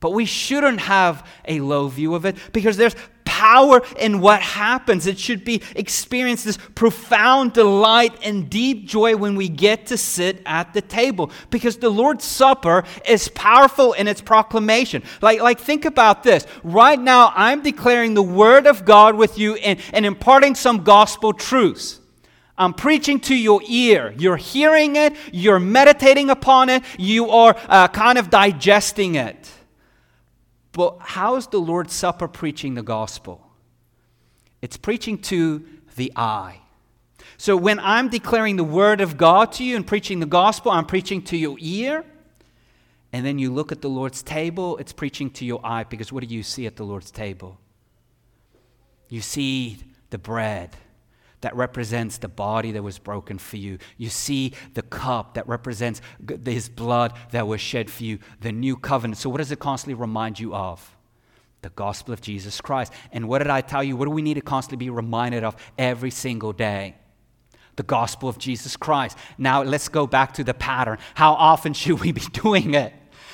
But 0.00 0.10
we 0.10 0.24
shouldn't 0.24 0.80
have 0.80 1.26
a 1.46 1.60
low 1.60 1.88
view 1.88 2.14
of 2.14 2.24
it 2.24 2.36
because 2.52 2.76
there's 2.76 2.96
power 3.42 3.82
in 3.98 4.20
what 4.20 4.40
happens. 4.40 5.08
It 5.08 5.18
should 5.18 5.44
be 5.44 5.62
experienced 5.74 6.44
this 6.44 6.58
profound 6.76 7.52
delight 7.52 8.14
and 8.22 8.48
deep 8.48 8.86
joy 8.86 9.16
when 9.16 9.34
we 9.34 9.48
get 9.48 9.86
to 9.86 9.96
sit 9.96 10.40
at 10.46 10.72
the 10.72 10.80
table 10.80 11.32
because 11.50 11.76
the 11.78 11.90
Lord's 11.90 12.24
Supper 12.24 12.84
is 13.04 13.26
powerful 13.30 13.94
in 13.94 14.06
its 14.06 14.20
proclamation. 14.20 15.02
Like, 15.20 15.40
like 15.40 15.58
think 15.58 15.84
about 15.84 16.22
this. 16.22 16.46
Right 16.62 17.00
now, 17.00 17.32
I'm 17.34 17.62
declaring 17.62 18.14
the 18.14 18.22
Word 18.22 18.68
of 18.68 18.84
God 18.84 19.16
with 19.16 19.36
you 19.36 19.56
and, 19.56 19.80
and 19.92 20.06
imparting 20.06 20.54
some 20.54 20.84
gospel 20.84 21.32
truths. 21.32 21.98
I'm 22.56 22.74
preaching 22.74 23.18
to 23.20 23.34
your 23.34 23.60
ear. 23.66 24.14
You're 24.16 24.36
hearing 24.36 24.94
it, 24.94 25.16
you're 25.32 25.58
meditating 25.58 26.30
upon 26.30 26.68
it, 26.68 26.84
you 26.96 27.30
are 27.30 27.56
uh, 27.68 27.88
kind 27.88 28.18
of 28.18 28.30
digesting 28.30 29.16
it. 29.16 29.50
But 30.72 30.98
how 31.00 31.36
is 31.36 31.46
the 31.46 31.58
Lord's 31.58 31.92
Supper 31.92 32.28
preaching 32.28 32.74
the 32.74 32.82
gospel? 32.82 33.46
It's 34.62 34.76
preaching 34.76 35.18
to 35.18 35.64
the 35.96 36.12
eye. 36.16 36.60
So 37.36 37.56
when 37.56 37.78
I'm 37.80 38.08
declaring 38.08 38.56
the 38.56 38.64
word 38.64 39.00
of 39.00 39.16
God 39.16 39.52
to 39.52 39.64
you 39.64 39.76
and 39.76 39.86
preaching 39.86 40.20
the 40.20 40.26
gospel, 40.26 40.70
I'm 40.70 40.86
preaching 40.86 41.22
to 41.22 41.36
your 41.36 41.56
ear. 41.60 42.04
And 43.12 43.26
then 43.26 43.38
you 43.38 43.52
look 43.52 43.72
at 43.72 43.82
the 43.82 43.90
Lord's 43.90 44.22
table, 44.22 44.78
it's 44.78 44.92
preaching 44.92 45.30
to 45.32 45.44
your 45.44 45.60
eye 45.62 45.84
because 45.84 46.12
what 46.12 46.26
do 46.26 46.34
you 46.34 46.42
see 46.42 46.66
at 46.66 46.76
the 46.76 46.84
Lord's 46.84 47.10
table? 47.10 47.58
You 49.08 49.20
see 49.20 49.78
the 50.08 50.18
bread 50.18 50.70
that 51.42 51.54
represents 51.54 52.18
the 52.18 52.28
body 52.28 52.72
that 52.72 52.82
was 52.82 52.98
broken 52.98 53.38
for 53.38 53.58
you. 53.58 53.78
You 53.98 54.08
see 54.08 54.54
the 54.74 54.82
cup 54.82 55.34
that 55.34 55.46
represents 55.46 56.00
his 56.44 56.68
blood 56.68 57.12
that 57.32 57.46
was 57.46 57.60
shed 57.60 57.90
for 57.90 58.04
you, 58.04 58.18
the 58.40 58.52
new 58.52 58.76
covenant. 58.76 59.18
So, 59.18 59.28
what 59.28 59.38
does 59.38 59.52
it 59.52 59.58
constantly 59.58 59.94
remind 59.94 60.40
you 60.40 60.54
of? 60.54 60.96
The 61.60 61.70
gospel 61.70 62.12
of 62.12 62.20
Jesus 62.20 62.60
Christ. 62.60 62.92
And 63.12 63.28
what 63.28 63.38
did 63.38 63.48
I 63.48 63.60
tell 63.60 63.84
you? 63.84 63.96
What 63.96 64.06
do 64.06 64.10
we 64.10 64.22
need 64.22 64.34
to 64.34 64.40
constantly 64.40 64.86
be 64.86 64.90
reminded 64.90 65.44
of 65.44 65.56
every 65.78 66.10
single 66.10 66.52
day? 66.52 66.96
The 67.76 67.84
gospel 67.84 68.28
of 68.28 68.38
Jesus 68.38 68.76
Christ. 68.76 69.16
Now, 69.38 69.62
let's 69.62 69.88
go 69.88 70.06
back 70.06 70.34
to 70.34 70.44
the 70.44 70.54
pattern. 70.54 70.98
How 71.14 71.34
often 71.34 71.72
should 71.74 72.00
we 72.00 72.12
be 72.12 72.22
doing 72.32 72.74
it? 72.74 72.92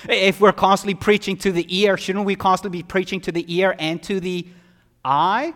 If 0.09 0.41
we're 0.41 0.53
constantly 0.53 0.95
preaching 0.95 1.37
to 1.39 1.53
the 1.53 1.67
ear, 1.77 1.97
shouldn't 1.97 2.25
we 2.25 2.37
constantly 2.37 2.79
be 2.79 2.83
preaching 2.85 3.21
to 3.23 3.33
the 3.33 3.45
ear 3.53 3.75
and 3.79 4.03
to 4.05 4.21
the 4.21 4.47
eye? 5.05 5.55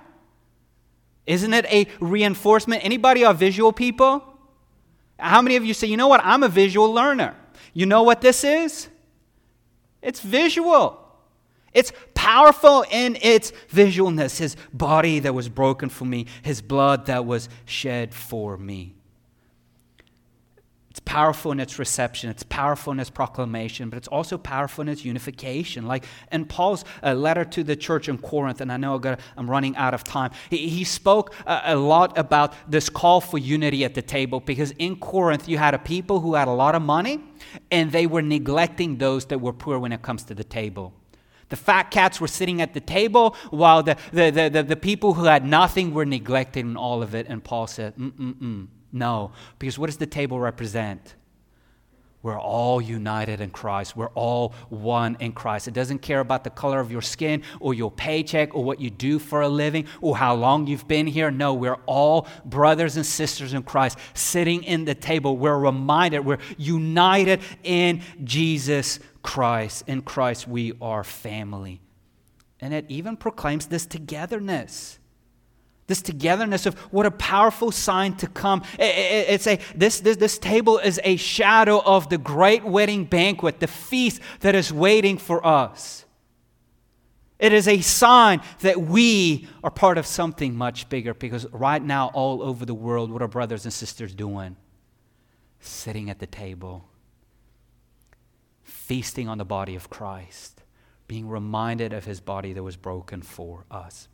Isn't 1.27 1.55
it 1.55 1.67
a 1.67 1.87
reinforcement? 2.01 2.85
Anybody 2.85 3.25
are 3.25 3.35
visual 3.35 3.73
people? 3.73 4.25
How 5.19 5.41
many 5.41 5.57
of 5.57 5.65
you 5.65 5.75
say, 5.75 5.87
you 5.87 5.97
know 5.97 6.09
what, 6.09 6.21
I'm 6.25 6.43
a 6.43 6.49
visual 6.49 6.93
learner? 6.93 7.37
You 7.73 7.87
know 7.87 8.03
what 8.03 8.21
this 8.21 8.45
is? 8.45 8.89
It's 10.03 10.21
visual. 10.21 10.99
It's 11.73 11.93
powerful 12.15 12.85
in 12.91 13.17
its 13.23 13.53
visualness. 13.73 14.39
His 14.39 14.57
body 14.73 15.21
that 15.21 15.35
was 15.35 15.49
broken 15.49 15.89
for 15.89 16.05
me, 16.05 16.27
his 16.43 16.61
blood 16.61 17.07
that 17.07 17.25
was 17.25 17.49
shed 17.65 18.13
for 18.13 18.59
me. 18.59 18.95
Powerful 21.05 21.53
in 21.53 21.61
its 21.61 21.79
reception, 21.79 22.31
it's 22.31 22.45
powerful 22.45 22.93
in 22.93 23.01
its 23.01 23.11
proclamation, 23.11 23.91
but 23.91 23.97
it's 23.97 24.09
also 24.09 24.39
powerful 24.39 24.83
in 24.83 24.89
its 24.89 25.05
unification. 25.05 25.87
Like 25.87 26.05
in 26.31 26.45
Paul's 26.45 26.85
uh, 27.03 27.13
letter 27.15 27.45
to 27.45 27.65
the 27.65 27.75
church 27.75 28.09
in 28.09 28.19
Corinth, 28.19 28.61
and 28.61 28.73
I 28.73 28.77
know 28.77 29.01
I 29.05 29.17
am 29.37 29.51
running 29.51 29.77
out 29.77 29.95
of 29.95 30.05
time, 30.05 30.31
he, 30.49 30.69
he 30.69 30.85
spoke 30.85 31.35
uh, 31.47 31.63
a 31.65 31.77
lot 31.77 32.17
about 32.17 32.55
this 32.71 32.89
call 32.89 33.21
for 33.21 33.39
unity 33.39 33.85
at 33.85 33.95
the 33.95 34.03
table 34.03 34.41
because 34.41 34.71
in 34.79 34.97
Corinth 34.97 35.49
you 35.49 35.59
had 35.59 35.75
a 35.75 35.79
people 35.79 36.21
who 36.21 36.35
had 36.35 36.47
a 36.47 36.53
lot 36.53 36.75
of 36.75 36.83
money 36.83 37.21
and 37.71 37.91
they 37.91 38.07
were 38.07 38.23
neglecting 38.23 38.99
those 38.99 39.27
that 39.27 39.41
were 39.41 39.53
poor 39.53 39.79
when 39.79 39.93
it 39.93 40.03
comes 40.03 40.23
to 40.25 40.35
the 40.35 40.45
table. 40.45 40.95
The 41.49 41.57
fat 41.57 41.91
cats 41.91 42.19
were 42.19 42.29
sitting 42.29 42.63
at 42.63 42.73
the 42.73 42.81
table 42.81 43.37
while 43.51 43.83
the, 43.83 43.99
the, 44.11 44.31
the, 44.31 44.49
the, 44.49 44.63
the 44.63 44.77
people 44.77 45.13
who 45.13 45.25
had 45.25 45.45
nothing 45.45 45.93
were 45.93 46.07
neglecting 46.07 46.77
all 46.77 47.03
of 47.03 47.15
it. 47.15 47.27
And 47.29 47.45
Paul 47.45 47.67
said, 47.67 47.95
mm, 47.97 48.13
mm, 48.13 48.35
mm. 48.35 48.67
No, 48.93 49.33
because 49.59 49.79
what 49.79 49.87
does 49.87 49.97
the 49.97 50.07
table 50.07 50.39
represent? 50.39 51.15
We're 52.23 52.39
all 52.39 52.81
united 52.81 53.41
in 53.41 53.51
Christ. 53.51 53.97
We're 53.97 54.11
all 54.11 54.55
one 54.69 55.17
in 55.19 55.33
Christ. 55.33 55.67
It 55.67 55.75
doesn't 55.75 56.01
care 56.01 56.21
about 56.21 56.45
the 56.45 56.51
color 56.51 56.79
of 56.79 56.93
your 56.93 57.03
skin 57.03 57.43
or 57.59 57.75
your 57.75 57.91
paycheck 57.91 58.55
or 58.55 58.63
what 58.63 58.81
you 58.81 58.91
do 58.91 59.19
for 59.19 59.41
a 59.41 59.49
living 59.49 59.87
or 60.01 60.17
how 60.17 60.35
long 60.35 60.69
you've 60.69 60.87
been 60.87 61.09
here. 61.09 61.33
No, 61.33 61.53
we're 61.53 61.81
all 61.87 62.29
brothers 62.45 62.97
and 62.97 63.05
sisters 63.05 63.55
in 63.55 63.65
Christ 63.65 63.99
sitting 64.15 64.63
in 64.63 64.85
the 64.85 64.95
table. 64.95 65.37
We're 65.37 65.59
reminded, 65.59 66.21
we're 66.21 66.39
united 66.57 67.41
in 67.65 68.03
Jesus 68.23 69.01
Christ. 69.25 69.85
In 69.89 70.03
Christ, 70.03 70.47
we 70.47 70.75
are 70.81 71.03
family. 71.03 71.81
And 72.61 72.73
it 72.73 72.85
even 72.89 73.17
proclaims 73.17 73.67
this 73.67 73.85
togetherness 73.85 75.01
this 75.87 76.01
togetherness 76.01 76.67
of 76.67 76.75
what 76.93 77.07
a 77.07 77.11
powerful 77.11 77.71
sign 77.71 78.17
to 78.17 78.27
come. 78.27 78.63
It's 78.79 79.47
a, 79.47 79.59
this, 79.75 80.01
this, 80.01 80.17
this 80.17 80.39
table 80.39 80.79
is 80.79 81.01
a 81.05 81.17
shadow 81.17 81.81
of 81.85 82.09
the 82.09 82.19
great 82.19 82.65
wedding 82.65 83.05
banquet, 83.05 83.61
the 83.61 83.67
feast 83.67 84.21
that 84.41 84.55
is 84.55 84.73
waiting 84.73 85.19
for 85.19 85.45
us. 85.47 86.05
It 87.39 87.53
is 87.53 87.67
a 87.67 87.81
sign 87.81 88.41
that 88.61 88.81
we 88.81 89.49
are 89.65 89.71
part 89.71 89.99
of 89.99 90.07
something 90.07 90.55
much 90.55 90.89
bigger 90.89 91.13
because 91.13 91.45
right 91.51 91.83
now, 91.83 92.13
all 92.15 92.41
over 92.41 92.65
the 92.65 92.75
world, 92.75 93.11
what 93.11 93.21
are 93.21 93.27
brothers 93.27 93.65
and 93.65 93.73
sisters 93.73 94.15
doing? 94.15 94.57
Sitting 95.59 96.09
at 96.09 96.21
the 96.21 96.27
table, 96.29 96.89
feasting 98.63 99.29
on 99.29 99.39
the 99.39 99.45
body 99.45 99.75
of 99.75 99.91
Christ, 99.91 100.63
being 101.09 101.29
reminded 101.29 101.93
of 101.93 102.05
his 102.05 102.21
body 102.21 102.53
that 102.53 102.63
was 102.63 102.77
broken 102.77 103.23
for 103.23 103.65
us. 103.73 104.07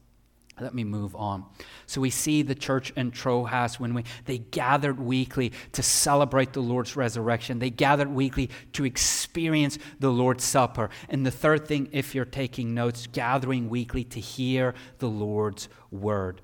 Let 0.61 0.75
me 0.75 0.85
move 0.85 1.15
on. 1.15 1.45
So 1.87 2.01
we 2.01 2.11
see 2.11 2.43
the 2.43 2.55
church 2.55 2.91
in 2.97 3.11
Troas 3.11 3.79
when 3.79 3.95
we, 3.95 4.05
they 4.25 4.39
gathered 4.39 4.99
weekly 5.01 5.53
to 5.73 5.83
celebrate 5.83 6.53
the 6.53 6.61
Lord's 6.61 6.97
resurrection. 6.97 7.59
They 7.59 7.71
gathered 7.71 8.09
weekly 8.09 8.51
to 8.73 8.85
experience 8.85 9.79
the 10.01 10.11
Lord's 10.11 10.45
Supper. 10.45 10.91
And 11.09 11.25
the 11.25 11.31
third 11.31 11.67
thing, 11.67 11.89
if 11.93 12.15
you're 12.15 12.25
taking 12.25 12.75
notes, 12.75 13.07
gathering 13.07 13.69
weekly 13.69 14.05
to 14.05 14.21
hear 14.21 14.75
the 14.99 15.09
Lord's 15.09 15.69
word. 15.91 16.41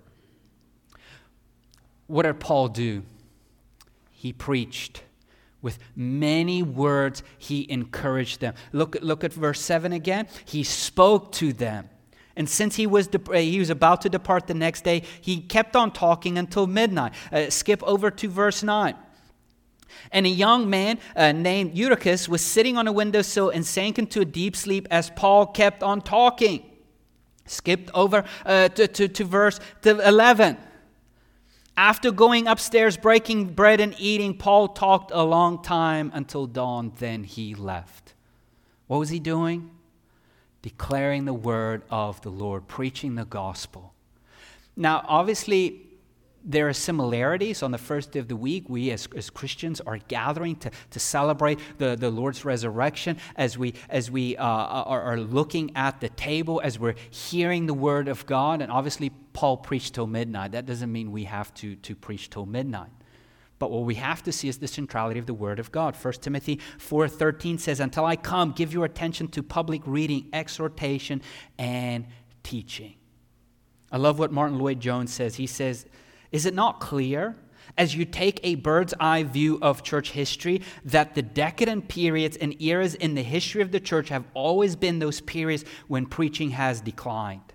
What 2.06 2.22
did 2.24 2.40
Paul 2.40 2.68
do? 2.68 3.02
He 4.10 4.32
preached. 4.32 5.02
With 5.62 5.78
many 5.96 6.62
words, 6.62 7.22
he 7.38 7.66
encouraged 7.70 8.40
them. 8.40 8.54
Look, 8.72 8.98
look 9.00 9.24
at 9.24 9.32
verse 9.32 9.60
7 9.60 9.92
again. 9.92 10.28
He 10.44 10.62
spoke 10.62 11.32
to 11.32 11.54
them 11.54 11.88
and 12.36 12.48
since 12.48 12.76
he 12.76 12.86
was, 12.86 13.06
de- 13.06 13.40
he 13.40 13.58
was 13.58 13.70
about 13.70 14.00
to 14.02 14.08
depart 14.08 14.46
the 14.46 14.54
next 14.54 14.82
day, 14.82 15.02
he 15.20 15.40
kept 15.40 15.76
on 15.76 15.92
talking 15.92 16.36
until 16.36 16.66
midnight. 16.66 17.12
Uh, 17.32 17.48
skip 17.50 17.82
over 17.84 18.10
to 18.10 18.28
verse 18.28 18.62
9. 18.62 18.94
And 20.10 20.26
a 20.26 20.30
young 20.30 20.68
man 20.68 20.98
uh, 21.14 21.32
named 21.32 21.76
Eutychus 21.76 22.28
was 22.28 22.42
sitting 22.42 22.76
on 22.76 22.88
a 22.88 22.92
windowsill 22.92 23.50
and 23.50 23.64
sank 23.64 23.98
into 23.98 24.20
a 24.20 24.24
deep 24.24 24.56
sleep 24.56 24.88
as 24.90 25.10
Paul 25.10 25.46
kept 25.46 25.82
on 25.82 26.00
talking. 26.00 26.68
Skipped 27.46 27.90
over 27.94 28.24
uh, 28.44 28.68
to, 28.70 28.88
to, 28.88 29.08
to 29.08 29.24
verse 29.24 29.60
11. 29.84 30.56
After 31.76 32.10
going 32.10 32.46
upstairs, 32.46 32.96
breaking 32.96 33.54
bread 33.54 33.80
and 33.80 33.94
eating, 33.98 34.36
Paul 34.36 34.68
talked 34.68 35.10
a 35.12 35.22
long 35.22 35.62
time 35.62 36.10
until 36.14 36.46
dawn. 36.46 36.92
Then 36.98 37.24
he 37.24 37.54
left. 37.54 38.14
What 38.86 38.98
was 38.98 39.10
he 39.10 39.18
doing? 39.18 39.70
Declaring 40.64 41.26
the 41.26 41.34
word 41.34 41.82
of 41.90 42.22
the 42.22 42.30
Lord, 42.30 42.66
preaching 42.66 43.16
the 43.16 43.26
gospel. 43.26 43.92
Now, 44.74 45.04
obviously, 45.06 45.82
there 46.42 46.66
are 46.70 46.72
similarities. 46.72 47.62
On 47.62 47.70
the 47.70 47.76
first 47.76 48.12
day 48.12 48.18
of 48.18 48.28
the 48.28 48.36
week, 48.36 48.64
we 48.66 48.90
as, 48.90 49.06
as 49.14 49.28
Christians 49.28 49.82
are 49.82 49.98
gathering 50.08 50.56
to, 50.56 50.70
to 50.88 50.98
celebrate 50.98 51.58
the, 51.76 51.96
the 51.96 52.08
Lord's 52.08 52.46
resurrection 52.46 53.18
as 53.36 53.58
we, 53.58 53.74
as 53.90 54.10
we 54.10 54.38
uh, 54.38 54.42
are, 54.42 55.02
are 55.02 55.20
looking 55.20 55.70
at 55.76 56.00
the 56.00 56.08
table, 56.08 56.62
as 56.64 56.78
we're 56.78 56.94
hearing 57.10 57.66
the 57.66 57.74
word 57.74 58.08
of 58.08 58.24
God. 58.24 58.62
And 58.62 58.72
obviously, 58.72 59.10
Paul 59.34 59.58
preached 59.58 59.92
till 59.92 60.06
midnight. 60.06 60.52
That 60.52 60.64
doesn't 60.64 60.90
mean 60.90 61.12
we 61.12 61.24
have 61.24 61.52
to, 61.56 61.76
to 61.76 61.94
preach 61.94 62.30
till 62.30 62.46
midnight. 62.46 62.88
But 63.58 63.70
what 63.70 63.84
we 63.84 63.94
have 63.94 64.22
to 64.24 64.32
see 64.32 64.48
is 64.48 64.58
the 64.58 64.66
centrality 64.66 65.18
of 65.18 65.26
the 65.26 65.34
Word 65.34 65.58
of 65.58 65.70
God. 65.70 65.94
1 65.96 66.14
Timothy 66.14 66.60
4.13 66.78 67.58
says, 67.60 67.80
Until 67.80 68.04
I 68.04 68.16
come, 68.16 68.52
give 68.52 68.72
your 68.72 68.84
attention 68.84 69.28
to 69.28 69.42
public 69.42 69.82
reading, 69.86 70.28
exhortation, 70.32 71.22
and 71.58 72.06
teaching. 72.42 72.94
I 73.92 73.96
love 73.96 74.18
what 74.18 74.32
Martyn 74.32 74.58
Lloyd-Jones 74.58 75.12
says. 75.12 75.36
He 75.36 75.46
says, 75.46 75.86
Is 76.32 76.46
it 76.46 76.54
not 76.54 76.80
clear 76.80 77.36
as 77.76 77.94
you 77.94 78.04
take 78.04 78.40
a 78.42 78.54
bird's 78.56 78.94
eye 79.00 79.22
view 79.22 79.58
of 79.62 79.82
church 79.82 80.10
history, 80.12 80.62
that 80.84 81.14
the 81.14 81.22
decadent 81.22 81.88
periods 81.88 82.36
and 82.36 82.60
eras 82.60 82.94
in 82.94 83.14
the 83.14 83.22
history 83.22 83.62
of 83.62 83.72
the 83.72 83.80
church 83.80 84.08
have 84.10 84.24
always 84.34 84.76
been 84.76 84.98
those 84.98 85.20
periods 85.20 85.64
when 85.88 86.06
preaching 86.06 86.50
has 86.50 86.80
declined. 86.80 87.52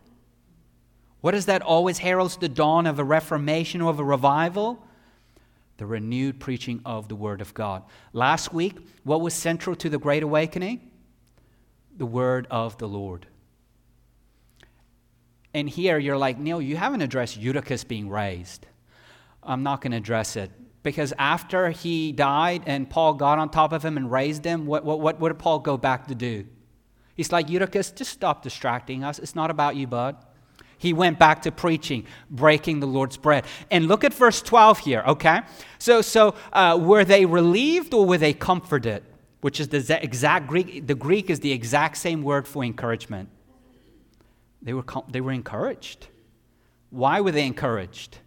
What 1.22 1.36
is 1.36 1.46
that 1.48 1.62
always 1.62 2.00
heralds 2.00 2.38
the 2.38 2.50
dawn 2.50 2.86
of 2.88 3.00
a 3.00 3.04
reformation 3.04 3.82
or 3.82 3.90
of 3.90 4.00
a 4.00 4.04
revival? 4.04 4.86
The 5.80 5.86
renewed 5.86 6.42
preaching 6.42 6.82
of 6.84 7.08
the 7.08 7.16
Word 7.16 7.40
of 7.40 7.54
God. 7.54 7.84
Last 8.12 8.54
week, 8.54 8.76
what 9.06 9.22
was 9.22 9.34
central 9.34 9.78
to 9.78 9.90
the 9.90 9.98
Great 9.98 10.24
Awakening? 10.24 10.92
The 11.96 12.06
Word 12.06 12.48
of 12.52 12.78
the 12.78 12.88
Lord. 12.88 13.28
And 15.54 15.70
here 15.70 15.98
you're 15.98 16.18
like, 16.18 16.38
Neil, 16.38 16.62
you 16.62 16.76
haven't 16.76 17.00
addressed 17.00 17.38
Eutychus 17.38 17.86
being 17.86 18.10
raised. 18.10 18.68
I'm 19.42 19.64
not 19.64 19.80
going 19.80 19.92
to 19.92 19.98
address 19.98 20.36
it. 20.36 20.52
Because 20.84 21.14
after 21.18 21.70
he 21.70 22.12
died 22.12 22.64
and 22.66 22.90
Paul 22.90 23.14
got 23.14 23.40
on 23.40 23.50
top 23.50 23.72
of 23.72 23.84
him 23.84 23.96
and 23.96 24.12
raised 24.12 24.44
him, 24.44 24.66
what, 24.66 24.84
what, 24.84 25.00
what, 25.00 25.18
what 25.22 25.30
did 25.30 25.40
Paul 25.40 25.60
go 25.60 25.78
back 25.78 26.08
to 26.08 26.16
do? 26.16 26.46
He's 27.16 27.32
like, 27.32 27.50
Eutychus, 27.50 27.92
just 27.92 28.12
stop 28.12 28.44
distracting 28.44 29.06
us. 29.06 29.18
It's 29.18 29.34
not 29.34 29.50
about 29.50 29.78
you, 29.78 29.88
bud. 29.88 30.18
He 30.80 30.94
went 30.94 31.20
back 31.20 31.42
to 31.44 31.52
preaching, 31.52 32.06
breaking 32.32 32.80
the 32.80 32.88
Lord's 32.88 33.18
bread. 33.18 33.46
And 33.70 33.88
look 33.88 34.04
at 34.06 34.14
verse 34.14 34.42
12 34.42 34.80
here, 34.80 35.04
okay? 35.06 35.42
So, 35.78 36.02
so 36.02 36.36
uh, 36.54 36.80
were 36.82 37.04
they 37.04 37.26
relieved 37.26 37.94
or 37.94 38.06
were 38.06 38.18
they 38.18 38.34
comforted? 38.34 39.04
Which 39.42 39.60
is 39.60 39.68
the 39.68 40.04
exact 40.04 40.48
Greek. 40.48 40.88
The 40.88 40.96
Greek 40.96 41.30
is 41.30 41.42
the 41.42 41.52
exact 41.52 41.98
same 41.98 42.24
word 42.24 42.48
for 42.48 42.64
encouragement. 42.64 43.30
They 44.62 44.74
were, 44.74 44.86
they 45.10 45.22
were 45.22 45.34
encouraged. 45.34 46.08
Why 46.90 47.22
were 47.22 47.32
they 47.32 47.46
encouraged? 47.46 48.20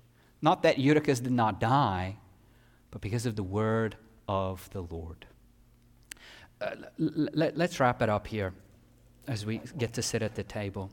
Not 0.42 0.62
that 0.62 0.78
Eutychus 0.78 1.20
did 1.20 1.32
not 1.32 1.59
die, 1.59 2.16
but 2.90 3.00
because 3.00 3.24
of 3.24 3.34
the 3.36 3.42
word 3.42 3.96
of 4.28 4.68
the 4.70 4.82
Lord. 4.82 5.26
Uh, 6.61 6.76
let, 6.98 7.59
us 7.59 7.80
wrap 7.80 8.03
it 8.03 8.09
up 8.11 8.26
here 8.26 8.53
as 9.26 9.46
we 9.46 9.61
get 9.78 9.94
to 9.94 10.03
sit 10.03 10.22
at 10.22 10.34
the 10.34 10.42
table. 10.42 10.90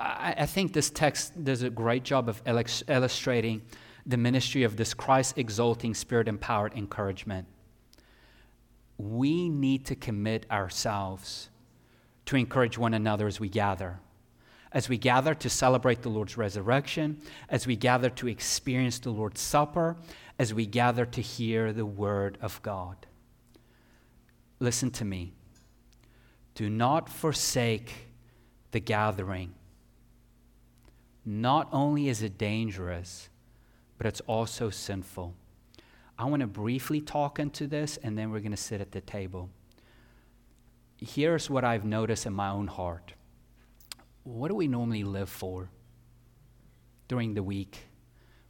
I, 0.00 0.34
I 0.38 0.46
think 0.46 0.72
this 0.72 0.90
text 0.90 1.44
does 1.44 1.62
a 1.62 1.70
great 1.70 2.02
job 2.02 2.28
of 2.28 2.42
illustrating 2.46 3.62
the 4.06 4.16
ministry 4.16 4.62
of 4.62 4.76
this 4.76 4.94
Christ 4.94 5.36
exalting, 5.36 5.94
spirit 5.94 6.26
empowered 6.26 6.74
encouragement. 6.74 7.46
We 8.98 9.48
need 9.48 9.86
to 9.86 9.94
commit 9.94 10.46
ourselves 10.50 11.50
to 12.26 12.36
encourage 12.36 12.78
one 12.78 12.94
another 12.94 13.26
as 13.26 13.40
we 13.40 13.48
gather 13.48 14.00
as 14.72 14.88
we 14.88 14.96
gather 14.96 15.34
to 15.34 15.50
celebrate 15.50 16.02
the 16.02 16.08
Lord's 16.08 16.36
resurrection, 16.36 17.20
as 17.48 17.66
we 17.66 17.76
gather 17.76 18.08
to 18.10 18.28
experience 18.28 18.98
the 18.98 19.10
Lord's 19.10 19.40
Supper, 19.40 19.96
as 20.38 20.54
we 20.54 20.66
gather 20.66 21.04
to 21.06 21.20
hear 21.20 21.72
the 21.72 21.86
Word 21.86 22.38
of 22.40 22.62
God. 22.62 23.06
Listen 24.60 24.90
to 24.92 25.04
me. 25.04 25.32
Do 26.54 26.70
not 26.70 27.08
forsake 27.08 28.08
the 28.70 28.80
gathering. 28.80 29.54
Not 31.30 31.68
only 31.70 32.08
is 32.08 32.22
it 32.22 32.38
dangerous, 32.38 33.28
but 33.98 34.06
it's 34.08 34.20
also 34.22 34.68
sinful. 34.68 35.32
I 36.18 36.24
want 36.24 36.40
to 36.40 36.48
briefly 36.48 37.00
talk 37.00 37.38
into 37.38 37.68
this, 37.68 37.98
and 37.98 38.18
then 38.18 38.32
we're 38.32 38.40
going 38.40 38.50
to 38.50 38.56
sit 38.56 38.80
at 38.80 38.90
the 38.90 39.00
table. 39.00 39.48
Here's 40.96 41.48
what 41.48 41.62
I've 41.62 41.84
noticed 41.84 42.26
in 42.26 42.32
my 42.32 42.50
own 42.50 42.66
heart 42.66 43.14
what 44.24 44.48
do 44.48 44.56
we 44.56 44.66
normally 44.66 45.04
live 45.04 45.28
for 45.28 45.70
during 47.06 47.34
the 47.34 47.44
week? 47.44 47.78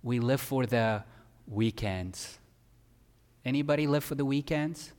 We 0.03 0.19
live 0.19 0.41
for 0.41 0.65
the 0.65 1.05
weekends. 1.47 2.39
Anybody 3.45 3.87
live 3.87 4.05
for 4.05 4.15
the 4.15 4.25
weekends? 4.25 4.93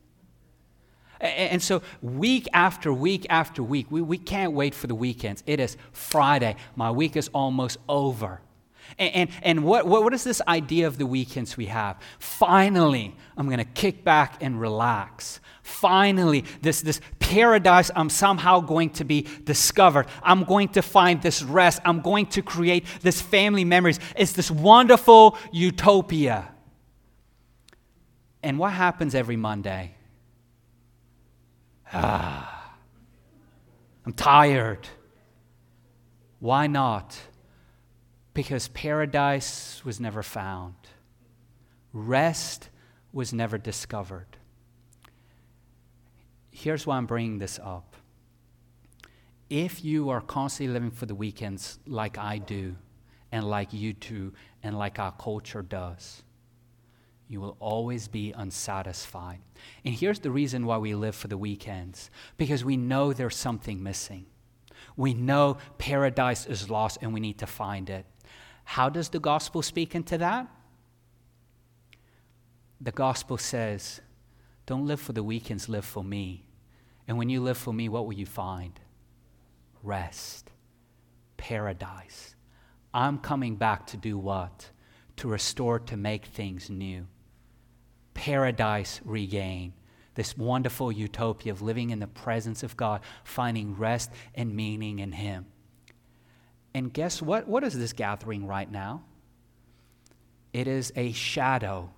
And 1.22 1.62
so, 1.62 1.84
week 2.02 2.48
after 2.52 2.92
week 2.92 3.28
after 3.30 3.62
week, 3.62 3.88
we, 3.92 4.02
we 4.02 4.18
can't 4.18 4.54
wait 4.54 4.74
for 4.74 4.88
the 4.88 4.96
weekends. 4.96 5.44
It 5.46 5.60
is 5.60 5.78
Friday. 5.92 6.56
My 6.76 6.90
week 6.90 7.16
is 7.16 7.30
almost 7.30 7.78
over. 7.88 8.42
And, 8.98 9.16
and, 9.16 9.30
and 9.44 9.64
what, 9.64 9.86
what 9.86 10.14
is 10.14 10.24
this 10.24 10.42
idea 10.48 10.88
of 10.88 10.98
the 10.98 11.06
weekends 11.06 11.56
we 11.56 11.68
have? 11.68 12.02
Finally, 12.20 13.16
I'm 13.38 13.46
going 13.46 13.60
to 13.60 13.64
kick 13.64 14.04
back 14.04 14.42
and 14.42 14.60
relax. 14.60 15.40
Finally, 15.62 16.46
this, 16.62 16.82
this 16.82 17.00
paradise 17.20 17.92
I'm 17.96 18.10
somehow 18.10 18.60
going 18.60 18.90
to 18.92 19.04
be 19.04 19.28
discovered. 19.44 20.08
I'm 20.24 20.44
going 20.44 20.70
to 20.70 20.82
find 20.82 21.22
this 21.22 21.44
rest. 21.44 21.82
I'm 21.86 22.02
going 22.02 22.26
to 22.28 22.42
create 22.42 22.86
this 23.02 23.22
family 23.22 23.64
memories. 23.64 24.00
It's 24.16 24.34
this 24.34 24.50
wonderful 24.50 25.38
utopia. 25.52 26.50
And 28.44 28.58
what 28.58 28.74
happens 28.74 29.14
every 29.14 29.38
Monday? 29.38 29.96
Ah, 31.94 32.76
I'm 34.06 34.14
tired. 34.14 34.88
Why 36.39 36.68
not? 36.68 37.20
Because 38.34 38.70
paradise 38.70 39.84
was 39.84 40.00
never 40.00 40.24
found, 40.24 40.76
rest 41.94 42.70
was 43.12 43.34
never 43.34 43.58
discovered. 43.58 44.38
Here's 46.50 46.88
why 46.88 46.98
I'm 46.98 47.06
bringing 47.06 47.39
this 47.39 47.60
up. 47.62 47.96
If 49.50 49.84
you 49.84 50.10
are 50.10 50.22
constantly 50.22 50.74
living 50.74 50.92
for 50.92 51.06
the 51.06 51.16
weekends 51.16 51.80
like 51.86 52.18
I 52.18 52.38
do, 52.38 52.76
and 53.34 53.50
like 53.50 53.74
you 53.74 53.94
do, 53.94 54.34
and 54.64 54.78
like 54.78 54.98
our 54.98 55.12
culture 55.12 55.62
does, 55.62 56.24
you 57.32 57.40
will 57.40 57.56
always 57.62 58.10
be 58.10 58.34
unsatisfied. 58.34 59.40
And 59.86 59.96
here's 59.96 60.20
the 60.20 60.30
reason 60.30 60.66
why 60.66 60.80
we 60.80 60.96
live 60.96 61.16
for 61.16 61.30
the 61.30 61.38
weekends 61.38 62.12
because 62.36 62.66
we 62.66 62.76
know 62.76 63.14
there's 63.14 63.38
something 63.38 63.82
missing. 63.82 64.26
We 64.98 65.14
know 65.14 65.56
paradise 65.78 66.46
is 66.46 66.70
lost 66.70 66.98
and 67.02 67.14
we 67.14 67.22
need 67.22 67.38
to 67.38 67.48
find 67.48 67.90
it. 67.90 68.06
How 68.66 68.90
does 68.90 69.08
the 69.08 69.20
gospel 69.20 69.62
speak 69.62 69.96
into 69.96 70.18
that? 70.18 70.48
The 72.82 72.92
gospel 72.92 73.38
says, 73.38 74.02
Don't 74.66 74.86
live 74.86 75.00
for 75.00 75.14
the 75.14 75.24
weekends, 75.24 75.70
live 75.70 75.86
for 75.86 76.04
me. 76.04 76.44
And 77.08 77.18
when 77.18 77.30
you 77.30 77.40
live 77.40 77.58
for 77.58 77.74
me, 77.74 77.88
what 77.88 78.08
will 78.08 78.14
you 78.14 78.26
find? 78.26 78.78
Rest, 79.84 80.52
paradise. 81.38 82.36
I'm 82.94 83.20
coming 83.20 83.56
back 83.56 83.88
to 83.88 83.98
do 83.98 84.18
what? 84.18 84.70
To 85.16 85.30
restore, 85.30 85.80
to 85.80 85.96
make 85.96 86.26
things 86.26 86.70
new. 86.70 87.08
Paradise 88.14 89.01
regain. 89.05 89.74
This 90.16 90.38
wonderful 90.38 90.91
utopia 90.91 91.51
of 91.51 91.62
living 91.62 91.89
in 91.89 91.99
the 91.99 92.07
presence 92.07 92.64
of 92.64 92.76
God, 92.76 93.01
finding 93.24 93.78
rest 93.78 94.12
and 94.36 94.55
meaning 94.55 94.99
in 94.99 95.14
Him. 95.14 95.45
And 96.74 96.93
guess 96.93 97.22
what? 97.22 97.47
What 97.47 97.64
is 97.64 97.78
this 97.78 97.93
gathering 97.93 98.45
right 98.45 98.70
now? 98.70 99.03
It 100.53 100.68
is 100.68 100.91
a 100.95 101.12
shadow 101.14 101.91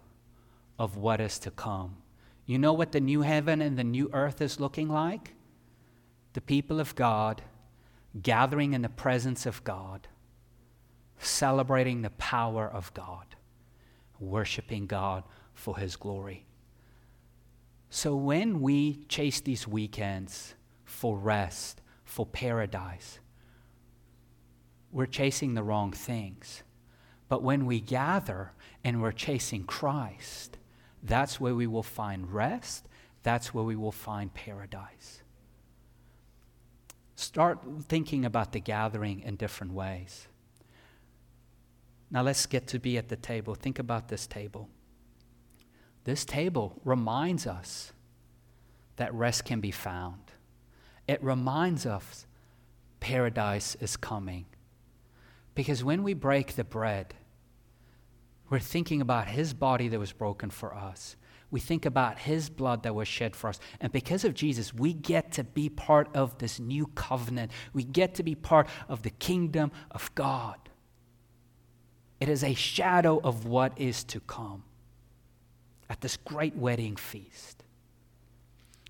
of 0.78 0.98
what 0.98 1.20
is 1.20 1.40
to 1.40 1.52
come. 1.52 1.98
You 2.46 2.60
know 2.60 2.74
what 2.74 2.92
the 2.92 3.00
new 3.00 3.22
heaven 3.22 3.62
and 3.62 3.78
the 3.78 3.84
new 3.84 4.10
earth 4.14 4.42
is 4.42 4.60
looking 4.60 4.90
like? 4.90 5.34
The 6.34 6.42
people 6.42 6.80
of 6.80 6.96
God 6.96 7.42
gathering 8.22 8.74
in 8.74 8.82
the 8.82 8.90
presence 8.90 9.46
of 9.46 9.64
God, 9.64 10.08
celebrating 11.18 12.02
the 12.02 12.10
power 12.12 12.70
of 12.70 12.94
God, 12.94 13.36
worshiping 14.20 14.86
God 14.86 15.24
for 15.54 15.78
His 15.78 15.96
glory. 15.96 16.46
So 17.90 18.16
when 18.16 18.62
we 18.62 19.06
chase 19.08 19.40
these 19.40 19.68
weekends 19.68 20.56
for 20.84 21.18
rest, 21.18 21.82
for 22.04 22.26
paradise, 22.26 23.20
we're 24.92 25.06
chasing 25.06 25.54
the 25.54 25.64
wrong 25.64 25.92
things. 25.92 26.64
But 27.30 27.44
when 27.44 27.66
we 27.66 27.80
gather 27.80 28.52
and 28.84 29.02
we're 29.02 29.12
chasing 29.12 29.64
Christ, 29.64 30.58
that's 31.02 31.40
where 31.40 31.56
we 31.56 31.68
will 31.68 31.84
find 31.84 32.32
rest. 32.32 32.88
That's 33.24 33.54
where 33.54 33.64
we 33.64 33.76
will 33.76 33.92
find 33.92 34.34
paradise. 34.34 35.22
Start 37.16 37.60
thinking 37.84 38.26
about 38.26 38.52
the 38.52 38.60
gathering 38.60 39.22
in 39.22 39.36
different 39.36 39.74
ways. 39.74 40.28
Now 42.12 42.22
let's 42.22 42.46
get 42.46 42.68
to 42.68 42.80
be 42.80 42.98
at 42.98 43.10
the 43.10 43.16
table. 43.16 43.56
Think 43.56 43.80
about 43.80 44.10
this 44.10 44.28
table. 44.28 44.70
This 46.04 46.26
table 46.26 46.82
reminds 46.84 47.48
us 47.48 47.94
that 48.98 49.14
rest 49.14 49.46
can 49.46 49.62
be 49.62 49.72
found. 49.72 50.20
It 51.08 51.24
reminds 51.24 51.86
us 51.86 52.26
paradise 53.00 53.76
is 53.80 53.98
coming. 53.98 54.46
Because 55.56 55.84
when 55.84 56.04
we 56.04 56.14
break 56.14 56.56
the 56.56 56.64
bread, 56.64 57.14
we're 58.50 58.60
thinking 58.60 59.02
about 59.02 59.28
his 59.28 59.54
body 59.54 59.88
that 59.88 60.00
was 60.00 60.12
broken 60.12 60.50
for 60.50 60.74
us. 60.74 61.16
We 61.52 61.60
think 61.60 61.86
about 61.86 62.18
his 62.18 62.50
blood 62.50 62.84
that 62.84 62.96
was 62.96 63.08
shed 63.08 63.36
for 63.36 63.50
us. 63.50 63.60
And 63.80 63.92
because 63.92 64.26
of 64.26 64.34
Jesus, 64.34 64.74
we 64.74 64.94
get 64.94 65.32
to 65.34 65.44
be 65.44 65.70
part 65.70 66.10
of 66.16 66.38
this 66.40 66.60
new 66.60 66.88
covenant. 66.96 67.52
We 67.74 67.84
get 67.84 68.16
to 68.16 68.24
be 68.24 68.36
part 68.36 68.68
of 68.90 69.04
the 69.04 69.12
kingdom 69.12 69.72
of 69.92 70.14
God. 70.16 70.58
it 72.20 72.30
is 72.30 72.44
a 72.44 72.54
shadow 72.54 73.20
of 73.24 73.46
what 73.46 73.80
is 73.80 74.04
to 74.06 74.20
come 74.22 74.64
at 75.90 76.02
this 76.02 76.18
great 76.18 76.56
wedding 76.56 76.96
feast 76.96 77.64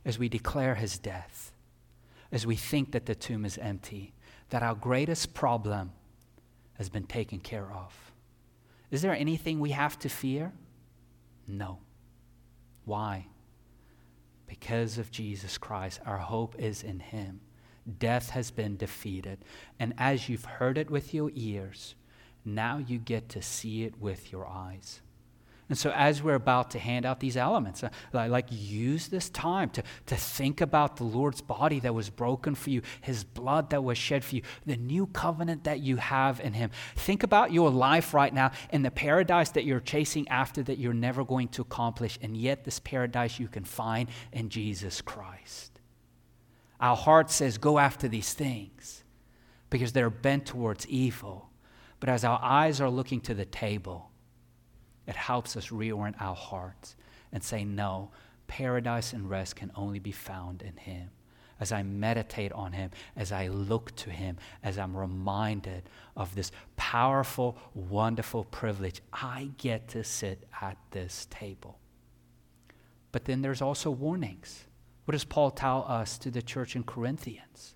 as 0.06 0.20
we 0.20 0.30
declare 0.30 0.76
his 0.76 0.98
death, 0.98 1.52
as 2.32 2.46
we 2.46 2.56
think 2.56 2.92
that 2.92 3.06
the 3.06 3.16
tomb 3.16 3.46
is 3.46 3.58
empty, 3.58 4.14
that 4.50 4.64
our 4.64 4.76
greatest 4.76 5.34
problem 5.34 5.92
has 6.74 6.90
been 6.90 7.06
taken 7.06 7.40
care 7.40 7.72
of. 7.72 8.12
Is 8.92 9.02
there 9.02 9.16
anything 9.16 9.60
we 9.60 9.72
have 9.72 9.98
to 10.00 10.10
fear? 10.10 10.52
No. 11.48 11.80
Why? 12.86 13.28
Because 14.48 14.98
of 14.98 15.12
Jesus 15.12 15.58
Christ. 15.58 16.00
Our 16.06 16.18
hope 16.18 16.56
is 16.60 16.84
in 16.84 17.00
him. 17.00 17.42
Death 18.00 18.30
has 18.32 18.52
been 18.52 18.78
defeated. 18.78 19.40
And 19.80 19.94
as 19.98 20.30
you've 20.30 20.46
heard 20.46 20.78
it 20.78 20.90
with 20.90 21.14
your 21.14 21.32
ears, 21.34 21.96
now 22.46 22.78
you 22.78 22.98
get 22.98 23.30
to 23.30 23.42
see 23.42 23.84
it 23.84 24.00
with 24.00 24.32
your 24.32 24.48
eyes. 24.48 25.02
And 25.74 25.78
so, 25.80 25.90
as 25.90 26.22
we're 26.22 26.36
about 26.36 26.70
to 26.70 26.78
hand 26.78 27.04
out 27.04 27.20
these 27.20 27.36
elements, 27.36 27.84
uh, 27.84 27.90
like 28.14 28.46
use 28.52 29.08
this 29.08 29.28
time 29.30 29.72
to, 29.72 29.82
to 30.06 30.16
think 30.16 30.62
about 30.62 30.98
the 30.98 31.04
Lord's 31.04 31.42
body 31.42 31.80
that 31.80 31.96
was 31.96 32.12
broken 32.12 32.54
for 32.54 32.70
you, 32.70 32.84
his 33.02 33.24
blood 33.24 33.72
that 33.72 33.84
was 33.84 33.98
shed 33.98 34.24
for 34.24 34.36
you, 34.36 34.44
the 34.68 34.78
new 34.78 35.08
covenant 35.08 35.64
that 35.64 35.80
you 35.80 35.96
have 35.96 36.40
in 36.42 36.54
him. 36.54 36.70
Think 36.96 37.24
about 37.24 37.52
your 37.52 37.72
life 37.72 38.14
right 38.14 38.32
now 38.32 38.52
and 38.70 38.86
the 38.86 38.92
paradise 38.92 39.50
that 39.50 39.66
you're 39.66 39.80
chasing 39.80 40.28
after 40.28 40.62
that 40.62 40.78
you're 40.78 40.94
never 40.94 41.26
going 41.26 41.48
to 41.48 41.64
accomplish, 41.64 42.20
and 42.22 42.38
yet 42.38 42.66
this 42.66 42.78
paradise 42.78 43.40
you 43.40 43.48
can 43.48 43.64
find 43.64 44.10
in 44.32 44.50
Jesus 44.50 45.02
Christ. 45.02 45.82
Our 46.80 46.96
heart 46.96 47.32
says, 47.32 47.58
Go 47.58 47.80
after 47.80 48.08
these 48.08 48.32
things 48.36 49.04
because 49.72 49.92
they're 49.92 50.12
bent 50.12 50.46
towards 50.46 50.86
evil. 50.86 51.50
But 52.00 52.10
as 52.10 52.24
our 52.24 52.40
eyes 52.44 52.80
are 52.80 52.92
looking 52.92 53.22
to 53.22 53.34
the 53.34 53.46
table, 53.46 54.12
it 55.08 55.16
helps 55.16 55.56
us 55.58 55.70
reorient 55.70 56.22
our 56.22 56.36
hearts 56.36 56.96
and 57.32 57.44
say, 57.44 57.64
no, 57.64 58.12
paradise 58.48 59.14
and 59.14 59.30
rest 59.30 59.56
can 59.56 59.72
only 59.76 60.00
be 60.00 60.12
found 60.12 60.62
in 60.62 60.78
Him. 60.78 61.10
As 61.60 61.72
I 61.72 61.84
meditate 61.84 62.52
on 62.52 62.74
Him, 62.74 62.92
as 63.16 63.32
I 63.32 63.48
look 63.48 63.96
to 63.98 64.10
Him, 64.10 64.38
as 64.64 64.78
I'm 64.78 64.96
reminded 64.96 65.84
of 66.16 66.36
this 66.36 66.52
powerful, 66.76 67.58
wonderful 67.74 68.44
privilege, 68.46 69.02
I 69.12 69.50
get 69.58 69.88
to 69.90 70.04
sit 70.04 70.48
at 70.62 70.78
this 70.92 71.28
table. 71.30 71.80
But 73.12 73.26
then 73.26 73.42
there's 73.42 73.62
also 73.62 73.92
warnings. 73.92 74.66
What 75.06 75.14
does 75.14 75.24
Paul 75.24 75.52
tell 75.52 75.86
us 75.88 76.18
to 76.20 76.32
the 76.32 76.42
church 76.42 76.76
in 76.76 76.84
Corinthians? 76.84 77.73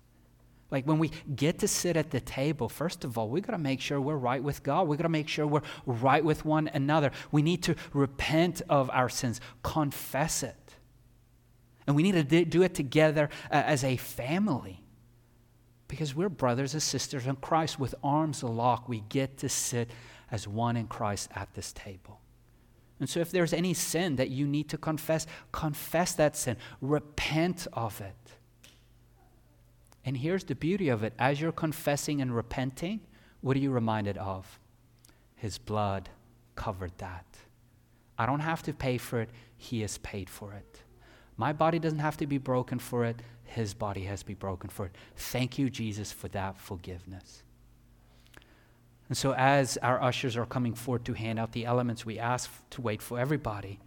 Like 0.70 0.86
when 0.86 0.98
we 0.98 1.10
get 1.34 1.58
to 1.60 1.68
sit 1.68 1.96
at 1.96 2.10
the 2.10 2.20
table, 2.20 2.68
first 2.68 3.04
of 3.04 3.16
all, 3.16 3.28
we 3.28 3.40
got 3.40 3.52
to 3.52 3.58
make 3.58 3.80
sure 3.80 4.00
we're 4.00 4.16
right 4.16 4.42
with 4.42 4.62
God. 4.62 4.86
We 4.86 4.96
got 4.96 5.04
to 5.04 5.08
make 5.08 5.28
sure 5.28 5.46
we're 5.46 5.62
right 5.86 6.22
with 6.22 6.44
one 6.44 6.68
another. 6.74 7.10
We 7.32 7.40
need 7.40 7.62
to 7.64 7.74
repent 7.94 8.60
of 8.68 8.90
our 8.90 9.08
sins, 9.08 9.40
confess 9.62 10.42
it. 10.42 10.56
And 11.86 11.96
we 11.96 12.02
need 12.02 12.28
to 12.28 12.44
do 12.44 12.62
it 12.62 12.74
together 12.74 13.30
uh, 13.50 13.62
as 13.64 13.82
a 13.82 13.96
family. 13.96 14.84
Because 15.88 16.14
we're 16.14 16.28
brothers 16.28 16.74
and 16.74 16.82
sisters 16.82 17.26
in 17.26 17.36
Christ 17.36 17.78
with 17.78 17.94
arms 18.04 18.42
locked. 18.42 18.90
We 18.90 19.04
get 19.08 19.38
to 19.38 19.48
sit 19.48 19.90
as 20.30 20.46
one 20.46 20.76
in 20.76 20.86
Christ 20.86 21.30
at 21.34 21.54
this 21.54 21.72
table. 21.72 22.20
And 23.00 23.08
so 23.08 23.20
if 23.20 23.30
there's 23.30 23.54
any 23.54 23.72
sin 23.72 24.16
that 24.16 24.28
you 24.28 24.46
need 24.46 24.68
to 24.68 24.76
confess, 24.76 25.26
confess 25.50 26.12
that 26.14 26.36
sin. 26.36 26.58
Repent 26.82 27.66
of 27.72 28.02
it. 28.02 28.27
And 30.08 30.16
here's 30.16 30.44
the 30.44 30.54
beauty 30.54 30.88
of 30.88 31.02
it 31.02 31.12
as 31.18 31.38
you're 31.38 31.52
confessing 31.52 32.22
and 32.22 32.34
repenting, 32.34 33.00
what 33.42 33.58
are 33.58 33.60
you 33.60 33.70
reminded 33.70 34.16
of? 34.16 34.58
His 35.36 35.58
blood 35.58 36.08
covered 36.56 36.96
that. 36.96 37.26
I 38.16 38.24
don't 38.24 38.40
have 38.40 38.62
to 38.62 38.72
pay 38.72 38.96
for 38.96 39.20
it, 39.20 39.28
He 39.58 39.82
has 39.82 39.98
paid 39.98 40.30
for 40.30 40.54
it. 40.54 40.80
My 41.36 41.52
body 41.52 41.78
doesn't 41.78 41.98
have 41.98 42.16
to 42.16 42.26
be 42.26 42.38
broken 42.38 42.78
for 42.78 43.04
it, 43.04 43.20
His 43.44 43.74
body 43.74 44.04
has 44.04 44.20
to 44.20 44.26
be 44.26 44.32
broken 44.32 44.70
for 44.70 44.86
it. 44.86 44.92
Thank 45.14 45.58
you, 45.58 45.68
Jesus, 45.68 46.10
for 46.10 46.28
that 46.28 46.58
forgiveness. 46.58 47.42
And 49.10 49.16
so, 49.18 49.34
as 49.34 49.76
our 49.82 50.02
ushers 50.02 50.38
are 50.38 50.46
coming 50.46 50.72
forward 50.72 51.04
to 51.04 51.12
hand 51.12 51.38
out 51.38 51.52
the 51.52 51.66
elements, 51.66 52.06
we 52.06 52.18
ask 52.18 52.50
to 52.70 52.80
wait 52.80 53.02
for 53.02 53.18
everybody. 53.18 53.78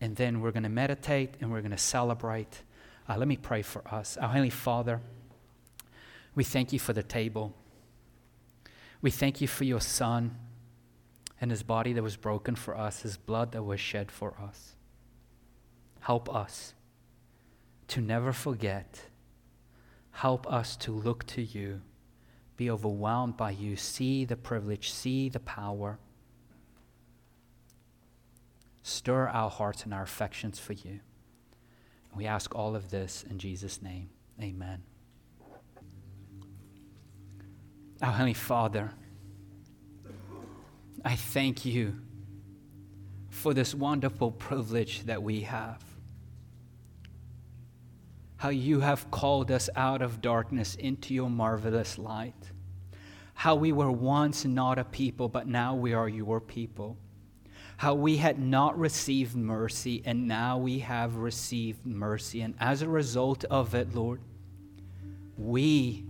And 0.00 0.14
then 0.14 0.40
we're 0.40 0.52
going 0.52 0.62
to 0.62 0.68
meditate 0.68 1.34
and 1.40 1.50
we're 1.50 1.62
going 1.62 1.72
to 1.72 1.78
celebrate. 1.78 2.62
Uh, 3.10 3.16
let 3.16 3.26
me 3.26 3.36
pray 3.36 3.60
for 3.60 3.82
us. 3.92 4.16
Our 4.16 4.28
Heavenly 4.28 4.50
Father, 4.50 5.00
we 6.36 6.44
thank 6.44 6.72
you 6.72 6.78
for 6.78 6.92
the 6.92 7.02
table. 7.02 7.52
We 9.02 9.10
thank 9.10 9.40
you 9.40 9.48
for 9.48 9.64
your 9.64 9.80
Son 9.80 10.36
and 11.40 11.50
his 11.50 11.64
body 11.64 11.92
that 11.92 12.04
was 12.04 12.14
broken 12.14 12.54
for 12.54 12.76
us, 12.76 13.02
his 13.02 13.16
blood 13.16 13.50
that 13.50 13.64
was 13.64 13.80
shed 13.80 14.12
for 14.12 14.36
us. 14.40 14.76
Help 16.00 16.32
us 16.32 16.74
to 17.88 18.00
never 18.00 18.32
forget. 18.32 19.06
Help 20.12 20.46
us 20.46 20.76
to 20.76 20.92
look 20.92 21.26
to 21.26 21.42
you, 21.42 21.80
be 22.56 22.70
overwhelmed 22.70 23.36
by 23.36 23.50
you, 23.50 23.74
see 23.74 24.24
the 24.24 24.36
privilege, 24.36 24.92
see 24.92 25.28
the 25.28 25.40
power. 25.40 25.98
Stir 28.84 29.26
our 29.26 29.50
hearts 29.50 29.82
and 29.82 29.92
our 29.92 30.02
affections 30.02 30.60
for 30.60 30.74
you. 30.74 31.00
We 32.14 32.26
ask 32.26 32.54
all 32.54 32.74
of 32.74 32.90
this 32.90 33.24
in 33.28 33.38
Jesus' 33.38 33.80
name. 33.82 34.10
Amen. 34.40 34.82
Our 38.02 38.12
Heavenly 38.12 38.34
Father, 38.34 38.90
I 41.04 41.16
thank 41.16 41.64
you 41.64 41.96
for 43.28 43.54
this 43.54 43.74
wonderful 43.74 44.30
privilege 44.32 45.04
that 45.04 45.22
we 45.22 45.42
have. 45.42 45.82
How 48.36 48.48
you 48.48 48.80
have 48.80 49.10
called 49.10 49.50
us 49.50 49.68
out 49.76 50.02
of 50.02 50.20
darkness 50.20 50.74
into 50.74 51.14
your 51.14 51.30
marvelous 51.30 51.98
light. 51.98 52.50
How 53.34 53.54
we 53.54 53.72
were 53.72 53.92
once 53.92 54.44
not 54.44 54.78
a 54.78 54.84
people, 54.84 55.28
but 55.28 55.46
now 55.46 55.74
we 55.74 55.92
are 55.92 56.08
your 56.08 56.40
people 56.40 56.96
how 57.80 57.94
we 57.94 58.18
had 58.18 58.38
not 58.38 58.78
received 58.78 59.34
mercy, 59.34 60.02
and 60.04 60.28
now 60.28 60.58
we 60.58 60.80
have 60.80 61.16
received 61.16 61.86
mercy. 61.86 62.42
And 62.42 62.54
as 62.60 62.82
a 62.82 62.88
result 62.90 63.44
of 63.44 63.74
it, 63.74 63.94
Lord, 63.94 64.20
we 65.38 66.04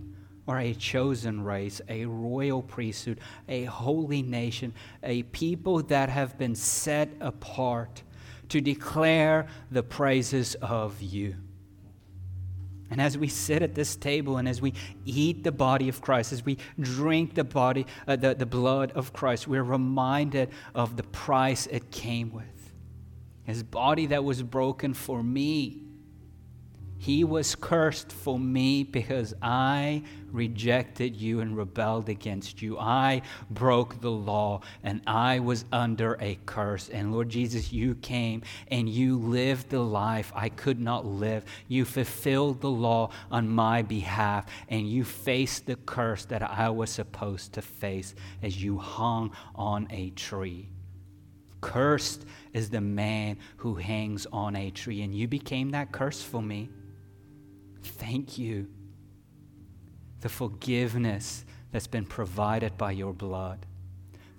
are 0.49 0.59
a 0.59 0.73
chosen 0.73 1.45
race, 1.45 1.79
a 1.87 2.03
royal 2.03 2.61
priesthood, 2.61 3.21
a 3.47 3.63
holy 3.63 4.21
nation, 4.21 4.73
a 5.01 5.23
people 5.23 5.81
that 5.83 6.09
have 6.09 6.37
been 6.37 6.55
set 6.55 7.07
apart 7.21 8.03
to 8.49 8.59
declare 8.59 9.47
the 9.71 9.81
praises 9.81 10.55
of 10.55 11.01
you. 11.01 11.37
And 12.91 13.01
as 13.01 13.17
we 13.17 13.29
sit 13.29 13.63
at 13.63 13.73
this 13.73 13.95
table 13.95 14.37
and 14.37 14.47
as 14.47 14.61
we 14.61 14.73
eat 15.05 15.43
the 15.43 15.51
body 15.51 15.87
of 15.87 16.01
Christ, 16.01 16.33
as 16.33 16.45
we 16.45 16.57
drink 16.79 17.35
the 17.35 17.45
body, 17.45 17.87
uh, 18.05 18.17
the, 18.17 18.35
the 18.35 18.45
blood 18.45 18.91
of 18.91 19.13
Christ, 19.13 19.47
we're 19.47 19.63
reminded 19.63 20.49
of 20.75 20.97
the 20.97 21.03
price 21.03 21.67
it 21.67 21.89
came 21.89 22.33
with. 22.33 22.43
His 23.45 23.63
body 23.63 24.07
that 24.07 24.25
was 24.25 24.43
broken 24.43 24.93
for 24.93 25.23
me 25.23 25.83
he 27.01 27.23
was 27.23 27.55
cursed 27.55 28.11
for 28.11 28.37
me 28.37 28.83
because 28.83 29.33
I 29.41 30.03
rejected 30.31 31.15
you 31.15 31.39
and 31.39 31.57
rebelled 31.57 32.09
against 32.09 32.61
you. 32.61 32.77
I 32.77 33.23
broke 33.49 33.99
the 34.01 34.11
law 34.11 34.61
and 34.83 35.01
I 35.07 35.39
was 35.39 35.65
under 35.71 36.15
a 36.21 36.37
curse. 36.45 36.89
And 36.89 37.11
Lord 37.11 37.29
Jesus, 37.29 37.73
you 37.73 37.95
came 37.95 38.43
and 38.67 38.87
you 38.87 39.17
lived 39.17 39.69
the 39.69 39.79
life 39.79 40.31
I 40.35 40.49
could 40.49 40.79
not 40.79 41.03
live. 41.07 41.43
You 41.67 41.85
fulfilled 41.85 42.61
the 42.61 42.69
law 42.69 43.09
on 43.31 43.49
my 43.49 43.81
behalf 43.81 44.45
and 44.69 44.87
you 44.87 45.03
faced 45.03 45.65
the 45.65 45.77
curse 45.77 46.25
that 46.25 46.43
I 46.43 46.69
was 46.69 46.91
supposed 46.91 47.53
to 47.53 47.63
face 47.63 48.13
as 48.43 48.61
you 48.61 48.77
hung 48.77 49.31
on 49.55 49.87
a 49.89 50.11
tree. 50.11 50.69
Cursed 51.61 52.27
is 52.53 52.69
the 52.69 52.79
man 52.79 53.37
who 53.57 53.73
hangs 53.73 54.27
on 54.31 54.55
a 54.55 54.69
tree, 54.71 55.03
and 55.03 55.13
you 55.13 55.27
became 55.27 55.69
that 55.71 55.91
curse 55.91 56.21
for 56.21 56.41
me. 56.41 56.69
Thank 57.83 58.37
you. 58.37 58.67
The 60.21 60.29
forgiveness 60.29 61.45
that's 61.71 61.87
been 61.87 62.05
provided 62.05 62.77
by 62.77 62.91
your 62.91 63.13
blood, 63.13 63.65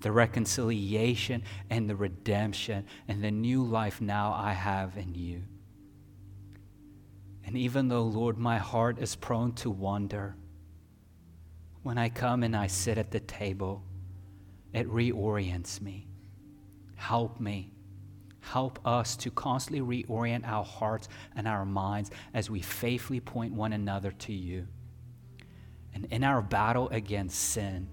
the 0.01 0.13
reconciliation 0.13 1.43
and 1.71 1.89
the 1.89 1.97
redemption, 1.97 2.87
and 3.09 3.23
the 3.23 3.31
new 3.31 3.65
life 3.65 4.01
now 4.01 4.33
I 4.33 4.53
have 4.53 4.97
in 4.97 5.15
you. 5.15 5.43
And 7.45 7.57
even 7.57 7.89
though, 7.89 8.05
Lord, 8.05 8.39
my 8.39 8.59
heart 8.59 8.99
is 8.99 9.17
prone 9.17 9.53
to 9.55 9.71
wander, 9.71 10.37
when 11.83 11.99
I 11.99 12.09
come 12.09 12.45
and 12.45 12.57
I 12.57 12.69
sit 12.69 12.97
at 12.99 13.11
the 13.11 13.21
table, 13.21 13.83
it 14.73 14.89
reorients 14.89 15.81
me. 15.81 16.07
Help 16.95 17.41
me 17.41 17.72
help 18.43 18.79
us 18.87 19.17
to 19.17 19.31
constantly 19.31 20.05
reorient 20.05 20.47
our 20.47 20.65
hearts 20.65 21.09
and 21.37 21.49
our 21.49 21.65
minds 21.65 22.11
as 22.35 22.51
we 22.51 22.61
faithfully 22.61 23.21
point 23.21 23.55
one 23.55 23.73
another 23.73 24.11
to 24.11 24.33
you. 24.33 24.67
And 25.95 26.07
in 26.11 26.25
our 26.25 26.43
battle 26.43 26.89
against 26.91 27.39
sin, 27.39 27.89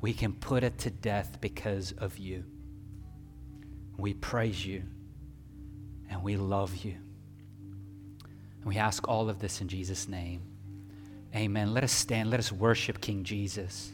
we 0.00 0.12
can 0.12 0.32
put 0.32 0.62
it 0.64 0.78
to 0.78 0.90
death 0.90 1.40
because 1.40 1.92
of 1.92 2.18
you. 2.18 2.44
We 3.96 4.14
praise 4.14 4.64
you 4.64 4.82
and 6.10 6.22
we 6.22 6.36
love 6.36 6.76
you. 6.84 6.96
And 8.56 8.64
we 8.64 8.76
ask 8.76 9.08
all 9.08 9.30
of 9.30 9.38
this 9.38 9.60
in 9.60 9.68
Jesus' 9.68 10.08
name. 10.08 10.42
Amen. 11.34 11.72
Let 11.72 11.84
us 11.84 11.92
stand. 11.92 12.30
Let 12.30 12.40
us 12.40 12.52
worship 12.52 13.00
King 13.00 13.24
Jesus. 13.24 13.92